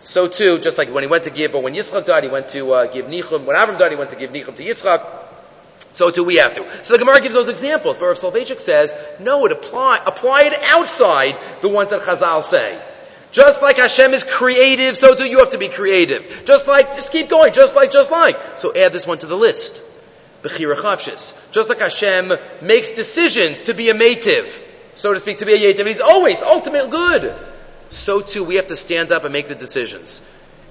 so 0.00 0.28
too, 0.28 0.60
just 0.60 0.78
like 0.78 0.88
when 0.90 1.02
he 1.02 1.08
went 1.08 1.24
to 1.24 1.30
give, 1.30 1.54
or 1.54 1.62
when 1.62 1.74
Yitzchak 1.74 2.06
died, 2.06 2.24
he 2.24 2.30
went 2.30 2.48
to 2.50 2.72
uh, 2.72 2.86
give 2.86 3.06
Nichum. 3.06 3.44
When 3.44 3.56
Avram 3.56 3.78
died, 3.78 3.90
he 3.90 3.96
went 3.96 4.10
to 4.10 4.16
give 4.16 4.30
Nichum 4.30 4.54
to 4.56 4.64
Yitzchak. 4.64 5.24
So 5.92 6.10
too 6.10 6.24
we 6.24 6.36
have 6.36 6.54
to. 6.54 6.84
So 6.84 6.92
the 6.92 6.98
Gemara 6.98 7.20
gives 7.20 7.34
those 7.34 7.48
examples, 7.48 7.96
but 7.96 8.06
Rav 8.06 8.18
Soloveitchik 8.18 8.60
says, 8.60 8.94
no, 9.18 9.46
it 9.46 9.52
apply, 9.52 10.02
apply 10.04 10.42
it 10.42 10.52
outside 10.64 11.36
the 11.62 11.68
ones 11.68 11.90
that 11.90 12.02
Chazal 12.02 12.42
say. 12.42 12.80
Just 13.32 13.62
like 13.62 13.76
Hashem 13.76 14.14
is 14.14 14.24
creative, 14.24 14.96
so 14.96 15.14
do 15.14 15.24
you 15.24 15.40
have 15.40 15.50
to 15.50 15.58
be 15.58 15.68
creative. 15.68 16.42
Just 16.44 16.66
like, 16.66 16.96
just 16.96 17.12
keep 17.12 17.28
going, 17.28 17.52
just 17.52 17.76
like, 17.76 17.90
just 17.90 18.10
like. 18.10 18.38
So 18.56 18.74
add 18.74 18.92
this 18.92 19.06
one 19.06 19.18
to 19.18 19.26
the 19.26 19.36
list. 19.36 19.82
Just 20.42 21.68
like 21.68 21.80
Hashem 21.80 22.32
makes 22.62 22.90
decisions 22.90 23.64
to 23.64 23.74
be 23.74 23.90
a 23.90 23.94
mative, 23.94 24.62
so 24.94 25.12
to 25.12 25.20
speak, 25.20 25.38
to 25.38 25.46
be 25.46 25.54
a 25.54 25.74
yativ. 25.74 25.86
He's 25.86 26.00
always 26.00 26.40
ultimate 26.42 26.90
good. 26.90 27.34
So 27.90 28.20
too, 28.20 28.44
we 28.44 28.56
have 28.56 28.68
to 28.68 28.76
stand 28.76 29.12
up 29.12 29.24
and 29.24 29.32
make 29.32 29.48
the 29.48 29.54
decisions. 29.54 30.26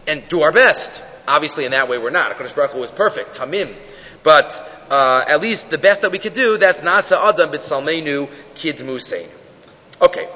And 0.08 0.28
do 0.28 0.44
our 0.44 0.52
best. 0.52 1.04
Obviously, 1.28 1.66
in 1.66 1.72
that 1.72 1.90
way, 1.90 1.98
we're 1.98 2.12
not. 2.12 2.32
HaKadosh 2.38 2.56
Baruch 2.56 2.72
Hu 2.72 2.84
is 2.84 2.92
perfect. 2.92 3.36
Tamim. 3.36 3.76
But, 4.24 4.54
uh, 4.90 5.26
at 5.28 5.42
least 5.42 5.70
the 5.72 5.78
best 5.78 6.02
that 6.02 6.12
we 6.12 6.20
could 6.20 6.34
do, 6.34 6.58
that's 6.58 6.82
Nasa 6.82 7.18
Adam 7.18 7.50
B'Tzalmenu 7.50 8.30
Kid 8.54 8.78
Musein. 8.78 9.28
Okay. 10.02 10.30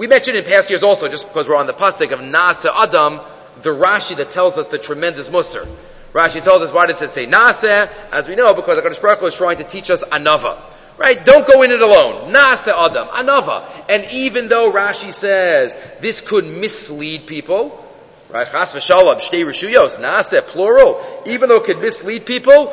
We 0.00 0.06
mentioned 0.06 0.38
in 0.38 0.44
past 0.44 0.70
years 0.70 0.82
also, 0.82 1.08
just 1.08 1.28
because 1.28 1.46
we're 1.46 1.56
on 1.56 1.66
the 1.66 1.74
pasuk 1.74 2.10
of 2.12 2.20
Nasa 2.20 2.70
Adam, 2.74 3.20
the 3.60 3.68
Rashi 3.68 4.16
that 4.16 4.30
tells 4.30 4.56
us 4.56 4.68
the 4.68 4.78
tremendous 4.78 5.28
Musar. 5.28 5.68
Rashi 6.14 6.42
told 6.42 6.62
us 6.62 6.72
why 6.72 6.86
does 6.86 7.02
it 7.02 7.10
say 7.10 7.26
Nasa? 7.26 7.86
As 8.10 8.26
we 8.26 8.34
know, 8.34 8.54
because 8.54 8.78
HaKadosh 8.78 9.02
Baruch 9.02 9.18
Hu 9.18 9.26
is 9.26 9.34
trying 9.34 9.58
to 9.58 9.64
teach 9.64 9.90
us 9.90 10.02
Anava. 10.02 10.58
Right? 10.96 11.22
Don't 11.22 11.46
go 11.46 11.60
in 11.60 11.70
it 11.70 11.82
alone. 11.82 12.32
Nasa 12.32 12.72
Adam, 12.72 13.08
Anava. 13.08 13.62
And 13.90 14.06
even 14.10 14.48
though 14.48 14.72
Rashi 14.72 15.12
says 15.12 15.76
this 16.00 16.22
could 16.22 16.46
mislead 16.46 17.26
people, 17.26 17.84
right? 18.30 18.50
Chas 18.50 18.72
v'shalom, 18.72 19.16
shtei 19.16 19.44
rishuyos, 19.44 20.00
Nasa, 20.00 20.40
plural. 20.40 20.98
Even 21.26 21.50
though 21.50 21.56
it 21.56 21.64
could 21.64 21.80
mislead 21.80 22.24
people, 22.24 22.72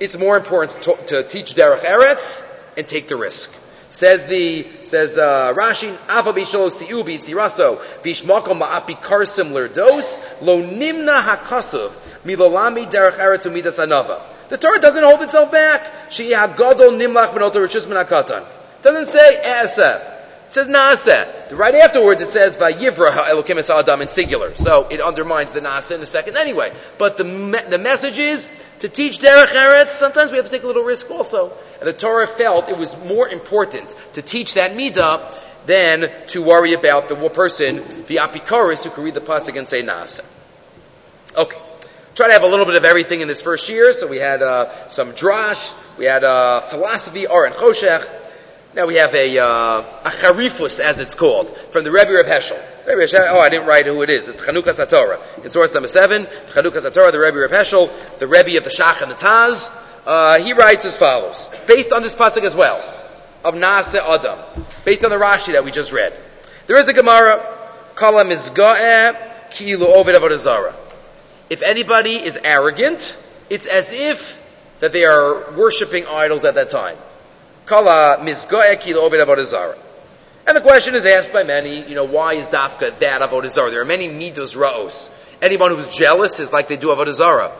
it's 0.00 0.16
more 0.16 0.38
important 0.38 0.82
to, 0.84 0.96
to 1.08 1.22
teach 1.24 1.54
Derech 1.54 1.80
Eretz 1.80 2.42
and 2.78 2.88
take 2.88 3.08
the 3.08 3.16
risk. 3.16 3.54
Says 3.90 4.26
the 4.26 4.66
says 4.82 5.16
uh, 5.16 5.54
Rashi, 5.54 5.90
Ava 6.10 6.32
bisholo 6.32 6.70
siu 6.70 7.02
b'tziraso 7.04 7.78
v'ishmakom 8.02 8.60
ma'api 8.60 9.00
karsim 9.00 9.50
lerdos 9.50 10.42
lo 10.42 10.60
nimna 10.60 11.22
hakasuv 11.22 11.92
milalami 12.24 12.86
derech 12.86 13.18
eretz 13.18 13.46
umidas 13.46 13.78
anava. 13.78 14.20
The 14.50 14.58
Torah 14.58 14.80
doesn't 14.80 15.02
hold 15.02 15.22
itself 15.22 15.50
back. 15.50 16.10
She 16.10 16.32
hagadol 16.32 16.98
nimlach 17.00 17.32
b'notar 17.32 17.64
rishus 17.64 17.86
minakatan. 17.86 18.44
Doesn't 18.82 19.06
say 19.06 19.42
aseh. 19.42 20.16
It 20.48 20.54
says 20.54 20.68
naaseh. 20.68 21.56
Right 21.58 21.74
afterwards 21.74 22.20
it 22.20 22.28
says 22.28 22.56
vayivra 22.56 23.10
elokim 23.10 23.56
es 23.58 23.70
adam 23.70 24.02
in 24.02 24.08
singular. 24.08 24.54
So 24.56 24.86
it 24.90 25.00
undermines 25.00 25.52
the 25.52 25.60
naaseh 25.60 25.96
in 25.96 26.02
a 26.02 26.06
second 26.06 26.36
anyway. 26.36 26.72
But 26.98 27.16
the 27.16 27.24
me- 27.24 27.58
the 27.68 27.78
message 27.78 28.18
is 28.18 28.46
to 28.80 28.88
teach 28.88 29.18
derech 29.18 29.48
eretz. 29.48 29.90
Sometimes 29.90 30.30
we 30.30 30.36
have 30.36 30.46
to 30.46 30.50
take 30.50 30.62
a 30.62 30.66
little 30.66 30.84
risk 30.84 31.10
also. 31.10 31.52
And 31.80 31.88
the 31.88 31.92
Torah 31.92 32.26
felt 32.26 32.68
it 32.68 32.78
was 32.78 32.96
more 33.04 33.28
important 33.28 33.94
to 34.14 34.22
teach 34.22 34.54
that 34.54 34.72
midah 34.72 35.36
than 35.66 36.10
to 36.28 36.42
worry 36.42 36.72
about 36.72 37.08
the 37.08 37.16
person, 37.28 37.76
the 38.06 38.16
apikoris, 38.16 38.84
who 38.84 38.90
could 38.90 39.04
read 39.04 39.14
the 39.14 39.20
pasuk 39.20 39.56
and 39.56 39.68
say 39.68 39.82
naaseh. 39.82 40.24
Okay. 41.36 41.58
Try 42.14 42.26
to 42.26 42.32
have 42.32 42.42
a 42.42 42.48
little 42.48 42.64
bit 42.64 42.74
of 42.74 42.84
everything 42.84 43.20
in 43.20 43.28
this 43.28 43.40
first 43.40 43.68
year. 43.68 43.92
So 43.92 44.08
we 44.08 44.16
had 44.16 44.42
uh, 44.42 44.88
some 44.88 45.12
drash, 45.12 45.72
we 45.98 46.06
had 46.06 46.24
uh, 46.24 46.60
philosophy, 46.62 47.26
or 47.26 47.46
and 47.46 47.54
choshech. 47.54 48.17
Now 48.78 48.86
we 48.86 48.94
have 48.94 49.12
a, 49.12 49.38
uh, 49.40 49.80
a 50.04 50.08
charifus, 50.08 50.78
as 50.78 51.00
it's 51.00 51.16
called, 51.16 51.50
from 51.72 51.82
the 51.82 51.90
Rebbe 51.90 52.12
Reb 52.12 52.26
Heschel. 52.26 52.62
Rebbe 52.86 53.02
Heschel. 53.02 53.26
Oh, 53.28 53.40
I 53.40 53.48
didn't 53.48 53.66
write 53.66 53.86
who 53.86 54.02
it 54.02 54.08
is. 54.08 54.28
It's 54.28 54.40
Chanukas 54.40 54.78
HaTorah. 54.78 55.42
In 55.42 55.50
source 55.50 55.74
number 55.74 55.88
seven, 55.88 56.26
Chanukas 56.52 56.88
HaTorah, 56.88 57.10
the 57.10 57.18
Rebbe 57.18 57.38
Reb 57.38 57.50
Heschel, 57.50 57.90
the 58.20 58.28
Rebbe 58.28 58.56
of 58.56 58.62
the 58.62 58.70
Shach 58.70 59.02
and 59.02 59.10
the 59.10 59.16
Taz. 59.16 59.68
Uh, 60.06 60.38
he 60.38 60.52
writes 60.52 60.84
as 60.84 60.96
follows, 60.96 61.50
based 61.66 61.92
on 61.92 62.02
this 62.02 62.14
pasuk 62.14 62.44
as 62.44 62.54
well, 62.54 62.78
of 63.42 63.54
Nase 63.54 63.96
Adam, 63.96 64.38
based 64.84 65.04
on 65.04 65.10
the 65.10 65.16
Rashi 65.16 65.54
that 65.54 65.64
we 65.64 65.72
just 65.72 65.90
read. 65.90 66.12
There 66.68 66.78
is 66.78 66.88
a 66.88 66.92
Gemara, 66.92 67.44
Kala 67.96 68.24
Mizga'eh 68.26 69.50
Ki'ilu 69.50 69.86
Ovid 69.86 70.14
Avodazara. 70.14 70.72
If 71.50 71.62
anybody 71.62 72.12
is 72.12 72.38
arrogant, 72.44 73.20
it's 73.50 73.66
as 73.66 73.92
if 73.92 74.40
that 74.78 74.92
they 74.92 75.04
are 75.04 75.50
worshipping 75.54 76.06
idols 76.06 76.44
at 76.44 76.54
that 76.54 76.70
time. 76.70 76.96
Kala 77.68 78.18
Avodazara. 78.18 79.76
And 80.46 80.56
the 80.56 80.62
question 80.62 80.94
is 80.94 81.04
asked 81.04 81.32
by 81.32 81.42
many, 81.42 81.86
you 81.86 81.94
know, 81.94 82.04
why 82.04 82.32
is 82.34 82.46
Dafka 82.46 82.98
that 82.98 83.20
Avodazara? 83.20 83.70
There 83.70 83.82
are 83.82 83.84
many 83.84 84.08
midos 84.08 84.56
ra'os. 84.56 85.14
Anyone 85.42 85.76
who's 85.76 85.88
jealous 85.88 86.40
is 86.40 86.52
like 86.52 86.68
they 86.68 86.78
do 86.78 86.88
Avodazara. 86.88 87.52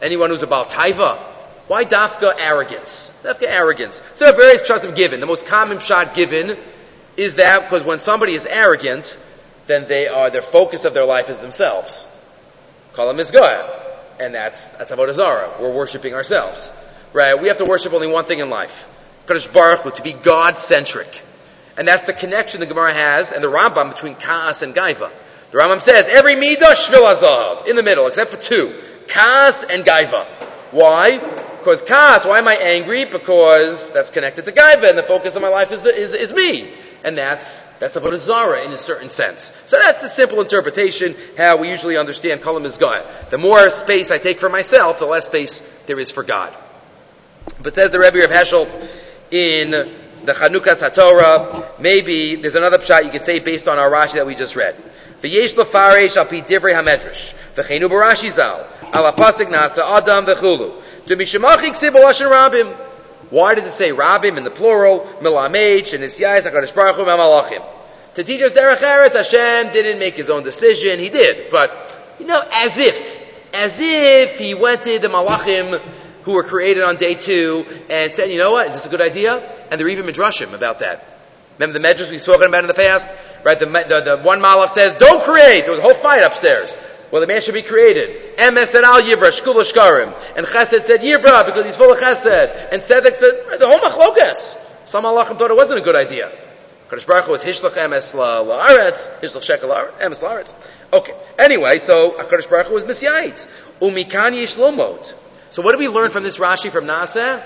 Anyone 0.00 0.30
who's 0.30 0.42
about 0.42 0.70
taiva, 0.70 1.18
why 1.66 1.84
dafka 1.84 2.34
arrogance? 2.38 3.20
Dafka 3.24 3.48
arrogance. 3.48 4.02
So 4.14 4.24
there 4.24 4.34
are 4.34 4.36
various 4.36 4.62
pshatim 4.62 4.94
given. 4.94 5.20
The 5.20 5.26
most 5.26 5.46
common 5.46 5.80
shot 5.80 6.14
given 6.14 6.56
is 7.16 7.36
that 7.36 7.62
because 7.62 7.82
when 7.82 7.98
somebody 7.98 8.34
is 8.34 8.46
arrogant, 8.46 9.18
then 9.66 9.88
they 9.88 10.06
are 10.06 10.30
their 10.30 10.42
focus 10.42 10.84
of 10.84 10.94
their 10.94 11.04
life 11.04 11.28
is 11.28 11.40
themselves. 11.40 12.06
Call 12.92 13.08
them 13.08 13.16
Mizgah. 13.16 13.82
And 14.20 14.34
that's 14.34 14.68
that's 14.68 14.92
Avodah 14.92 15.14
Zarah. 15.14 15.50
We're 15.60 15.74
worshiping 15.74 16.14
ourselves. 16.14 16.72
Right? 17.12 17.40
We 17.40 17.48
have 17.48 17.58
to 17.58 17.64
worship 17.64 17.92
only 17.92 18.06
one 18.06 18.24
thing 18.24 18.38
in 18.38 18.48
life. 18.48 18.88
Kadosh 19.26 19.52
Baruch 19.52 19.80
Hu, 19.80 19.90
to 19.90 20.02
be 20.02 20.12
God 20.12 20.58
centric. 20.58 21.22
And 21.76 21.86
that's 21.86 22.04
the 22.04 22.12
connection 22.12 22.60
the 22.60 22.66
Gemara 22.66 22.94
has 22.94 23.32
and 23.32 23.44
the 23.44 23.48
Rambam 23.50 23.92
between 23.92 24.14
Kaas 24.14 24.62
and 24.62 24.74
Gaiva. 24.74 25.10
The 25.50 25.58
Rambam 25.58 25.80
says 25.80 26.08
every 26.08 26.34
midah 26.34 26.72
shvil 26.72 27.66
in 27.66 27.76
the 27.76 27.82
middle, 27.82 28.06
except 28.06 28.30
for 28.30 28.36
two, 28.36 28.74
Kaas 29.08 29.62
and 29.62 29.84
Gaiva. 29.84 30.26
Why? 30.70 31.18
Because 31.58 31.82
Kaas, 31.82 32.24
why 32.24 32.38
am 32.38 32.48
I 32.48 32.54
angry? 32.56 33.04
Because 33.04 33.92
that's 33.92 34.10
connected 34.10 34.44
to 34.46 34.52
Gaiva, 34.52 34.88
and 34.88 34.98
the 34.98 35.02
focus 35.02 35.36
of 35.36 35.42
my 35.42 35.48
life 35.48 35.70
is, 35.72 35.82
the, 35.82 35.94
is, 35.94 36.12
is 36.14 36.32
me. 36.32 36.68
And 37.04 37.16
that's, 37.16 37.62
that's 37.78 37.96
Avodah 37.96 38.16
Zarah 38.16 38.64
in 38.64 38.72
a 38.72 38.76
certain 38.76 39.10
sense. 39.10 39.56
So 39.66 39.78
that's 39.78 40.00
the 40.00 40.08
simple 40.08 40.40
interpretation, 40.40 41.14
how 41.36 41.58
we 41.58 41.70
usually 41.70 41.96
understand 41.96 42.40
Kalam 42.40 42.64
is 42.64 42.78
God. 42.78 43.04
The 43.30 43.38
more 43.38 43.70
space 43.70 44.10
I 44.10 44.18
take 44.18 44.40
for 44.40 44.48
myself, 44.48 44.98
the 44.98 45.06
less 45.06 45.26
space 45.26 45.60
there 45.86 45.98
is 46.00 46.10
for 46.10 46.22
God. 46.22 46.54
But 47.60 47.74
says 47.74 47.90
the 47.90 48.00
Rebbe 48.00 48.24
of 48.24 48.30
Heschel 48.30 48.66
in 49.30 49.70
the 49.70 50.32
Chanukas 50.32 50.88
HaTorah, 50.88 51.80
maybe 51.80 52.36
there's 52.36 52.54
another 52.54 52.78
pshat 52.78 53.04
you 53.04 53.10
could 53.10 53.24
say 53.24 53.38
based 53.38 53.68
on 53.68 53.78
our 53.78 53.90
Rashi 53.90 54.14
that 54.14 54.26
we 54.26 54.34
just 54.34 54.56
read. 54.56 54.74
V'yesh 55.22 55.54
lefaresh 55.54 56.16
al 56.16 56.26
pi 56.26 56.40
divrei 56.40 56.74
hamedrash. 56.74 57.34
V'cheinu 57.54 57.88
barashi 57.88 58.30
zal. 58.30 58.66
Ala 58.92 59.12
pasik 59.12 59.46
nasa 59.46 59.82
adam 59.96 60.26
v'chulu. 60.26 60.82
To 61.06 61.16
mishamachi 61.16 61.70
ksiv 61.70 61.92
rabim. 61.92 62.74
Why 63.30 63.54
does 63.54 63.66
it 63.66 63.72
say 63.72 63.90
rabim 63.90 64.36
in 64.36 64.44
the 64.44 64.50
plural? 64.50 65.00
Milamech 65.20 65.94
and 65.94 66.04
Isyais 66.04 66.42
HaKadosh 66.42 66.74
Baruch 66.74 66.96
Hu 66.96 67.04
Malachim. 67.04 67.64
To 68.14 68.24
teach 68.24 68.40
us 68.40 68.52
derech 68.52 68.78
eretz, 68.78 69.14
Hashem 69.14 69.72
didn't 69.72 69.98
make 69.98 70.14
his 70.14 70.30
own 70.30 70.42
decision. 70.42 70.98
He 70.98 71.10
did, 71.10 71.50
but 71.50 72.14
you 72.18 72.26
know, 72.26 72.42
as 72.52 72.78
if, 72.78 73.54
as 73.54 73.78
if 73.80 74.38
he 74.38 74.54
went 74.54 74.84
to 74.84 74.98
the 74.98 75.08
malachim 75.08 75.80
who 76.26 76.32
were 76.32 76.42
created 76.42 76.82
on 76.82 76.96
day 76.96 77.14
two 77.14 77.64
and 77.88 78.12
said, 78.12 78.30
you 78.30 78.36
know 78.36 78.50
what, 78.50 78.66
is 78.66 78.74
this 78.74 78.84
a 78.84 78.88
good 78.88 79.00
idea? 79.00 79.38
And 79.70 79.78
there 79.78 79.86
are 79.86 79.90
even 79.90 80.06
midrashim 80.06 80.54
about 80.54 80.80
that. 80.80 81.04
Remember 81.56 81.78
the 81.78 81.86
medrash 81.86 82.10
we've 82.10 82.20
spoken 82.20 82.48
about 82.48 82.62
in 82.62 82.66
the 82.66 82.74
past? 82.74 83.08
Right, 83.44 83.56
the, 83.56 83.66
the, 83.66 84.16
the 84.16 84.22
one 84.24 84.40
malach 84.40 84.70
says, 84.70 84.96
don't 84.96 85.22
create! 85.22 85.62
There 85.62 85.70
was 85.70 85.78
a 85.78 85.82
whole 85.82 85.94
fight 85.94 86.24
upstairs. 86.24 86.76
Well, 87.12 87.20
the 87.20 87.28
man 87.28 87.40
should 87.40 87.54
be 87.54 87.62
created. 87.62 88.36
Emes 88.38 88.66
said 88.66 88.82
al 88.82 89.00
yivra, 89.02 89.30
shkul. 89.30 89.56
And 90.36 90.46
Chesed 90.46 90.80
said 90.80 91.00
yivra, 91.00 91.46
because 91.46 91.64
he's 91.64 91.76
full 91.76 91.92
of 91.92 92.00
Chesed. 92.00 92.72
And 92.72 92.82
Tzedek 92.82 93.14
said, 93.14 93.60
the 93.60 93.68
whole 93.68 93.78
machlokas. 93.78 94.58
Some 94.84 95.04
malachim 95.04 95.38
thought 95.38 95.52
it 95.52 95.56
wasn't 95.56 95.78
a 95.78 95.82
good 95.82 95.94
idea. 95.94 96.32
Kadosh 96.90 97.06
Baruch 97.06 97.28
was 97.28 97.44
hishlach 97.44 97.70
emes 97.70 98.14
la'aretz, 98.14 99.20
hishlach 99.20 99.44
shekel 99.44 99.70
emes 99.70 100.20
la'aretz. 100.20 100.54
Okay. 100.92 101.14
Anyway, 101.38 101.78
so 101.78 102.10
Kadosh 102.18 102.50
Baruch 102.50 102.72
was 102.72 102.82
misyayitz. 102.82 103.48
Umikan 103.80 104.34
yesh 104.34 104.56
lomod. 104.56 105.14
So 105.56 105.62
what 105.62 105.72
do 105.72 105.78
we 105.78 105.88
learn 105.88 106.10
from 106.10 106.22
this 106.22 106.36
Rashi 106.36 106.70
from 106.70 106.84
Naseh? 106.84 107.42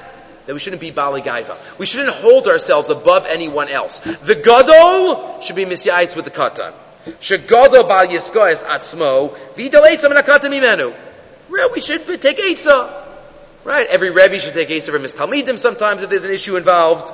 That 0.47 0.53
we 0.53 0.59
shouldn't 0.59 0.81
be 0.81 0.91
Bali 0.91 1.23
Gaiva. 1.23 1.57
We 1.79 1.87
shouldn't 1.87 2.11
hold 2.11 2.49
ourselves 2.49 2.91
above 2.91 3.25
anyone 3.25 3.69
else. 3.69 4.01
The 4.01 4.35
Gadol 4.35 5.41
should 5.41 5.55
be 5.55 5.65
misyayitz 5.65 6.17
with 6.17 6.25
the 6.25 6.33
Katan. 6.33 6.73
Shegodo 7.21 7.89
bal 7.89 8.09
yiskoes 8.09 8.65
atzmo 8.65 9.29
v'idal 9.55 9.87
eitzah 9.87 10.11
menakatam 10.11 10.51
imenu. 10.51 10.93
We 11.73 11.81
should 11.81 12.05
take 12.21 12.39
eitzah. 12.39 12.91
Right? 13.63 13.87
Every 13.87 14.11
Rebbe 14.11 14.41
should 14.41 14.55
take 14.55 14.71
eitzah 14.71 14.91
from 14.91 15.03
his 15.03 15.15
Talmidim 15.15 15.57
sometimes 15.57 16.03
if 16.03 16.11
there's 16.11 16.25
an 16.25 16.33
issue 16.33 16.57
involved. 16.57 17.13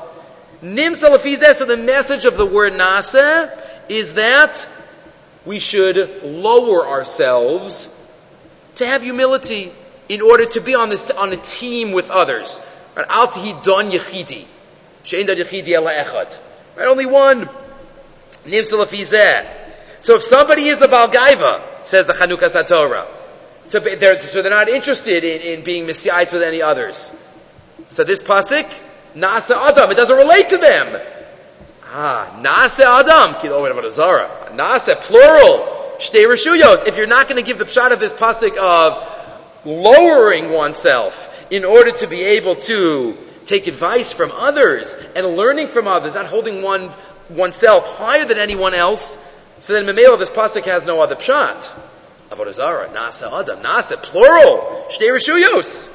Nim 0.63 0.95
salafizeh, 0.95 1.53
so 1.57 1.67
the 1.67 1.77
message 1.77 2.25
of 2.25 2.39
the 2.39 2.47
word 2.47 2.73
nasa 2.73 3.55
is 3.91 4.15
that 4.15 4.67
we 5.45 5.59
should 5.59 6.23
lower 6.23 6.89
ourselves 6.89 7.93
to 8.77 8.87
have 8.87 9.03
humility 9.03 9.71
in 10.09 10.21
order 10.21 10.47
to 10.47 10.61
be 10.61 10.75
on 10.75 10.91
this 10.91 11.11
on 11.11 11.33
a 11.33 11.37
team 11.37 11.93
with 11.93 12.11
others. 12.11 12.65
Right? 12.97 13.07
Al 13.09 13.27
don 13.63 13.91
yechidi. 13.91 14.47
Shein 15.05 15.27
yechidi 15.27 15.71
ela 15.71 15.93
echad. 15.93 16.37
Right? 16.77 16.87
Only 16.87 17.07
one. 17.07 17.49
So 18.47 20.15
if 20.15 20.23
somebody 20.23 20.67
is 20.67 20.81
a 20.81 20.87
Balgaiva, 20.87 21.61
says 21.85 22.07
the 22.07 22.13
Chanukas 22.13 22.53
HaTorah, 22.53 23.07
so 23.65 23.81
they're, 23.81 24.21
so 24.21 24.43
they're 24.43 24.51
not 24.53 24.69
interested 24.69 25.25
in, 25.25 25.59
in 25.59 25.65
being 25.65 25.87
messiahs 25.87 26.31
with 26.31 26.43
any 26.43 26.63
others. 26.63 27.11
So 27.89 28.05
this 28.05 28.23
pasuk, 28.23 28.73
Nasa 29.17 29.57
Adam, 29.57 29.91
it 29.91 29.97
doesn't 29.97 30.17
relate 30.17 30.51
to 30.51 30.59
them. 30.59 31.01
Ah, 31.87 32.39
Nasa 32.41 33.01
Adam, 33.01 33.35
Nasa, 34.57 34.95
plural, 35.01 35.97
Shtei 35.99 36.27
Rishuyos. 36.27 36.87
If 36.87 36.97
you're 36.97 37.09
not 37.09 37.29
going 37.29 37.43
to 37.43 37.47
give 37.47 37.59
the 37.59 37.67
shot 37.67 37.91
of 37.91 37.99
this 37.99 38.13
pasuk 38.13 38.57
of 38.57 39.16
lowering 39.67 40.51
oneself 40.51 41.33
in 41.51 41.65
order 41.65 41.93
to 41.93 42.07
be 42.07 42.23
able 42.23 42.55
to 42.55 43.17
take 43.45 43.67
advice 43.67 44.13
from 44.13 44.33
others 44.33 44.97
and 45.15 45.37
learning 45.37 45.69
from 45.69 45.87
others, 45.87 46.15
not 46.15 46.27
holding 46.27 46.63
one 46.63 46.91
oneself 47.29 47.99
higher 47.99 48.25
than 48.25 48.39
anyone 48.39 48.75
else, 48.75 49.23
so 49.59 49.73
then 49.73 49.85
Memela, 49.85 50.19
this 50.19 50.31
pasuk 50.31 50.65
has 50.65 50.85
no 50.85 51.01
other 51.01 51.15
pshat. 51.15 51.73
Avodah 52.31 52.55
Zarah, 52.55 52.89
Nasa 52.89 53.33
Adam, 53.33 53.61
Nasa, 53.61 54.01
plural, 54.03 54.87
Shtei 54.89 55.11
Rishuyos. 55.11 55.93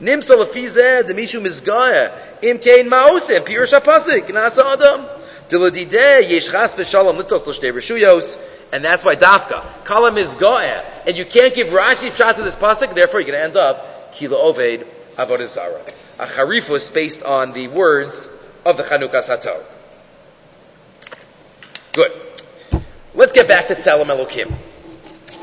Nimsa 0.00 0.36
lefizeh, 0.36 1.02
demishu 1.02 1.40
mizgaya, 1.40 2.12
im 2.42 2.58
kein 2.58 2.88
ma'osem, 2.88 3.40
pirush 3.40 3.72
ha'pasik, 3.72 4.26
Nasa 4.28 4.64
Adam. 4.74 5.06
Diladideh, 5.48 6.30
yesh 6.30 6.50
chas 6.50 6.74
v'shalom 6.74 7.20
litos 7.20 7.46
l'shtei 7.46 7.72
Rishuyos. 7.72 8.38
And 8.72 8.84
that's 8.84 9.04
why 9.04 9.16
dafka, 9.16 9.84
kala 9.84 10.12
mizgaya. 10.12 10.84
And 11.06 11.16
you 11.16 11.24
can't 11.24 11.54
give 11.54 11.68
Rashi 11.68 12.10
pshat 12.10 12.36
to 12.36 12.42
this 12.42 12.56
pasuk, 12.56 12.94
therefore 12.94 13.20
you're 13.20 13.32
going 13.32 13.38
to 13.38 13.44
end 13.44 13.56
up, 13.56 14.14
kila 14.14 14.36
oved, 14.36 14.86
Avodah 15.16 15.46
Zarah. 15.46 15.82
A 16.18 16.26
charifus 16.26 16.92
based 16.92 17.22
on 17.22 17.52
the 17.52 17.68
words 17.68 18.28
of 18.64 18.76
the 18.76 18.82
Chanukah 18.82 19.22
Sato. 19.22 19.62
Good. 21.92 22.12
Let's 23.14 23.32
get 23.32 23.48
back 23.48 23.68
to 23.68 23.74
Tzelem 23.74 24.06
Elokim. 24.06 24.54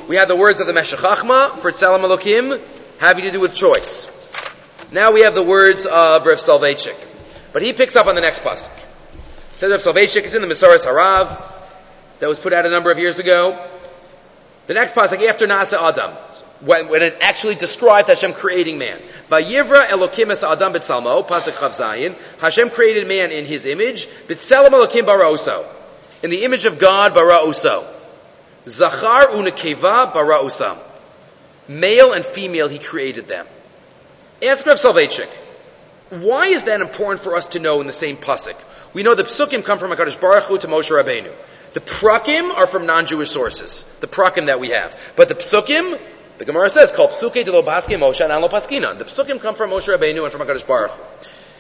We 0.08 0.16
have 0.16 0.30
the 0.30 0.36
words 0.36 0.62
of 0.62 0.68
the 0.68 0.74
Meshech 0.74 1.00
Chachma 1.00 1.58
for 1.58 1.72
Tzelem 1.72 2.06
Elokim 2.06 2.62
having 3.00 3.26
to 3.26 3.32
do 3.32 3.40
with 3.40 3.54
choice. 3.54 4.14
Now 4.92 5.12
we 5.12 5.22
have 5.22 5.36
the 5.36 5.44
words 5.44 5.86
of 5.86 6.26
Rav 6.26 6.38
Soloveitchik. 6.38 6.96
But 7.52 7.62
he 7.62 7.74
picks 7.74 7.96
up 7.96 8.08
on 8.08 8.16
the 8.16 8.22
next 8.22 8.42
pasuk. 8.42 8.72
Says 9.58 9.72
Rav 9.72 9.82
Soloveitchik, 9.82 10.24
it's 10.24 10.36
in 10.36 10.42
the 10.42 10.48
Masoras 10.48 10.86
Harav 10.86 11.57
that 12.20 12.28
was 12.28 12.40
put 12.40 12.54
out 12.54 12.66
a 12.66 12.70
number 12.70 12.92
of 12.92 13.00
years 13.00 13.20
ago. 13.20 13.58
The 14.68 14.74
next 14.74 14.96
pasuk 14.96 15.28
after 15.28 15.48
Nasa 15.48 15.82
Adam, 15.82 16.12
when, 16.62 16.90
when, 16.90 17.02
it 17.02 17.18
actually 17.22 17.56
described 17.56 18.10
Hashem 18.10 18.34
creating 18.34 18.78
man. 18.78 19.00
Vayivra 19.30 19.88
Elokim 19.88 20.32
es 20.32 20.44
Adam 20.44 20.74
b'tzalmo, 20.74 21.26
pasuk 21.26 21.54
Chav 21.54 21.70
Zayin. 21.70 22.16
Hashem 22.40 22.70
created 22.72 23.08
man 23.08 23.32
in 23.32 23.46
His 23.46 23.66
image. 23.66 24.08
B'tzelem 24.28 24.70
Elokim 24.70 25.06
baroso. 25.06 25.66
In 26.24 26.32
the 26.32 26.44
image 26.44 26.66
of 26.66 26.80
God, 26.80 27.14
bara 27.14 27.46
uso. 27.46 27.86
Zachar 28.68 29.28
unakeva 29.28 30.14
bara 30.14 30.40
usam. 30.40 30.78
Male 31.68 32.14
and 32.14 32.26
female, 32.26 32.68
he 32.68 32.80
created 32.80 33.28
them. 33.28 33.46
Ask 34.46 34.66
Rav 34.66 34.78
Soloveitchik, 34.78 35.28
why 36.10 36.48
is 36.48 36.64
that 36.64 36.82
important 36.82 37.22
for 37.22 37.36
us 37.36 37.46
to 37.50 37.60
know 37.60 37.82
in 37.82 37.88
the 37.88 37.94
same 37.94 38.18
pasuk? 38.18 38.56
We 38.94 39.04
know 39.04 39.16
the 39.16 39.24
psukim 39.24 39.64
come 39.64 39.80
from 39.80 39.92
HaKadosh 39.92 40.20
Baruch 40.20 40.44
Hu 40.46 40.58
to 40.60 40.68
Moshe 40.68 40.90
Rabbeinu. 40.90 41.32
The 41.74 41.80
prakim 41.82 42.56
are 42.56 42.68
from 42.68 42.86
non-Jewish 42.86 43.30
sources. 43.30 43.84
The 44.00 44.08
prakim 44.08 44.48
that 44.48 44.60
we 44.60 44.70
have. 44.70 44.98
But 45.16 45.28
the 45.28 45.36
psukim, 45.36 46.00
the 46.38 46.46
Gemara 46.46 46.70
says, 46.70 46.92
called 46.92 47.12
psuke 47.12 47.44
de 47.44 47.52
lo 47.52 47.62
Moshe 47.64 48.22
and 48.22 48.42
lo 48.42 48.48
paskinan. 48.48 48.98
The 48.98 49.06
psukim 49.06 49.42
come 49.42 49.56
from 49.56 49.72
Moshe 49.72 49.96
Rabbeinu 49.96 50.24
and 50.24 50.32
from 50.32 50.42
HaKadosh 50.42 50.68
Baruch 50.68 50.92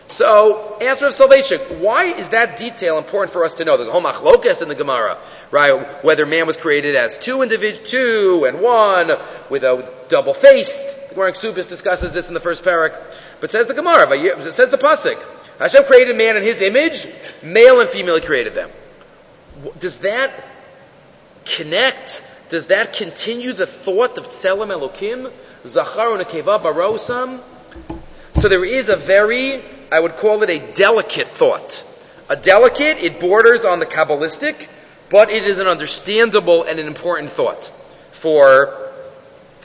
So, 0.07 0.77
answer 0.77 1.07
of 1.07 1.13
Soloveitchik, 1.13 1.79
why 1.79 2.05
is 2.05 2.29
that 2.29 2.57
detail 2.57 2.97
important 2.97 3.33
for 3.33 3.43
us 3.43 3.55
to 3.55 3.65
know? 3.65 3.75
There's 3.75 3.89
a 3.89 3.91
whole 3.91 4.01
machlokas 4.01 4.61
in 4.61 4.69
the 4.69 4.75
Gemara, 4.75 5.17
right? 5.51 6.03
Whether 6.03 6.25
man 6.25 6.47
was 6.47 6.57
created 6.57 6.95
as 6.95 7.17
two 7.17 7.41
individuals, 7.41 7.89
two 7.89 8.45
and 8.47 8.61
one, 8.61 9.11
with 9.49 9.63
a 9.63 9.91
double 10.09 10.33
faced. 10.33 11.09
The 11.09 11.15
Gemara 11.15 11.33
discusses 11.33 12.13
this 12.13 12.27
in 12.27 12.33
the 12.33 12.39
first 12.39 12.63
parak. 12.63 12.95
But 13.39 13.51
says 13.51 13.67
the 13.67 13.73
Gemara, 13.73 14.07
says 14.51 14.69
the 14.69 14.77
Pasuk, 14.77 15.21
Hashem 15.59 15.83
created 15.85 16.15
man 16.15 16.37
in 16.37 16.43
his 16.43 16.61
image, 16.61 17.07
male 17.43 17.79
and 17.79 17.89
female 17.89 18.15
he 18.15 18.21
created 18.21 18.53
them. 18.53 18.69
Does 19.79 19.99
that 19.99 20.31
connect? 21.45 22.23
Does 22.49 22.67
that 22.67 22.93
continue 22.93 23.53
the 23.53 23.67
thought 23.67 24.17
of 24.17 24.27
Tzelem 24.27 24.69
Elokim? 24.69 25.31
Zachar 25.65 26.17
and 26.17 26.25
Akeva 26.25 26.61
Barosam? 26.61 27.39
So 28.35 28.47
there 28.47 28.63
is 28.63 28.89
a 28.89 28.95
very 28.95 29.61
I 29.91 29.99
would 29.99 30.17
call 30.17 30.43
it 30.43 30.49
a 30.49 30.59
delicate 30.73 31.27
thought. 31.27 31.85
A 32.29 32.35
delicate, 32.35 33.01
it 33.01 33.19
borders 33.19 33.63
on 33.63 33.79
the 33.79 33.85
Kabbalistic, 33.85 34.67
but 35.09 35.29
it 35.29 35.43
is 35.43 35.59
an 35.59 35.67
understandable 35.67 36.63
and 36.63 36.77
an 36.77 36.87
important 36.87 37.31
thought 37.31 37.71
for, 38.11 38.91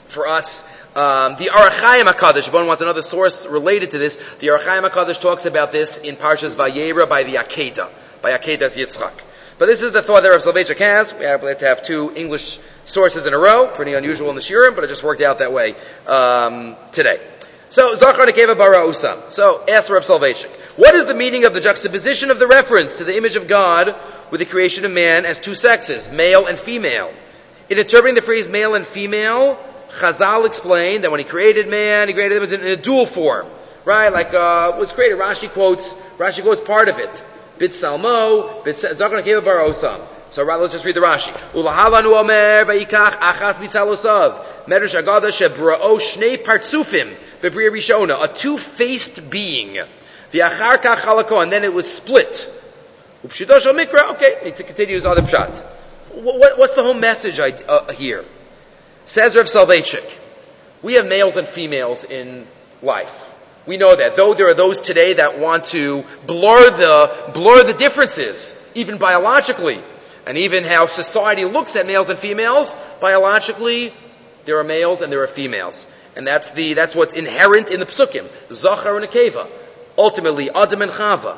for 0.07 0.27
us. 0.27 0.63
Um, 0.95 1.35
the 1.35 1.49
Ohr 1.49 1.69
HaChaim 1.69 2.05
HaKadosh, 2.05 2.53
one 2.53 2.67
wants 2.67 2.81
another 2.81 3.01
source 3.01 3.45
related 3.47 3.91
to 3.91 3.97
this, 3.97 4.17
the 4.39 4.51
Ohr 4.51 4.59
HaChaim 4.59 4.89
HaKadosh 4.89 5.19
talks 5.19 5.45
about 5.45 5.73
this 5.73 5.97
in 5.97 6.15
Parshas 6.15 6.55
Vayera 6.55 7.09
by 7.09 7.23
the 7.23 7.35
Akedah, 7.35 7.89
by 8.21 8.31
Akedah's 8.31 8.77
Yitzchak. 8.77 9.13
But 9.59 9.67
this 9.67 9.83
is 9.83 9.91
the 9.91 10.01
thought 10.01 10.23
that 10.23 10.29
Rav 10.29 10.41
Soloveitchik 10.41 10.77
has. 10.77 11.13
We 11.13 11.25
happen 11.25 11.55
to 11.55 11.65
have 11.65 11.83
two 11.83 12.11
English 12.15 12.59
sources 12.85 13.25
in 13.25 13.33
a 13.33 13.37
row, 13.37 13.67
pretty 13.67 13.93
unusual 13.93 14.29
in 14.29 14.35
the 14.35 14.41
Shiurim, 14.41 14.75
but 14.75 14.83
it 14.83 14.87
just 14.87 15.03
worked 15.03 15.21
out 15.21 15.39
that 15.39 15.53
way 15.53 15.75
um, 16.07 16.75
today. 16.91 17.19
So, 17.69 17.95
Zachar 17.95 18.25
Nekeva 18.25 18.57
Bara 18.57 18.79
Usam. 18.79 19.31
So, 19.31 19.63
ask 19.67 19.89
Rav 19.89 20.03
Soloveitchik. 20.03 20.49
What 20.77 20.95
is 20.95 21.05
the 21.05 21.13
meaning 21.13 21.45
of 21.45 21.53
the 21.53 21.59
juxtaposition 21.59 22.29
of 22.29 22.39
the 22.39 22.47
reference 22.47 22.97
to 22.97 23.03
the 23.03 23.15
image 23.17 23.35
of 23.35 23.47
God 23.47 23.95
with 24.31 24.39
the 24.39 24.45
creation 24.45 24.85
of 24.85 24.91
man 24.91 25.25
as 25.25 25.39
two 25.39 25.55
sexes, 25.55 26.11
male 26.11 26.45
and 26.47 26.57
female? 26.57 27.13
In 27.69 27.79
interpreting 27.79 28.15
the 28.15 28.21
phrase 28.21 28.49
male 28.49 28.75
and 28.75 28.85
female, 28.85 29.57
Chazal 29.89 30.45
explained 30.45 31.03
that 31.03 31.11
when 31.11 31.19
he 31.19 31.23
created 31.23 31.67
man, 31.67 32.07
he 32.07 32.13
created 32.13 32.41
him 32.41 32.61
in 32.61 32.67
a 32.67 32.75
dual 32.75 33.05
form. 33.05 33.47
Right? 33.85 34.09
Like, 34.09 34.33
uh, 34.33 34.83
created, 34.93 35.17
Rashi 35.17 35.49
quotes, 35.49 35.93
Rashi 36.17 36.41
quotes 36.41 36.61
part 36.61 36.89
of 36.89 36.99
it. 36.99 37.23
Bit 37.57 37.73
Salmo, 37.73 38.61
Bit 38.63 38.77
Zachar 38.77 39.21
Nekeva 39.21 39.43
Bara 39.43 39.69
Usam. 39.69 39.99
So 40.31 40.43
let's 40.43 40.73
just 40.73 40.83
read 40.83 40.95
the 40.95 41.01
Rashi. 41.01 41.31
Ulahalanu 41.53 42.19
omer 42.19 42.65
vayikach 42.65 43.19
achas 43.19 43.55
mitzalosav. 43.55 44.43
Medrash 44.65 44.99
Agada 44.99 45.27
shebra'o 45.27 45.99
shnei 45.99 46.37
partsufim. 46.37 47.13
Bebriya 47.41 47.69
Rishona, 47.69 48.23
a 48.23 48.27
two-faced 48.27 49.29
being. 49.29 49.77
The 50.31 50.39
Achar 50.39 50.77
Kach 50.77 51.43
and 51.43 51.51
then 51.51 51.63
it 51.63 51.73
was 51.73 51.91
split. 51.91 52.49
Upshidosh 53.23 53.71
Mikra, 53.73 54.11
okay, 54.13 54.37
need 54.43 54.55
to 54.55 54.63
continue 54.63 54.95
his 54.95 55.05
other 55.05 55.21
pshat. 55.21 55.55
What, 56.13 56.57
what's 56.57 56.73
the 56.73 56.83
whole 56.83 56.93
message 56.93 57.39
I, 57.39 57.51
uh, 57.51 57.91
here? 57.93 58.25
Says 59.05 59.35
Rav 59.35 59.45
Soloveitchik, 59.45 60.03
we 60.81 60.95
have 60.95 61.05
males 61.05 61.37
and 61.37 61.47
females 61.47 62.03
in 62.03 62.47
life. 62.81 63.22
We 63.65 63.77
know 63.77 63.95
that. 63.95 64.15
Though 64.15 64.33
there 64.33 64.47
are 64.49 64.53
those 64.53 64.81
today 64.81 65.13
that 65.13 65.39
want 65.39 65.65
to 65.65 66.03
blur 66.27 66.69
the, 66.69 67.31
blur 67.33 67.63
the 67.63 67.73
differences, 67.73 68.59
even 68.75 68.97
biologically, 68.97 69.79
and 70.25 70.37
even 70.37 70.63
how 70.63 70.85
society 70.85 71.45
looks 71.45 71.75
at 71.75 71.85
males 71.85 72.09
and 72.09 72.19
females, 72.19 72.75
biologically, 72.99 73.93
there 74.45 74.59
are 74.59 74.63
males 74.63 75.01
and 75.01 75.11
there 75.11 75.23
are 75.23 75.27
females. 75.27 75.87
And 76.15 76.27
that's 76.27 76.51
the, 76.51 76.73
that's 76.73 76.93
what's 76.93 77.13
inherent 77.13 77.69
in 77.69 77.79
the 77.79 77.85
psukim. 77.85 78.27
Zachar 78.51 78.97
and 78.97 79.05
Akeva. 79.05 79.49
Ultimately, 79.97 80.49
Adam 80.49 80.81
and 80.81 80.91
Chava. 80.91 81.37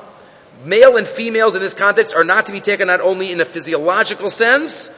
Male 0.63 0.97
and 0.97 1.07
females 1.07 1.55
in 1.55 1.61
this 1.61 1.73
context 1.73 2.15
are 2.15 2.23
not 2.23 2.47
to 2.47 2.51
be 2.51 2.61
taken 2.61 2.87
not 2.87 3.01
only 3.01 3.31
in 3.31 3.39
a 3.39 3.45
physiological 3.45 4.29
sense, 4.29 4.89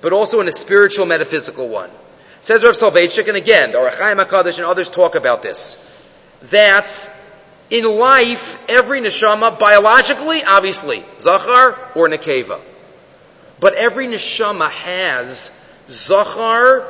but 0.00 0.12
also 0.12 0.40
in 0.40 0.48
a 0.48 0.52
spiritual, 0.52 1.06
metaphysical 1.06 1.68
one. 1.68 1.90
says 2.42 2.62
Rav 2.62 2.76
Soloveitchik, 2.76 3.28
and 3.28 3.36
again, 3.36 3.72
the 3.72 3.78
Ohr 3.78 3.90
HaChaim 3.90 4.22
HaKadosh 4.22 4.58
and 4.58 4.66
others 4.66 4.90
talk 4.90 5.14
about 5.14 5.42
this, 5.42 5.93
that 6.50 7.10
in 7.70 7.84
life, 7.98 8.62
every 8.68 9.00
neshama, 9.00 9.58
biologically, 9.58 10.42
obviously, 10.44 11.02
Zachar 11.20 11.78
or 11.94 12.08
Nekeva. 12.08 12.60
But 13.60 13.74
every 13.74 14.06
neshama 14.06 14.70
has 14.70 15.50
Zachar 15.88 16.86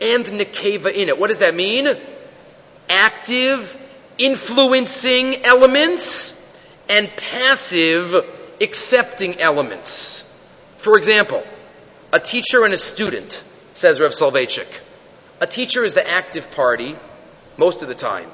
and 0.00 0.24
nekeva 0.24 0.92
in 0.92 1.08
it. 1.08 1.18
What 1.18 1.28
does 1.28 1.38
that 1.38 1.54
mean? 1.54 1.88
Active, 2.88 3.80
influencing 4.18 5.44
elements 5.44 6.40
and 6.88 7.08
passive, 7.16 8.14
accepting 8.60 9.40
elements. 9.40 10.30
For 10.78 10.96
example, 10.96 11.42
a 12.12 12.20
teacher 12.20 12.64
and 12.64 12.74
a 12.74 12.76
student, 12.76 13.42
says 13.72 14.00
Rav 14.00 14.12
Soloveitchik. 14.12 14.68
A 15.40 15.46
teacher 15.46 15.84
is 15.84 15.94
the 15.94 16.08
active 16.08 16.50
party 16.52 16.96
most 17.56 17.82
of 17.82 17.88
the 17.88 17.94
time, 17.94 18.30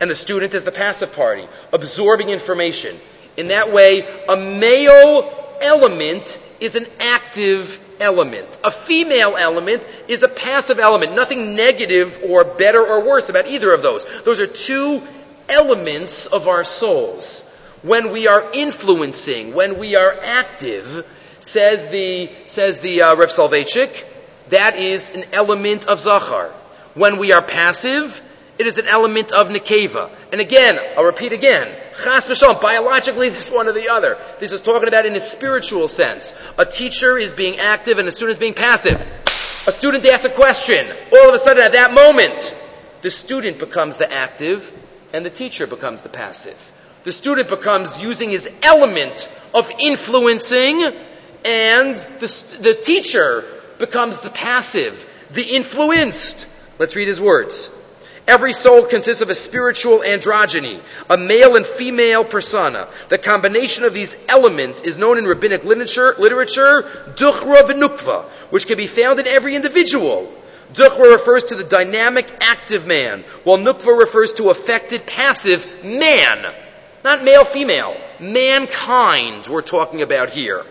and 0.00 0.10
the 0.10 0.14
student 0.14 0.54
is 0.54 0.64
the 0.64 0.72
passive 0.72 1.14
party, 1.14 1.46
absorbing 1.72 2.30
information. 2.30 2.96
In 3.36 3.48
that 3.48 3.72
way, 3.72 4.06
a 4.28 4.36
male 4.36 5.58
element 5.60 6.38
is 6.60 6.76
an 6.76 6.86
active 7.00 7.80
element. 8.00 8.58
A 8.64 8.70
female 8.70 9.36
element 9.36 9.86
is 10.08 10.22
a 10.22 10.28
passive 10.28 10.78
element. 10.78 11.14
Nothing 11.14 11.54
negative 11.54 12.20
or 12.24 12.44
better 12.44 12.80
or 12.80 13.04
worse 13.04 13.28
about 13.28 13.46
either 13.46 13.72
of 13.72 13.82
those. 13.82 14.06
Those 14.22 14.40
are 14.40 14.46
two 14.46 15.02
elements 15.48 16.26
of 16.26 16.48
our 16.48 16.64
souls. 16.64 17.52
When 17.82 18.12
we 18.12 18.26
are 18.26 18.50
influencing, 18.52 19.54
when 19.54 19.78
we 19.78 19.96
are 19.96 20.16
active, 20.22 21.06
says 21.40 21.88
the, 21.88 22.30
says 22.46 22.80
the 22.80 23.02
uh, 23.02 23.16
Rav 23.16 23.28
Soloveitchik, 23.28 24.04
that 24.48 24.76
is 24.76 25.14
an 25.14 25.24
element 25.32 25.86
of 25.86 26.00
Zachar. 26.00 26.52
When 26.94 27.18
we 27.18 27.32
are 27.32 27.42
passive, 27.42 28.20
it 28.58 28.66
is 28.66 28.78
an 28.78 28.86
element 28.86 29.32
of 29.32 29.48
Nekeva. 29.48 30.10
And 30.32 30.40
again, 30.40 30.78
I'll 30.96 31.04
repeat 31.04 31.32
again, 31.32 31.68
Chas 32.02 32.26
v'shalom, 32.26 32.60
biologically, 32.60 33.28
this 33.28 33.50
one 33.50 33.68
or 33.68 33.72
the 33.72 33.88
other. 33.88 34.18
This 34.38 34.52
is 34.52 34.62
talking 34.62 34.88
about 34.88 35.06
in 35.06 35.14
a 35.14 35.20
spiritual 35.20 35.88
sense. 35.88 36.38
A 36.58 36.64
teacher 36.64 37.18
is 37.18 37.32
being 37.32 37.58
active 37.58 37.98
and 37.98 38.08
a 38.08 38.12
student 38.12 38.32
is 38.32 38.38
being 38.38 38.54
passive. 38.54 39.00
A 39.66 39.72
student 39.72 40.06
asks 40.06 40.24
a 40.24 40.30
question. 40.30 40.86
All 41.12 41.28
of 41.28 41.34
a 41.34 41.38
sudden, 41.38 41.62
at 41.62 41.72
that 41.72 41.92
moment, 41.92 42.56
the 43.02 43.10
student 43.10 43.58
becomes 43.58 43.96
the 43.96 44.10
active 44.12 44.72
and 45.12 45.24
the 45.24 45.30
teacher 45.30 45.66
becomes 45.66 46.00
the 46.00 46.08
passive. 46.08 46.72
The 47.04 47.12
student 47.12 47.48
becomes 47.48 48.02
using 48.02 48.30
his 48.30 48.50
element 48.62 49.32
of 49.54 49.70
influencing 49.78 50.82
and 51.44 51.94
the, 51.94 52.58
the 52.60 52.74
teacher 52.74 53.44
becomes 53.78 54.18
the 54.20 54.30
passive, 54.30 55.08
the 55.30 55.44
influenced. 55.44 56.48
Let's 56.78 56.96
read 56.96 57.08
his 57.08 57.20
words. 57.20 57.75
Every 58.26 58.52
soul 58.52 58.84
consists 58.84 59.22
of 59.22 59.30
a 59.30 59.36
spiritual 59.36 60.00
androgyny, 60.00 60.80
a 61.08 61.16
male 61.16 61.54
and 61.54 61.64
female 61.64 62.24
persona. 62.24 62.88
The 63.08 63.18
combination 63.18 63.84
of 63.84 63.94
these 63.94 64.16
elements 64.28 64.82
is 64.82 64.98
known 64.98 65.18
in 65.18 65.26
rabbinic 65.26 65.64
literature, 65.64 66.14
literature 66.18 66.82
duchra 67.14 67.62
v'nukva, 67.62 68.24
which 68.50 68.66
can 68.66 68.76
be 68.76 68.88
found 68.88 69.20
in 69.20 69.28
every 69.28 69.54
individual. 69.54 70.32
Duchra 70.74 71.12
refers 71.12 71.44
to 71.44 71.54
the 71.54 71.62
dynamic, 71.62 72.26
active 72.40 72.84
man, 72.84 73.22
while 73.44 73.58
nukva 73.58 73.96
refers 73.96 74.32
to 74.34 74.50
affected, 74.50 75.06
passive 75.06 75.84
man. 75.84 76.52
Not 77.04 77.22
male, 77.22 77.44
female. 77.44 77.96
Mankind 78.18 79.46
we're 79.46 79.62
talking 79.62 80.02
about 80.02 80.30
here. 80.30 80.64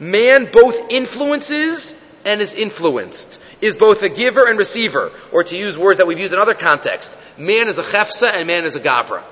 Man 0.00 0.48
both 0.50 0.90
influences 0.90 1.94
and 2.24 2.40
is 2.40 2.54
influenced 2.54 3.38
is 3.62 3.76
both 3.76 4.02
a 4.02 4.08
giver 4.08 4.46
and 4.46 4.58
receiver, 4.58 5.12
or 5.30 5.44
to 5.44 5.56
use 5.56 5.78
words 5.78 5.98
that 5.98 6.06
we've 6.06 6.18
used 6.18 6.34
in 6.34 6.38
other 6.38 6.52
contexts, 6.52 7.16
man 7.38 7.68
is 7.68 7.78
a 7.78 7.82
chefsa 7.82 8.30
and 8.34 8.46
man 8.46 8.64
is 8.64 8.76
a 8.76 8.80
gavra. 8.80 9.22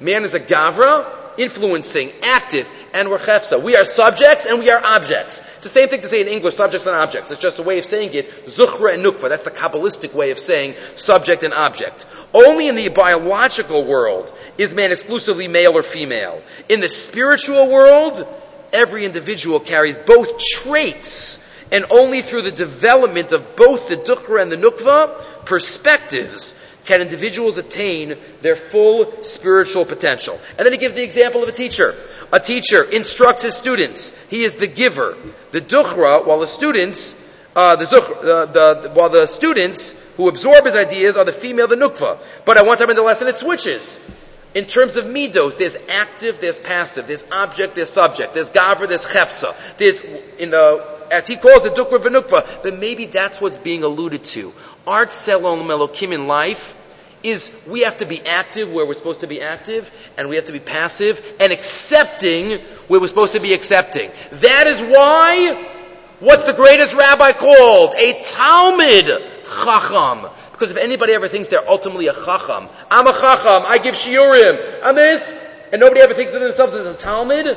Man 0.00 0.22
is 0.22 0.34
a 0.34 0.40
gavra, 0.40 1.04
influencing, 1.36 2.12
active, 2.22 2.70
and 2.94 3.10
we're 3.10 3.18
chefsa. 3.18 3.60
We 3.60 3.76
are 3.76 3.84
subjects 3.84 4.46
and 4.46 4.60
we 4.60 4.70
are 4.70 4.82
objects. 4.82 5.40
It's 5.56 5.64
the 5.64 5.68
same 5.68 5.88
thing 5.88 6.02
to 6.02 6.08
say 6.08 6.20
in 6.20 6.28
English, 6.28 6.54
subjects 6.54 6.86
and 6.86 6.94
objects. 6.94 7.30
It's 7.32 7.40
just 7.40 7.58
a 7.58 7.62
way 7.62 7.78
of 7.78 7.84
saying 7.84 8.14
it, 8.14 8.46
zuchra 8.46 8.94
and 8.94 9.04
nukva. 9.04 9.28
That's 9.28 9.44
the 9.44 9.50
Kabbalistic 9.50 10.14
way 10.14 10.30
of 10.30 10.38
saying 10.38 10.74
subject 10.94 11.42
and 11.42 11.52
object. 11.52 12.06
Only 12.32 12.68
in 12.68 12.76
the 12.76 12.88
biological 12.88 13.84
world 13.84 14.32
is 14.56 14.72
man 14.72 14.92
exclusively 14.92 15.48
male 15.48 15.76
or 15.76 15.82
female. 15.82 16.42
In 16.68 16.80
the 16.80 16.88
spiritual 16.88 17.68
world, 17.68 18.24
every 18.72 19.04
individual 19.04 19.58
carries 19.58 19.96
both 19.96 20.38
traits 20.38 21.41
and 21.72 21.86
only 21.90 22.20
through 22.20 22.42
the 22.42 22.52
development 22.52 23.32
of 23.32 23.56
both 23.56 23.88
the 23.88 23.96
Dukhra 23.96 24.42
and 24.42 24.52
the 24.52 24.56
Nukva 24.56 25.46
perspectives 25.46 26.58
can 26.84 27.00
individuals 27.00 27.56
attain 27.56 28.16
their 28.42 28.56
full 28.56 29.24
spiritual 29.24 29.84
potential. 29.84 30.38
And 30.58 30.66
then 30.66 30.72
he 30.72 30.78
gives 30.78 30.94
the 30.94 31.02
example 31.02 31.42
of 31.42 31.48
a 31.48 31.52
teacher. 31.52 31.94
A 32.32 32.40
teacher 32.40 32.82
instructs 32.84 33.42
his 33.42 33.56
students. 33.56 34.16
He 34.28 34.42
is 34.42 34.56
the 34.56 34.66
giver. 34.66 35.16
The 35.52 35.60
Dukhra, 35.60 36.26
while 36.26 36.40
the 36.40 36.46
students, 36.46 37.14
uh, 37.56 37.76
the, 37.76 37.84
the, 37.84 38.82
the, 38.82 38.90
while 38.90 39.08
the 39.08 39.26
students 39.26 39.98
who 40.16 40.28
absorb 40.28 40.66
his 40.66 40.76
ideas 40.76 41.16
are 41.16 41.24
the 41.24 41.32
female, 41.32 41.68
the 41.68 41.76
Nukva. 41.76 42.18
But 42.44 42.58
at 42.58 42.66
one 42.66 42.76
time 42.76 42.90
in 42.90 42.96
the 42.96 43.02
lesson 43.02 43.28
it 43.28 43.36
switches. 43.36 43.98
In 44.54 44.66
terms 44.66 44.96
of 44.96 45.06
midos, 45.06 45.56
there's 45.56 45.76
active, 45.88 46.38
there's 46.40 46.58
passive, 46.58 47.06
there's 47.06 47.24
object, 47.32 47.74
there's 47.74 47.88
subject, 47.88 48.34
there's 48.34 48.50
gavra, 48.50 48.86
there's 48.86 49.06
chefsa. 49.06 49.54
There's, 49.78 50.00
in 50.38 50.50
the 50.50 50.91
as 51.12 51.26
he 51.26 51.36
calls 51.36 51.64
it, 51.66 51.74
dukra 51.74 51.98
v'nukva, 51.98 52.62
then 52.62 52.80
maybe 52.80 53.06
that's 53.06 53.40
what's 53.40 53.58
being 53.58 53.84
alluded 53.84 54.24
to. 54.24 54.52
Art 54.86 55.10
selon 55.10 55.62
melokim 55.62 56.12
in 56.12 56.26
life 56.26 56.78
is 57.22 57.56
we 57.68 57.82
have 57.82 57.98
to 57.98 58.06
be 58.06 58.20
active 58.26 58.72
where 58.72 58.84
we're 58.84 58.94
supposed 58.94 59.20
to 59.20 59.26
be 59.26 59.40
active, 59.40 59.90
and 60.16 60.28
we 60.28 60.36
have 60.36 60.46
to 60.46 60.52
be 60.52 60.58
passive 60.58 61.22
and 61.38 61.52
accepting 61.52 62.58
where 62.88 63.00
we're 63.00 63.06
supposed 63.06 63.32
to 63.32 63.40
be 63.40 63.52
accepting. 63.52 64.10
That 64.32 64.66
is 64.66 64.80
why, 64.80 65.68
what's 66.20 66.44
the 66.44 66.52
greatest 66.52 66.94
rabbi 66.94 67.32
called? 67.32 67.94
A 67.96 68.20
Talmud 68.22 69.22
Chacham. 69.62 70.30
Because 70.52 70.70
if 70.70 70.76
anybody 70.76 71.12
ever 71.12 71.28
thinks 71.28 71.48
they're 71.48 71.68
ultimately 71.68 72.08
a 72.08 72.14
Chacham, 72.14 72.68
I'm 72.90 73.06
a 73.06 73.12
Chacham, 73.12 73.64
I 73.66 73.78
give 73.78 73.94
Shiurim, 73.94 74.80
I'm 74.82 74.94
this, 74.94 75.32
and 75.72 75.80
nobody 75.80 76.00
ever 76.00 76.14
thinks 76.14 76.32
of 76.32 76.40
themselves 76.40 76.74
as 76.74 76.86
a 76.86 76.98
Talmud, 76.98 77.56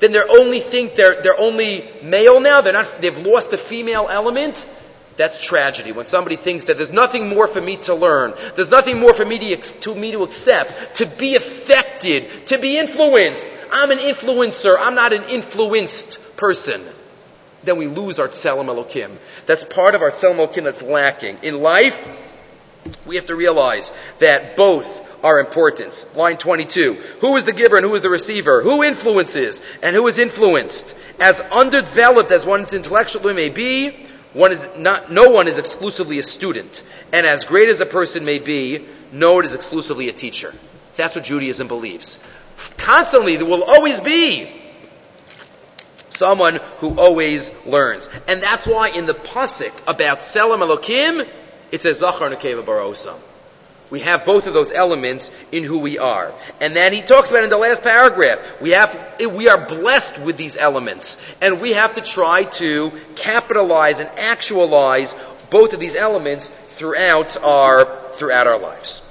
then 0.00 0.12
they 0.12 0.20
only 0.22 0.60
think 0.60 0.94
they're, 0.94 1.22
they're 1.22 1.38
only 1.38 1.88
male 2.02 2.40
now, 2.40 2.60
they're 2.60 2.72
not, 2.72 3.00
they've 3.00 3.18
lost 3.18 3.50
the 3.50 3.58
female 3.58 4.08
element, 4.10 4.68
that's 5.16 5.40
tragedy. 5.40 5.92
When 5.92 6.06
somebody 6.06 6.36
thinks 6.36 6.64
that 6.64 6.76
there's 6.76 6.92
nothing 6.92 7.28
more 7.28 7.46
for 7.46 7.60
me 7.60 7.76
to 7.78 7.94
learn, 7.94 8.34
there's 8.56 8.70
nothing 8.70 8.98
more 8.98 9.14
for 9.14 9.24
me 9.24 9.38
to, 9.38 9.56
to, 9.56 9.94
me 9.94 10.12
to 10.12 10.22
accept, 10.22 10.96
to 10.96 11.06
be 11.06 11.36
affected, 11.36 12.28
to 12.48 12.58
be 12.58 12.78
influenced. 12.78 13.46
I'm 13.72 13.90
an 13.90 13.98
influencer, 13.98 14.76
I'm 14.78 14.94
not 14.94 15.12
an 15.12 15.22
influenced 15.24 16.36
person. 16.36 16.82
Then 17.62 17.78
we 17.78 17.86
lose 17.86 18.18
our 18.18 18.28
Tselem 18.28 18.66
Elokim. 18.66 19.16
That's 19.46 19.64
part 19.64 19.94
of 19.94 20.02
our 20.02 20.10
Tselem 20.10 20.36
Elokim 20.36 20.64
that's 20.64 20.82
lacking. 20.82 21.38
In 21.42 21.62
life, 21.62 21.96
we 23.06 23.16
have 23.16 23.26
to 23.26 23.36
realize 23.36 23.92
that 24.18 24.56
both 24.56 25.03
are 25.24 25.40
important. 25.40 26.06
Line 26.14 26.36
22. 26.36 26.94
Who 27.20 27.34
is 27.36 27.44
the 27.44 27.54
giver 27.54 27.76
and 27.78 27.86
who 27.86 27.94
is 27.94 28.02
the 28.02 28.10
receiver? 28.10 28.62
Who 28.62 28.84
influences 28.84 29.62
and 29.82 29.96
who 29.96 30.06
is 30.06 30.18
influenced? 30.18 30.96
As 31.18 31.40
underdeveloped 31.40 32.30
as 32.30 32.44
one's 32.44 32.74
intellectually 32.74 33.32
may 33.32 33.48
be, 33.48 33.90
one 34.34 34.52
is 34.52 34.68
not, 34.76 35.10
no 35.10 35.30
one 35.30 35.48
is 35.48 35.58
exclusively 35.58 36.18
a 36.18 36.22
student. 36.22 36.82
And 37.12 37.26
as 37.26 37.44
great 37.44 37.70
as 37.70 37.80
a 37.80 37.86
person 37.86 38.26
may 38.26 38.38
be, 38.38 38.86
no 39.12 39.34
one 39.34 39.46
is 39.46 39.54
exclusively 39.54 40.10
a 40.10 40.12
teacher. 40.12 40.52
That's 40.96 41.14
what 41.14 41.24
Judaism 41.24 41.68
believes. 41.68 42.22
Constantly, 42.76 43.36
there 43.36 43.46
will 43.46 43.64
always 43.64 44.00
be 44.00 44.48
someone 46.10 46.60
who 46.78 46.98
always 46.98 47.50
learns. 47.64 48.10
And 48.28 48.42
that's 48.42 48.66
why 48.66 48.90
in 48.90 49.06
the 49.06 49.14
Pasuk 49.14 49.72
about 49.86 50.20
Tzelem 50.20 50.60
Elokim, 50.60 51.26
it 51.72 51.80
says 51.80 52.00
Zachar 52.00 52.28
Nekeva 52.28 52.62
Barosam. 52.62 53.18
We 53.90 54.00
have 54.00 54.24
both 54.24 54.46
of 54.46 54.54
those 54.54 54.72
elements 54.72 55.30
in 55.52 55.62
who 55.62 55.78
we 55.78 55.98
are. 55.98 56.32
And 56.60 56.74
then 56.74 56.92
he 56.92 57.02
talks 57.02 57.30
about 57.30 57.44
in 57.44 57.50
the 57.50 57.58
last 57.58 57.82
paragraph, 57.82 58.60
we 58.60 58.70
have, 58.70 59.20
we 59.30 59.48
are 59.48 59.66
blessed 59.66 60.20
with 60.20 60.36
these 60.36 60.56
elements. 60.56 61.22
And 61.40 61.60
we 61.60 61.72
have 61.72 61.94
to 61.94 62.00
try 62.00 62.44
to 62.44 62.92
capitalize 63.14 64.00
and 64.00 64.08
actualize 64.16 65.14
both 65.50 65.74
of 65.74 65.80
these 65.80 65.94
elements 65.94 66.48
throughout 66.48 67.36
our, 67.42 67.84
throughout 68.12 68.46
our 68.46 68.58
lives. 68.58 69.02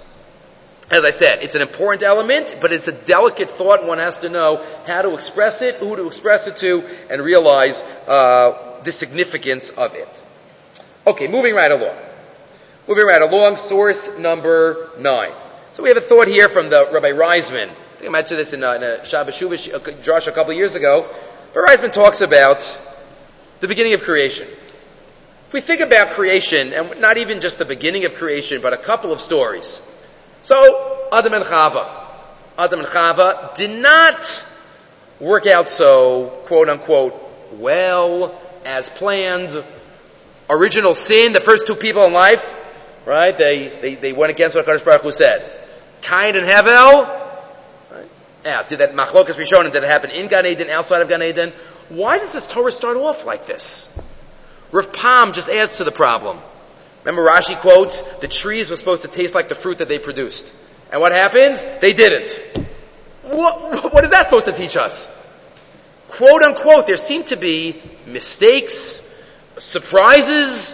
As 0.91 1.05
I 1.05 1.11
said, 1.11 1.41
it's 1.41 1.55
an 1.55 1.61
important 1.61 2.03
element, 2.03 2.57
but 2.59 2.73
it's 2.73 2.87
a 2.87 2.91
delicate 2.91 3.49
thought 3.49 3.85
one 3.85 3.99
has 3.99 4.19
to 4.19 4.29
know 4.29 4.63
how 4.85 5.01
to 5.01 5.13
express 5.13 5.61
it, 5.61 5.75
who 5.75 5.95
to 5.95 6.07
express 6.07 6.47
it 6.47 6.57
to, 6.57 6.83
and 7.09 7.21
realize, 7.21 7.81
uh, 8.07 8.81
the 8.83 8.91
significance 8.91 9.69
of 9.69 9.95
it. 9.95 10.23
Okay, 11.07 11.27
moving 11.27 11.55
right 11.55 11.71
along. 11.71 11.95
Moving 12.85 13.05
right 13.05 13.21
along, 13.21 13.55
source 13.55 14.19
number 14.19 14.89
nine. 14.99 15.31
So 15.73 15.83
we 15.83 15.89
have 15.89 15.97
a 15.97 16.01
thought 16.01 16.27
here 16.27 16.49
from 16.49 16.69
the 16.69 16.89
Rabbi 16.91 17.11
Reisman. 17.11 17.69
I 17.69 17.95
think 17.95 18.09
I 18.09 18.11
mentioned 18.11 18.41
this 18.41 18.51
in 18.51 18.61
a, 18.61 18.73
in 18.73 18.83
a 18.83 19.05
Shabbos 19.05 19.35
Shuva 19.35 20.03
Josh 20.03 20.27
a 20.27 20.33
couple 20.33 20.51
years 20.51 20.75
ago. 20.75 21.07
But 21.53 21.65
Reisman 21.65 21.93
talks 21.93 22.19
about 22.19 22.59
the 23.61 23.69
beginning 23.69 23.93
of 23.93 24.03
creation. 24.03 24.47
If 25.47 25.53
we 25.53 25.61
think 25.61 25.79
about 25.79 26.09
creation, 26.09 26.73
and 26.73 26.99
not 26.99 27.15
even 27.15 27.39
just 27.39 27.57
the 27.57 27.63
beginning 27.63 28.03
of 28.03 28.15
creation, 28.15 28.61
but 28.61 28.73
a 28.73 28.77
couple 28.77 29.13
of 29.13 29.21
stories. 29.21 29.79
So, 30.41 31.07
Adam 31.13 31.31
and 31.35 31.45
Chava. 31.45 31.87
Adam 32.57 32.81
and 32.81 32.89
Chava 32.89 33.55
did 33.55 33.81
not 33.81 34.45
work 35.21 35.47
out 35.47 35.69
so, 35.69 36.37
quote 36.47 36.67
unquote, 36.67 37.13
well 37.53 38.37
as 38.65 38.89
planned. 38.89 39.63
Original 40.49 40.93
sin, 40.93 41.31
the 41.31 41.39
first 41.39 41.65
two 41.65 41.75
people 41.75 42.03
in 42.03 42.11
life, 42.11 42.59
right? 43.05 43.37
They, 43.37 43.67
they, 43.67 43.95
they 43.95 44.13
went 44.13 44.31
against 44.31 44.55
what 44.55 44.65
HaKadosh 44.65 44.85
Baruch 44.85 45.01
Hu 45.01 45.11
said. 45.11 45.49
Kayin 46.01 46.37
and 46.37 46.47
Hevel, 46.47 47.07
right? 47.91 48.09
Yeah, 48.45 48.63
did 48.63 48.79
that 48.79 48.93
machlokas 48.93 49.37
be 49.37 49.45
shown? 49.45 49.65
Did 49.65 49.75
it 49.75 49.83
happen 49.83 50.11
in 50.11 50.27
Gan 50.27 50.45
Eden, 50.45 50.69
outside 50.69 51.01
of 51.01 51.07
Gan 51.07 51.23
Eden? 51.23 51.53
Why 51.89 52.17
does 52.17 52.33
the 52.33 52.41
Torah 52.41 52.71
start 52.71 52.97
off 52.97 53.25
like 53.25 53.45
this? 53.45 54.01
Rav 54.71 54.91
Pam 54.91 55.33
just 55.33 55.49
adds 55.49 55.77
to 55.77 55.83
the 55.83 55.91
problem. 55.91 56.39
Remember 57.03 57.29
Rashi 57.29 57.55
quotes, 57.57 58.01
the 58.19 58.27
trees 58.27 58.69
were 58.69 58.75
supposed 58.75 59.01
to 59.03 59.07
taste 59.07 59.35
like 59.35 59.49
the 59.49 59.55
fruit 59.55 59.79
that 59.79 59.87
they 59.87 59.99
produced. 59.99 60.53
And 60.91 61.01
what 61.01 61.11
happens? 61.11 61.65
They 61.81 61.93
didn't. 61.93 62.67
What, 63.23 63.93
what 63.93 64.03
is 64.03 64.11
that 64.11 64.25
supposed 64.25 64.45
to 64.45 64.51
teach 64.51 64.77
us? 64.77 65.09
Quote 66.09 66.43
unquote, 66.43 66.87
there 66.87 66.97
seem 66.97 67.23
to 67.25 67.35
be 67.35 67.81
mistakes, 68.05 69.01
surprises, 69.57 70.73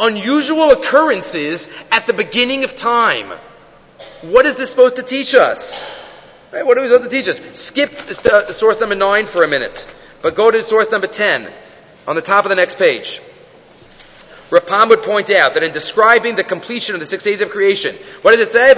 unusual 0.00 0.72
occurrences 0.72 1.68
at 1.92 2.06
the 2.06 2.12
beginning 2.12 2.64
of 2.64 2.74
time. 2.74 3.30
What 4.22 4.46
is 4.46 4.56
this 4.56 4.70
supposed 4.70 4.96
to 4.96 5.02
teach 5.02 5.34
us? 5.34 5.88
Right, 6.52 6.66
what 6.66 6.76
are 6.76 6.80
we 6.80 6.88
supposed 6.88 7.10
to 7.10 7.16
teach 7.16 7.28
us? 7.28 7.40
Skip 7.58 7.90
uh, 8.26 8.52
source 8.52 8.80
number 8.80 8.96
9 8.96 9.26
for 9.26 9.44
a 9.44 9.48
minute, 9.48 9.86
but 10.22 10.34
go 10.34 10.50
to 10.50 10.62
source 10.62 10.90
number 10.90 11.06
10 11.06 11.46
on 12.08 12.16
the 12.16 12.22
top 12.22 12.44
of 12.44 12.48
the 12.48 12.56
next 12.56 12.76
page. 12.76 13.20
Rapam 14.50 14.88
would 14.88 15.02
point 15.02 15.30
out 15.30 15.54
that 15.54 15.62
in 15.62 15.72
describing 15.72 16.34
the 16.34 16.42
completion 16.42 16.94
of 16.94 17.00
the 17.00 17.06
six 17.06 17.22
days 17.22 17.40
of 17.40 17.50
creation, 17.50 17.94
what 18.22 18.32
does 18.32 18.40
it 18.40 18.48
say? 18.48 18.72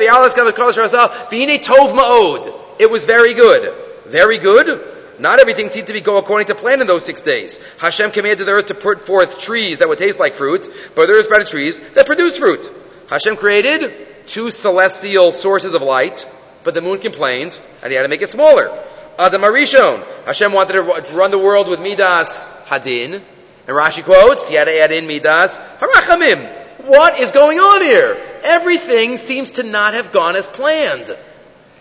It 2.79 2.91
was 2.91 3.07
very 3.07 3.33
good. 3.33 3.75
Very 4.07 4.37
good. 4.37 5.02
Not 5.23 5.39
everything 5.39 5.71
seemed 5.71 5.87
to 5.87 5.93
be 5.93 6.01
go 6.01 6.17
according 6.17 6.49
to 6.49 6.57
plan 6.57 6.81
in 6.81 6.89
those 6.89 7.05
six 7.05 7.23
days. 7.23 7.63
Hashem 7.79 8.11
commanded 8.11 8.45
the 8.45 8.51
earth 8.51 8.67
to 8.67 8.75
put 8.75 9.07
forth 9.07 9.39
trees 9.39 9.79
that 9.79 9.89
would 9.89 9.99
taste 9.99 10.19
like 10.19 10.35
fruit, 10.35 10.69
but 10.97 11.07
there 11.07 11.17
is 11.17 11.29
better 11.29 11.45
trees 11.45 11.79
that 11.91 12.07
produce 12.07 12.39
fruit. 12.39 12.69
Hashem 13.09 13.37
created 13.37 13.95
two 14.27 14.51
celestial 14.51 15.31
sources 15.31 15.75
of 15.75 15.83
light, 15.83 16.29
but 16.65 16.75
the 16.75 16.81
moon 16.81 16.99
complained, 16.99 17.57
and 17.85 17.93
he 17.93 17.97
had 17.97 18.03
to 18.03 18.09
make 18.09 18.21
it 18.21 18.31
smaller. 18.31 18.77
Adam 19.17 19.43
Arishon. 19.43 20.03
Hashem 20.25 20.53
wanted 20.53 20.73
to 20.73 21.13
run 21.15 21.31
the 21.31 21.39
world 21.39 21.69
with 21.69 21.81
Midas 21.81 22.45
Hadin, 22.67 23.15
and 23.15 23.23
Rashi 23.69 24.03
quotes, 24.03 24.49
he 24.49 24.57
had 24.57 24.65
to 24.65 24.77
add 24.77 24.91
in 24.91 25.07
Midas 25.07 25.57
Harachamim. 25.79 26.45
What 26.87 27.21
is 27.21 27.31
going 27.31 27.61
on 27.61 27.81
here? 27.83 28.19
Everything 28.43 29.17
seems 29.17 29.53
to 29.53 29.63
not 29.63 29.95
have 29.95 30.11
gone 30.11 30.35
as 30.35 30.49
planned. 30.49 31.17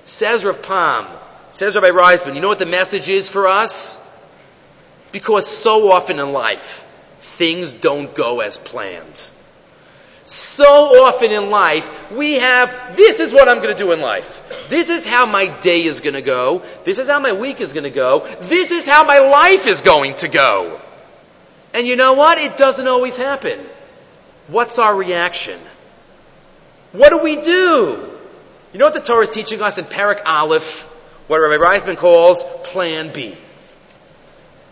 Says 0.05 0.45
Rav 0.45 0.61
Pam, 0.61 1.07
says 1.51 1.75
Rabbi 1.75 1.89
Reisman, 1.89 2.35
you 2.35 2.41
know 2.41 2.47
what 2.47 2.59
the 2.59 2.65
message 2.65 3.09
is 3.09 3.29
for 3.29 3.47
us? 3.47 4.07
Because 5.11 5.47
so 5.47 5.91
often 5.91 6.19
in 6.19 6.31
life, 6.31 6.87
things 7.19 7.73
don't 7.73 8.13
go 8.15 8.39
as 8.39 8.57
planned. 8.57 9.29
So 10.23 11.03
often 11.03 11.31
in 11.31 11.49
life, 11.49 12.11
we 12.11 12.35
have, 12.35 12.95
this 12.95 13.19
is 13.19 13.33
what 13.33 13.49
I'm 13.49 13.57
going 13.57 13.75
to 13.75 13.83
do 13.83 13.91
in 13.91 13.99
life. 13.99 14.41
This 14.69 14.89
is 14.89 15.05
how 15.05 15.25
my 15.25 15.47
day 15.47 15.83
is 15.83 15.99
going 15.99 16.13
to 16.13 16.21
go. 16.21 16.63
This 16.85 16.99
is 16.99 17.09
how 17.09 17.19
my 17.19 17.33
week 17.33 17.59
is 17.59 17.73
going 17.73 17.83
to 17.83 17.89
go. 17.89 18.27
This 18.41 18.71
is 18.71 18.87
how 18.87 19.03
my 19.03 19.19
life 19.19 19.67
is 19.67 19.81
going 19.81 20.15
to 20.17 20.27
go. 20.27 20.79
And 21.73 21.87
you 21.87 21.95
know 21.95 22.13
what? 22.13 22.37
It 22.37 22.55
doesn't 22.55 22.87
always 22.87 23.17
happen. 23.17 23.59
What's 24.47 24.79
our 24.79 24.95
reaction? 24.95 25.59
What 26.91 27.09
do 27.09 27.23
we 27.23 27.37
do? 27.37 28.17
You 28.73 28.79
know 28.79 28.85
what 28.85 28.93
the 28.93 29.01
Torah 29.01 29.23
is 29.23 29.29
teaching 29.29 29.61
us 29.61 29.77
in 29.77 29.85
Parak 29.85 30.21
Aleph? 30.25 30.87
What 31.31 31.37
Rabbi 31.37 31.63
Reisman 31.63 31.95
calls 31.95 32.43
Plan 32.43 33.13
B. 33.13 33.37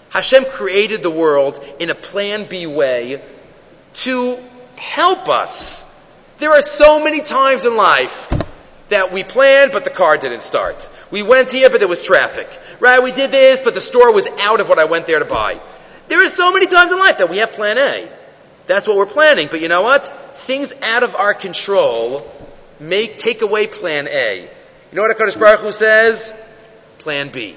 Hashem 0.10 0.44
created 0.44 1.02
the 1.02 1.10
world 1.10 1.58
in 1.80 1.90
a 1.90 1.96
Plan 1.96 2.48
B 2.50 2.68
way 2.68 3.22
to 3.94 4.38
help 4.76 5.30
us. 5.30 5.88
There 6.40 6.52
are 6.52 6.62
so 6.62 7.02
many 7.02 7.22
times 7.22 7.64
in 7.64 7.78
life 7.78 8.30
that 8.90 9.14
we 9.14 9.24
planned, 9.24 9.72
but 9.72 9.86
the 9.86 9.90
car 9.90 10.18
didn't 10.18 10.44
start. 10.44 10.90
We 11.12 11.24
went 11.24 11.50
here, 11.54 11.70
but 11.70 11.80
there 11.80 11.88
was 11.88 12.04
traffic. 12.04 12.50
Right? 12.82 13.02
We 13.02 13.14
did 13.14 13.32
this, 13.32 13.62
but 13.62 13.74
the 13.74 13.80
store 13.80 14.12
was 14.12 14.28
out 14.42 14.60
of 14.60 14.68
what 14.68 14.80
I 14.80 14.84
went 14.84 15.08
there 15.08 15.20
to 15.20 15.24
buy. 15.24 15.62
There 16.10 16.22
are 16.22 16.30
so 16.30 16.52
many 16.52 16.68
times 16.68 16.92
in 16.92 17.00
life 17.00 17.20
that 17.20 17.30
we 17.30 17.38
have 17.38 17.54
plan 17.54 17.78
A. 17.78 18.10
That's 18.68 18.86
what 18.86 18.98
we're 18.98 19.06
planning. 19.06 19.48
But 19.50 19.62
you 19.62 19.70
know 19.70 19.84
what? 19.84 20.08
Things 20.40 20.74
out 20.82 21.04
of 21.04 21.16
our 21.16 21.34
control 21.34 22.30
make, 22.82 23.18
take 23.18 23.44
away 23.44 23.68
plan 23.68 24.10
A. 24.10 24.42
You 24.42 24.96
know 24.96 25.04
what 25.04 25.18
HaKadosh 25.18 25.40
Baruch 25.40 25.62
Hu 25.62 25.72
says? 25.72 26.48
Plan 27.00 27.30
B. 27.30 27.56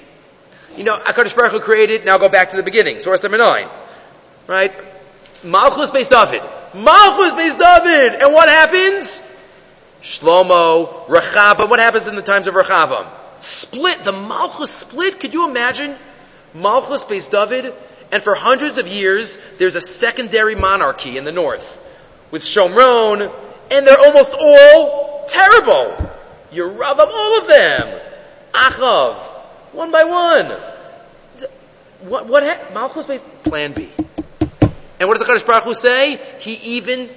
You 0.76 0.84
know, 0.84 0.96
HaKadosh 0.96 1.36
Baruch 1.36 1.52
Hu 1.52 1.60
created, 1.60 2.04
now 2.04 2.18
go 2.18 2.28
back 2.28 2.50
to 2.50 2.56
the 2.56 2.62
beginning, 2.62 2.98
source 2.98 3.22
number 3.22 3.38
nine. 3.38 3.68
Right? 4.46 4.72
Malchus 5.44 5.90
Beis 5.90 6.08
David. 6.08 6.42
Malchus 6.74 7.32
Beis 7.32 7.58
David! 7.58 8.22
And 8.22 8.32
what 8.32 8.48
happens? 8.48 9.20
Shlomo, 10.00 11.06
Rechavam. 11.06 11.68
What 11.68 11.78
happens 11.78 12.06
in 12.06 12.16
the 12.16 12.22
times 12.22 12.46
of 12.46 12.54
Rechavam? 12.54 13.06
Split. 13.40 14.02
The 14.04 14.12
Malchus 14.12 14.70
split. 14.70 15.20
Could 15.20 15.34
you 15.34 15.48
imagine? 15.48 15.94
Malchus 16.54 17.04
Beis 17.04 17.30
David 17.30 17.72
and 18.12 18.22
for 18.22 18.34
hundreds 18.34 18.76
of 18.76 18.86
years, 18.86 19.38
there's 19.56 19.74
a 19.74 19.80
secondary 19.80 20.54
monarchy 20.54 21.16
in 21.16 21.24
the 21.24 21.32
north 21.32 21.82
with 22.30 22.42
Shomron, 22.42 23.32
and 23.70 23.86
they're 23.86 23.98
almost 23.98 24.34
all 24.38 25.24
terrible. 25.26 25.96
Yeravam, 26.52 27.10
all 27.10 27.38
of 27.38 27.48
them. 27.48 28.00
Achav, 28.52 29.16
one 29.72 29.90
by 29.90 30.04
one. 30.04 30.46
What, 32.08 32.26
what 32.26 32.42
ha- 32.42 32.74
Malchus 32.74 33.06
based 33.06 33.24
plan 33.44 33.72
B. 33.72 33.88
And 34.98 35.08
what 35.08 35.18
does 35.18 35.26
the 35.26 35.32
Kadosh 35.32 35.46
Baruch 35.46 35.64
Hu 35.64 35.74
say? 35.74 36.20
He 36.38 36.54
even 36.76 37.10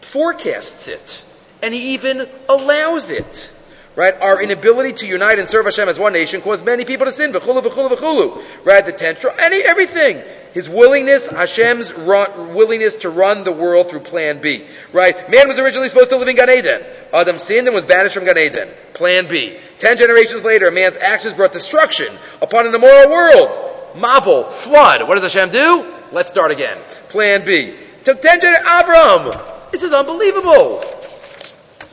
forecasts 0.00 0.88
it. 0.88 1.24
And 1.62 1.72
he 1.72 1.94
even 1.94 2.28
allows 2.48 3.10
it. 3.10 3.52
Right? 3.94 4.14
Our 4.20 4.42
inability 4.42 4.92
to 4.92 5.06
unite 5.06 5.38
and 5.38 5.48
serve 5.48 5.64
Hashem 5.64 5.88
as 5.88 5.98
one 5.98 6.12
nation 6.12 6.42
caused 6.42 6.64
many 6.64 6.84
people 6.84 7.06
to 7.06 7.12
sin. 7.12 7.32
V'chulu, 7.32 7.62
v'chulu, 7.62 7.88
v'chulu. 7.88 8.42
Right? 8.64 8.84
The 8.84 8.92
tension, 8.92 9.30
any, 9.38 9.62
everything. 9.62 10.22
His 10.56 10.70
willingness, 10.70 11.26
Hashem's 11.26 11.92
run, 11.92 12.54
willingness 12.54 12.96
to 13.02 13.10
run 13.10 13.44
the 13.44 13.52
world 13.52 13.90
through 13.90 14.00
plan 14.00 14.40
B. 14.40 14.64
Right? 14.90 15.28
Man 15.28 15.48
was 15.48 15.58
originally 15.58 15.90
supposed 15.90 16.08
to 16.08 16.16
live 16.16 16.28
in 16.28 16.36
Gan 16.36 16.48
Eden. 16.48 16.82
Adam 17.12 17.38
sinned 17.38 17.68
and 17.68 17.74
was 17.74 17.84
banished 17.84 18.14
from 18.14 18.24
Gan 18.24 18.38
Eden. 18.38 18.70
Plan 18.94 19.28
B. 19.28 19.58
Ten 19.80 19.98
generations 19.98 20.44
later, 20.44 20.70
man's 20.70 20.96
actions 20.96 21.34
brought 21.34 21.52
destruction 21.52 22.06
upon 22.40 22.66
an 22.66 22.74
immoral 22.74 23.10
world. 23.10 23.50
Mabul, 23.96 24.50
flood. 24.50 25.06
What 25.06 25.20
does 25.20 25.30
Hashem 25.30 25.50
do? 25.50 25.92
Let's 26.10 26.30
start 26.30 26.50
again. 26.50 26.78
Plan 27.10 27.44
B. 27.44 27.74
Took 28.04 28.22
ten 28.22 28.40
generations. 28.40 28.66
Avram. 28.66 29.70
This 29.72 29.82
is 29.82 29.92
unbelievable. 29.92 30.82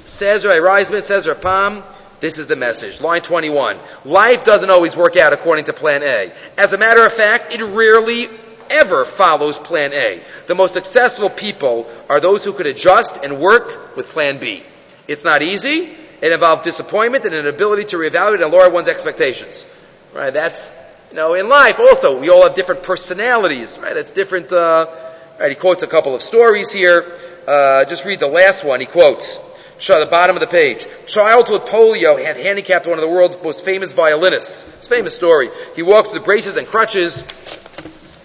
Says 0.06 0.46
Ray 0.46 0.60
Reisman, 0.60 1.02
says 1.02 1.28
Pam. 1.42 1.84
this 2.22 2.38
is 2.38 2.48
the 2.48 2.56
message. 2.56 3.02
Line 3.02 3.20
21. 3.20 3.78
Life 4.06 4.46
doesn't 4.46 4.70
always 4.70 4.96
work 4.96 5.18
out 5.18 5.34
according 5.34 5.66
to 5.66 5.74
plan 5.74 6.02
A. 6.02 6.32
As 6.58 6.72
a 6.72 6.78
matter 6.78 7.06
of 7.06 7.12
fact, 7.12 7.54
it 7.54 7.62
rarely 7.62 8.30
ever 8.70 9.06
follows 9.06 9.58
plan 9.58 9.94
A. 9.94 10.22
The 10.48 10.56
most 10.56 10.74
successful 10.74 11.30
people 11.30 11.88
are 12.10 12.20
those 12.20 12.44
who 12.44 12.54
could 12.54 12.68
adjust 12.68 13.24
and 13.24 13.40
work 13.40 13.96
with 13.96 14.10
plan 14.10 14.40
B. 14.40 14.64
It's 15.08 15.24
not 15.24 15.42
easy. 15.42 15.96
It 16.22 16.32
involves 16.32 16.62
disappointment 16.62 17.26
and 17.26 17.36
an 17.36 17.48
ability 17.48 17.86
to 17.86 17.98
reevaluate 17.98 18.42
and 18.42 18.52
lower 18.52 18.70
one's 18.70 18.88
expectations. 18.88 19.70
Right? 20.14 20.32
That's, 20.32 20.74
you 21.10 21.18
know, 21.18 21.34
in 21.34 21.50
life 21.50 21.80
also, 21.80 22.20
we 22.20 22.30
all 22.30 22.44
have 22.44 22.56
different 22.56 22.84
personalities, 22.84 23.78
right? 23.80 23.94
That's 23.94 24.12
different, 24.12 24.54
uh, 24.54 24.88
right? 25.40 25.50
He 25.50 25.56
quotes 25.56 25.84
a 25.84 25.88
couple 25.88 26.16
of 26.16 26.22
stories 26.22 26.72
here. 26.72 27.06
Uh, 27.48 27.84
just 27.86 28.06
read 28.06 28.20
the 28.20 28.28
last 28.28 28.64
one. 28.64 28.80
He 28.80 28.86
quotes, 28.86 29.40
Show 29.80 30.00
the 30.00 30.06
bottom 30.06 30.38
of 30.38 30.40
the 30.40 30.48
page. 30.48 30.86
Child 31.08 31.50
with 31.50 31.64
polio 31.64 32.24
had 32.24 32.38
handicapped 32.38 32.86
one 32.86 32.98
of 32.98 33.02
the 33.02 33.10
world's 33.10 33.38
most 33.44 33.66
famous 33.66 33.92
violinists. 33.92 34.66
It's 34.78 34.88
a 34.88 34.90
famous 34.90 35.14
story. 35.14 35.50
He 35.76 35.84
walked 35.84 36.14
with 36.14 36.24
braces 36.24 36.56
and 36.56 36.66
crutches. 36.66 37.22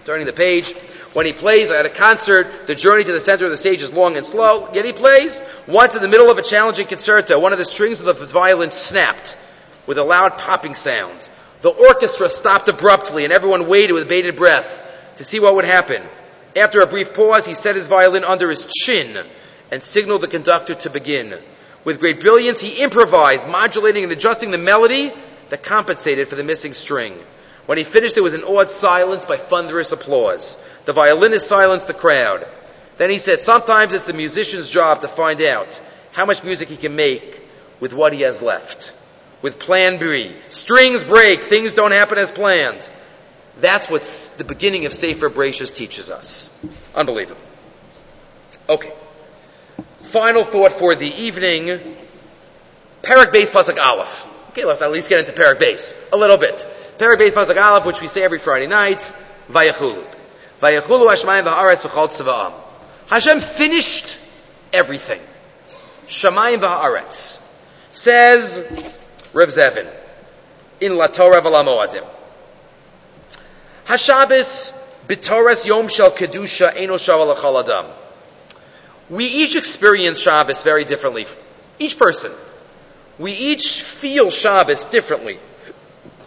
Turning 0.05 0.25
the 0.25 0.33
page. 0.33 0.73
When 1.13 1.25
he 1.25 1.33
plays 1.33 1.71
at 1.71 1.85
a 1.85 1.89
concert, 1.89 2.67
the 2.67 2.75
journey 2.75 3.03
to 3.03 3.11
the 3.11 3.19
center 3.19 3.45
of 3.45 3.51
the 3.51 3.57
stage 3.57 3.81
is 3.81 3.91
long 3.91 4.15
and 4.15 4.25
slow, 4.25 4.69
yet 4.73 4.85
he 4.85 4.93
plays. 4.93 5.41
Once 5.67 5.95
in 5.95 6.01
the 6.01 6.07
middle 6.07 6.29
of 6.29 6.37
a 6.37 6.43
challenging 6.43 6.87
concerto, 6.87 7.39
one 7.39 7.51
of 7.51 7.57
the 7.57 7.65
strings 7.65 8.01
of 8.01 8.19
his 8.19 8.31
violin 8.31 8.71
snapped 8.71 9.37
with 9.87 9.97
a 9.97 10.03
loud 10.03 10.37
popping 10.37 10.75
sound. 10.75 11.27
The 11.61 11.69
orchestra 11.69 12.29
stopped 12.29 12.69
abruptly 12.69 13.23
and 13.23 13.33
everyone 13.33 13.67
waited 13.67 13.93
with 13.93 14.07
bated 14.07 14.35
breath 14.35 14.85
to 15.17 15.23
see 15.23 15.39
what 15.39 15.55
would 15.55 15.65
happen. 15.65 16.01
After 16.55 16.81
a 16.81 16.87
brief 16.87 17.13
pause, 17.13 17.45
he 17.45 17.53
set 17.53 17.75
his 17.75 17.87
violin 17.87 18.23
under 18.23 18.49
his 18.49 18.65
chin 18.65 19.17
and 19.71 19.83
signaled 19.83 20.21
the 20.21 20.27
conductor 20.27 20.75
to 20.75 20.89
begin. 20.89 21.37
With 21.83 21.99
great 21.99 22.21
brilliance, 22.21 22.59
he 22.59 22.81
improvised, 22.83 23.47
modulating 23.47 24.03
and 24.03 24.11
adjusting 24.11 24.51
the 24.51 24.57
melody 24.57 25.11
that 25.49 25.63
compensated 25.63 26.27
for 26.27 26.35
the 26.35 26.43
missing 26.43 26.73
string. 26.73 27.17
When 27.69 27.77
he 27.77 27.83
finished, 27.83 28.15
there 28.15 28.23
was 28.23 28.33
an 28.33 28.41
awed 28.45 28.67
silence 28.67 29.25
by 29.25 29.37
thunderous 29.37 29.91
applause. 29.91 30.59
The 30.85 30.93
violinist 30.93 31.47
silenced 31.47 31.85
the 31.85 31.93
crowd. 31.93 32.47
Then 32.97 33.11
he 33.11 33.19
said, 33.19 33.41
Sometimes 33.41 33.93
it's 33.93 34.05
the 34.05 34.13
musician's 34.13 34.71
job 34.71 35.01
to 35.01 35.07
find 35.07 35.39
out 35.43 35.79
how 36.11 36.25
much 36.25 36.43
music 36.43 36.69
he 36.69 36.77
can 36.77 36.95
make 36.95 37.39
with 37.79 37.93
what 37.93 38.11
he 38.11 38.21
has 38.21 38.41
left. 38.41 38.91
With 39.43 39.59
plan 39.59 39.99
B. 39.99 40.35
Strings 40.49 41.03
break, 41.03 41.41
things 41.41 41.75
don't 41.75 41.91
happen 41.91 42.17
as 42.17 42.31
planned. 42.31 42.89
That's 43.59 43.87
what 43.87 44.01
the 44.39 44.45
beginning 44.45 44.87
of 44.87 44.91
Sefer 44.93 45.29
Bereshis 45.29 45.71
teaches 45.71 46.09
us. 46.09 46.65
Unbelievable. 46.95 47.39
Okay. 48.67 48.91
Final 50.05 50.43
thought 50.43 50.73
for 50.73 50.95
the 50.95 51.13
evening. 51.21 51.79
Parak 53.03 53.31
base 53.31 53.51
pasuk 53.51 53.77
aleph. 53.77 54.25
Okay, 54.49 54.65
let's 54.65 54.81
at 54.81 54.91
least 54.91 55.07
get 55.07 55.19
into 55.19 55.39
Parak 55.39 55.59
base 55.59 55.93
a 56.11 56.17
little 56.17 56.37
bit. 56.37 56.65
Parak 56.99 57.17
base 57.17 57.33
pasuk 57.33 57.59
aleph, 57.59 57.85
which 57.85 58.01
we 58.01 58.07
say 58.07 58.21
every 58.21 58.39
Friday 58.39 58.67
night. 58.67 58.99
Vayachulu. 59.49 60.03
Vayachulu 60.61 61.09
Hashmayim 61.09 61.45
v'haaretz 61.45 61.87
v'chol 61.87 62.09
tzava'am. 62.09 62.53
Hashem 63.07 63.39
finished 63.39 64.19
everything. 64.73 65.21
Shamayim 66.07 66.59
v'haaretz. 66.59 67.41
Says 67.93 68.57
Rav 69.33 69.47
Zevin 69.47 69.87
in 70.81 70.97
La 70.97 71.07
Torah 71.07 71.41
v'la 71.41 71.65
Moadim. 71.65 72.05
Hashabbos 73.85 74.75
B'toras 75.09 75.65
yom 75.65 75.87
shel 75.87 76.11
kedusha 76.11 76.71
eno 76.75 76.93
shaval 76.95 77.33
achal 77.33 77.63
adam. 77.63 77.87
We 79.09 79.25
each 79.25 79.55
experience 79.55 80.19
Shabbos 80.19 80.61
very 80.61 80.85
differently. 80.85 81.25
Each 81.79 81.97
person. 81.97 82.31
We 83.17 83.31
each 83.31 83.81
feel 83.81 84.29
Shabbos 84.29 84.85
differently. 84.85 85.39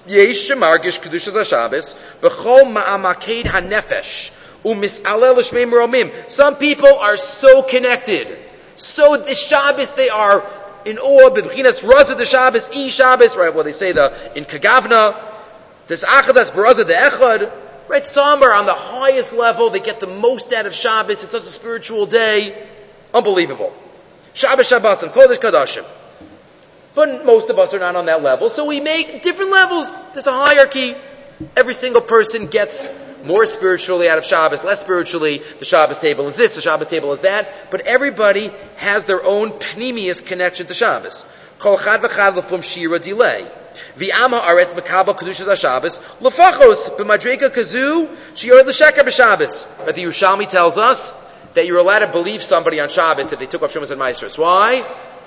Shemargish 0.06 1.00
kedusha 1.00 1.44
Shabbos 1.44 1.96
b'chol 2.20 2.72
ma'amaked 2.72 3.44
hanefesh 3.44 4.32
u'mis'alel 4.64 5.36
l'shmei 5.36 5.68
meromim. 5.70 6.30
Some 6.30 6.56
people 6.56 6.92
are 6.98 7.16
so 7.16 7.62
connected. 7.62 8.28
So 8.76 9.16
the 9.16 9.34
Shabbos 9.34 9.90
they 9.90 10.08
are 10.08 10.44
in 10.84 10.98
awe, 10.98 11.30
b'bchinas 11.30 11.84
raza 11.84 12.16
the 12.16 12.24
Shabbos, 12.24 12.70
e 12.76 12.90
Shabbos, 12.90 13.36
right? 13.36 13.54
Well, 13.54 13.64
they 13.64 13.72
say 13.72 13.92
the, 13.92 14.12
in 14.36 14.44
Kagavna, 14.44 15.16
this 15.86 16.04
achadas 16.04 16.50
baraza 16.50 16.86
the 16.86 16.94
echad, 16.94 17.52
right? 17.88 18.04
Some 18.04 18.42
are 18.42 18.54
on 18.54 18.66
the 18.66 18.74
highest 18.74 19.32
level, 19.32 19.70
they 19.70 19.80
get 19.80 20.00
the 20.00 20.06
most 20.06 20.52
out 20.52 20.66
of 20.66 20.74
Shabbos, 20.74 21.22
it's 21.22 21.30
such 21.30 21.42
a 21.42 21.46
spiritual 21.46 22.06
day. 22.06 22.66
Unbelievable. 23.14 23.72
Shabbos 24.34 24.68
Shabbos 24.68 25.02
and 25.02 25.12
Kodesh 25.12 25.36
Kadashim. 25.36 25.84
But 26.94 27.24
most 27.24 27.48
of 27.48 27.58
us 27.58 27.72
are 27.72 27.78
not 27.78 27.96
on 27.96 28.06
that 28.06 28.22
level, 28.22 28.50
so 28.50 28.66
we 28.66 28.80
make 28.80 29.22
different 29.22 29.50
levels. 29.50 29.88
There's 30.12 30.26
a 30.26 30.32
hierarchy. 30.32 30.94
Every 31.56 31.74
single 31.74 32.02
person 32.02 32.46
gets 32.46 33.24
more 33.24 33.46
spiritually 33.46 34.08
out 34.08 34.18
of 34.18 34.24
Shabbos, 34.24 34.62
less 34.62 34.80
spiritually. 34.80 35.42
The 35.58 35.64
Shabbos 35.64 35.98
table 35.98 36.26
is 36.28 36.36
this, 36.36 36.54
the 36.54 36.60
Shabbos 36.60 36.88
table 36.88 37.12
is 37.12 37.20
that. 37.20 37.70
But 37.70 37.82
everybody 37.82 38.50
has 38.76 39.06
their 39.06 39.24
own 39.24 39.52
pneumius 39.52 40.24
connection 40.24 40.66
to 40.66 40.74
Shabbos. 40.74 41.26
Kol 41.58 41.78
chad 41.78 42.02
v'chad 42.02 42.34
lefum 42.34 42.62
shira 42.62 42.98
delay. 42.98 43.46
V'ama 43.96 44.40
aretz 44.40 44.74
mekabel 44.74 45.16
kedushas 45.16 45.46
ha-Shabbos 45.46 45.98
lefachos 46.20 46.96
b'madrega 46.98 47.50
kazu 47.50 48.06
shiyor 48.34 48.66
l'sheker 48.66 49.02
b'Shabbos. 49.02 49.86
But 49.86 49.94
the 49.94 50.02
Yerushalmi 50.02 50.48
tells 50.48 50.76
us 50.76 51.12
that 51.54 51.66
you're 51.66 51.78
allowed 51.78 52.00
to 52.00 52.08
believe 52.08 52.42
somebody 52.42 52.80
on 52.80 52.90
Shabbos 52.90 53.32
if 53.32 53.38
they 53.38 53.46
took 53.46 53.62
off 53.62 53.72
Shumas 53.72 53.90
and 53.90 54.00
Meisters. 54.00 54.36
Why? 54.36 54.82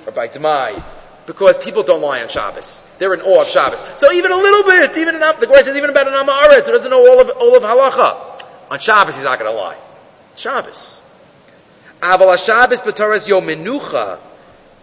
Or 0.05 0.11
by 0.11 0.27
Demai 0.27 0.83
because 1.25 1.57
people 1.57 1.83
don't 1.83 2.01
lie 2.01 2.21
on 2.21 2.29
Shabbos. 2.29 2.89
They're 2.99 3.13
in 3.13 3.21
awe 3.21 3.41
of 3.41 3.47
Shabbos. 3.47 3.83
So 3.95 4.11
even 4.11 4.31
a 4.31 4.37
little 4.37 4.63
bit, 4.63 4.97
even 4.97 5.15
enough, 5.15 5.39
the 5.39 5.47
Gemara 5.47 5.63
says 5.63 5.75
even 5.75 5.89
about 5.89 6.07
an 6.07 6.13
Amaretz 6.13 6.65
who 6.65 6.71
doesn't 6.71 6.91
know 6.91 6.99
all 6.99 7.19
of, 7.19 7.29
all 7.37 7.57
of 7.57 7.63
halacha. 7.63 8.43
On 8.71 8.79
Shabbos, 8.79 9.15
he's 9.15 9.23
not 9.23 9.39
going 9.39 9.51
to 9.51 9.57
lie. 9.57 9.77
Shabbos. 10.35 11.01
Aval 12.01 12.43
Shabbos 12.43 12.81
b'Torah 12.81 13.27
yom 13.27 13.45
menucha, 13.45 14.19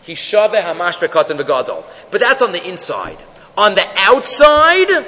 hishave 0.05 0.61
hamash 0.61 0.99
v'katan 0.99 1.39
v'gadol. 1.41 1.85
But 2.11 2.21
that's 2.21 2.43
on 2.43 2.53
the 2.53 2.69
inside. 2.69 3.19
On 3.57 3.75
the 3.75 3.87
outside, 3.99 5.07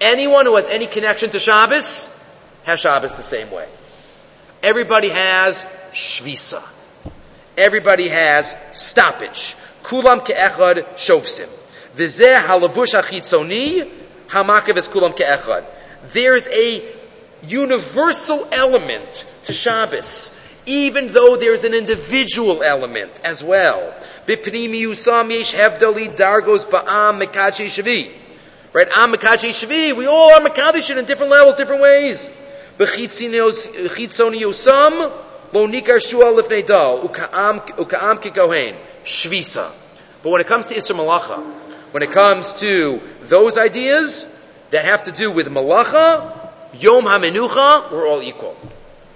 anyone 0.00 0.46
who 0.46 0.56
has 0.56 0.68
any 0.68 0.86
connection 0.86 1.30
to 1.30 1.38
Shabbos 1.38 2.16
has 2.64 2.80
Shabbos 2.80 3.12
the 3.14 3.22
same 3.22 3.50
way. 3.50 3.68
Everybody 4.62 5.08
has 5.08 5.64
shvisa. 5.92 6.62
Everybody 7.56 8.08
has 8.08 8.56
stoppage. 8.72 9.56
Kulam 9.82 10.20
ke'echad 10.24 10.84
shofsim. 10.96 11.48
V'zeh 11.96 12.40
halavush 12.40 12.94
achitzoni 13.00 13.88
kulam 14.28 15.12
ke'echad. 15.16 15.64
There's 16.12 16.46
a 16.48 16.82
universal 17.42 18.46
element 18.52 19.24
to 19.44 19.52
Shabbos, 19.52 20.32
even 20.66 21.08
though 21.08 21.36
there's 21.36 21.64
an 21.64 21.74
individual 21.74 22.62
element 22.62 23.10
as 23.24 23.42
well. 23.42 23.94
B'pnimi 24.26 24.82
yusam 24.82 25.30
yesh 25.30 25.54
hevdali 25.54 26.16
dargos 26.16 26.64
ba'am 26.70 27.20
shavi. 27.20 28.10
Right? 28.72 28.88
Am 28.96 29.12
shavi. 29.14 29.96
We 29.96 30.06
all 30.06 30.34
are 30.34 30.40
mekadishin 30.40 30.96
in 30.98 31.04
different 31.06 31.32
levels, 31.32 31.56
different 31.56 31.82
ways. 31.82 32.28
B'chitzoni 32.78 34.40
lo 35.52 35.66
nikar 35.66 36.00
shua 36.00 36.26
lifnei 36.26 36.64
dal 36.66 37.00
uka'am 37.00 38.20
shvisa. 39.04 39.70
But 40.22 40.30
when 40.30 40.40
it 40.40 40.46
comes 40.46 40.66
to 40.66 40.74
Isra 40.74 40.96
Malacha, 40.96 41.42
when 41.92 42.02
it 42.02 42.10
comes 42.10 42.54
to 42.54 43.00
those 43.22 43.58
ideas 43.58 44.36
that 44.70 44.84
have 44.84 45.04
to 45.04 45.12
do 45.12 45.32
with 45.32 45.48
Malacha, 45.48 46.50
Yom 46.74 47.04
HaMenucha, 47.04 47.90
we're 47.90 48.06
all 48.06 48.22
equal. 48.22 48.56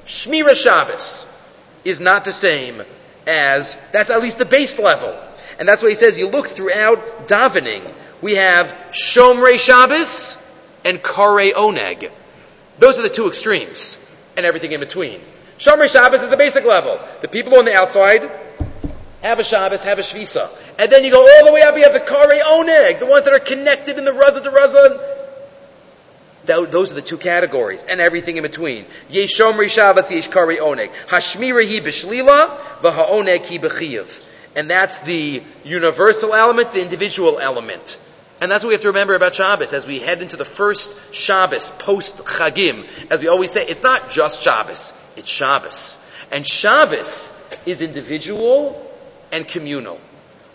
Shmira 0.07 0.55
Shabbos 0.55 1.27
is 1.85 2.01
not 2.01 2.25
the 2.25 2.33
same 2.33 2.83
as, 3.27 3.77
that's 3.93 4.11
at 4.11 4.23
least 4.23 4.39
the 4.39 4.45
base 4.45 4.79
level. 4.79 5.17
And 5.59 5.69
that's 5.69 5.83
why 5.83 5.91
he 5.91 5.95
says 5.95 6.19
you 6.19 6.29
look 6.29 6.49
throughout 6.49 7.29
davening. 7.29 7.89
We 8.21 8.35
have 8.35 8.75
Shomrei 8.91 9.59
Shabbos 9.59 10.37
and 10.85 11.03
Kare 11.03 11.53
Oneg. 11.53 12.11
Those 12.79 12.99
are 12.99 13.03
the 13.03 13.09
two 13.09 13.29
extremes, 13.29 14.01
and 14.37 14.45
everything 14.45 14.73
in 14.73 14.81
between. 14.81 15.21
Shomrei 15.59 15.91
Shabbos 15.91 16.23
is 16.23 16.29
the 16.29 16.37
basic 16.37 16.65
level. 16.65 16.99
The 17.21 17.29
people 17.29 17.55
on 17.57 17.65
the 17.65 17.75
outside 17.75 18.29
have 19.25 19.39
a 19.39 19.43
Shabbos, 19.43 19.83
have 19.85 19.99
a 19.99 20.03
Shvisa. 20.03 20.51
And 20.79 20.93
then 20.93 21.03
you 21.03 21.11
go 21.11 21.21
all 21.21 21.47
the 21.47 21.53
way 21.53 21.63
up, 21.63 21.75
you 21.77 21.83
have 21.85 21.95
the 21.95 22.01
Kare 22.01 22.45
Oneg, 22.45 23.01
the 23.01 23.07
ones 23.07 23.25
that 23.25 23.33
are 23.33 23.39
connected 23.39 23.97
in 23.97 24.05
the 24.05 24.11
Raza 24.11 24.43
to 24.43 24.51
Raza. 24.51 25.01
Those 26.71 26.93
are 26.93 26.95
the 26.95 27.01
two 27.01 27.17
categories, 27.17 27.83
and 27.89 28.03
everything 28.03 28.37
in 28.37 28.43
between. 28.43 28.85
Yesh 29.09 29.35
Shomri 29.35 29.71
Shabbos, 29.71 30.11
Yesh 30.11 30.29
Kare 30.29 30.57
Oneg. 30.57 30.91
Hashmira 31.09 31.65
hi 31.65 31.81
b'shlila, 31.81 32.55
v'ha'oneg 32.83 33.47
hi 33.47 33.57
b'chiyav. 33.57 34.25
And 34.55 34.71
that's 34.71 34.99
the 35.01 35.43
universal 35.65 36.35
element, 36.35 36.73
the 36.73 36.83
individual 36.83 37.39
element. 37.39 37.99
And 38.43 38.51
that's 38.51 38.63
what 38.63 38.69
we 38.69 38.75
have 38.75 38.83
to 38.83 38.89
remember 38.89 39.15
about 39.15 39.35
Shabbos 39.35 39.73
as 39.73 39.87
we 39.87 40.01
head 40.01 40.21
into 40.21 40.37
the 40.37 40.45
first 40.45 41.15
Shabbos, 41.15 41.71
post 41.71 42.19
Chagim. 42.27 42.85
As 43.11 43.21
we 43.21 43.29
always 43.29 43.53
say, 43.53 43.65
it's 43.67 43.83
not 43.83 44.11
just 44.11 44.43
Shabbos, 44.43 44.93
it's 45.17 45.31
Shabbos. 45.31 45.97
And 46.31 46.47
Shabbos 46.47 47.33
is 47.65 47.81
individual 47.81 48.91
and 49.35 49.49
communal. 49.49 50.01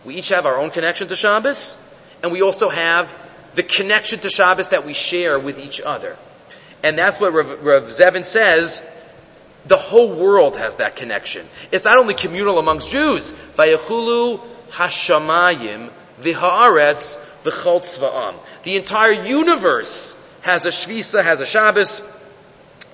We 0.06 0.16
each 0.16 0.30
have 0.30 0.46
our 0.46 0.58
own 0.58 0.70
connection 0.70 1.10
to 1.10 1.16
Shabbos, 1.16 1.78
and 2.24 2.32
we 2.32 2.42
also 2.42 2.70
have 2.70 3.14
the 3.56 3.64
connection 3.64 4.20
to 4.20 4.30
Shabbos 4.30 4.70
that 4.70 4.86
we 4.86 4.94
share 4.94 5.38
with 5.38 5.60
each 5.60 5.82
other. 5.82 6.16
And 6.82 6.98
that's 6.98 7.20
what 7.20 7.34
Rav, 7.34 7.62
Rav 7.62 7.84
Zevin 7.84 8.26
says. 8.26 8.90
The 9.66 9.76
whole 9.76 10.16
world 10.16 10.56
has 10.56 10.78
that 10.78 10.96
connection. 10.96 11.46
It's 11.74 11.84
not 11.84 11.98
only 11.98 12.14
communal 12.14 12.58
amongst 12.58 12.90
Jews. 12.90 13.32
Vayachulu 13.58 14.40
hashamayim 14.72 15.92
v'haaretz 16.22 17.18
v'chol. 17.44 18.36
The 18.64 18.78
entire 18.78 19.12
universe 19.12 20.16
has 20.44 20.66
a 20.66 20.70
Shvisa, 20.70 21.22
has 21.22 21.42
a 21.42 21.46
Shabbos, 21.46 22.02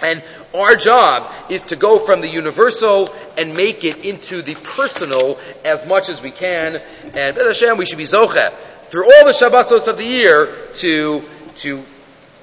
and 0.01 0.21
our 0.53 0.75
job 0.75 1.31
is 1.49 1.63
to 1.63 1.75
go 1.75 1.99
from 1.99 2.21
the 2.21 2.27
universal 2.27 3.13
and 3.37 3.55
make 3.55 3.83
it 3.83 4.05
into 4.05 4.41
the 4.41 4.55
personal 4.55 5.39
as 5.63 5.85
much 5.85 6.09
as 6.09 6.21
we 6.21 6.31
can. 6.31 6.81
And 7.13 7.35
B'ez 7.35 7.47
Hashem, 7.47 7.77
we 7.77 7.85
should 7.85 7.97
be 7.97 8.03
zoche 8.03 8.51
through 8.87 9.05
all 9.05 9.25
the 9.25 9.31
Shabbosos 9.31 9.87
of 9.87 9.97
the 9.97 10.05
year 10.05 10.53
to 10.75 11.21
to 11.55 11.83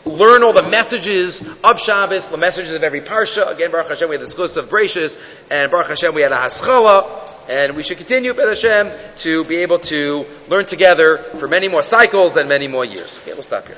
learn 0.04 0.42
all 0.42 0.52
the 0.52 0.68
messages 0.68 1.42
of 1.62 1.78
Shabbos, 1.78 2.26
the 2.26 2.36
messages 2.36 2.72
of 2.72 2.82
every 2.82 3.00
parsha. 3.00 3.52
Again, 3.52 3.70
Baruch 3.70 3.88
Hashem, 3.88 4.08
we 4.08 4.16
had 4.16 4.26
the 4.26 4.30
schus 4.30 4.56
of 4.56 4.68
Bracious, 4.68 5.20
and 5.50 5.70
Baruch 5.70 5.88
Hashem, 5.88 6.14
we 6.14 6.22
had 6.22 6.32
a 6.32 6.36
haskalah. 6.36 7.28
And 7.48 7.76
we 7.76 7.82
should 7.82 7.98
continue, 7.98 8.32
B'ez 8.34 8.62
Hashem, 8.62 8.90
to 9.18 9.44
be 9.44 9.56
able 9.56 9.80
to 9.80 10.26
learn 10.48 10.64
together 10.64 11.18
for 11.18 11.48
many 11.48 11.68
more 11.68 11.82
cycles 11.82 12.36
and 12.36 12.48
many 12.48 12.68
more 12.68 12.84
years. 12.84 13.18
Okay, 13.18 13.32
we'll 13.32 13.42
stop 13.42 13.66
here. 13.66 13.76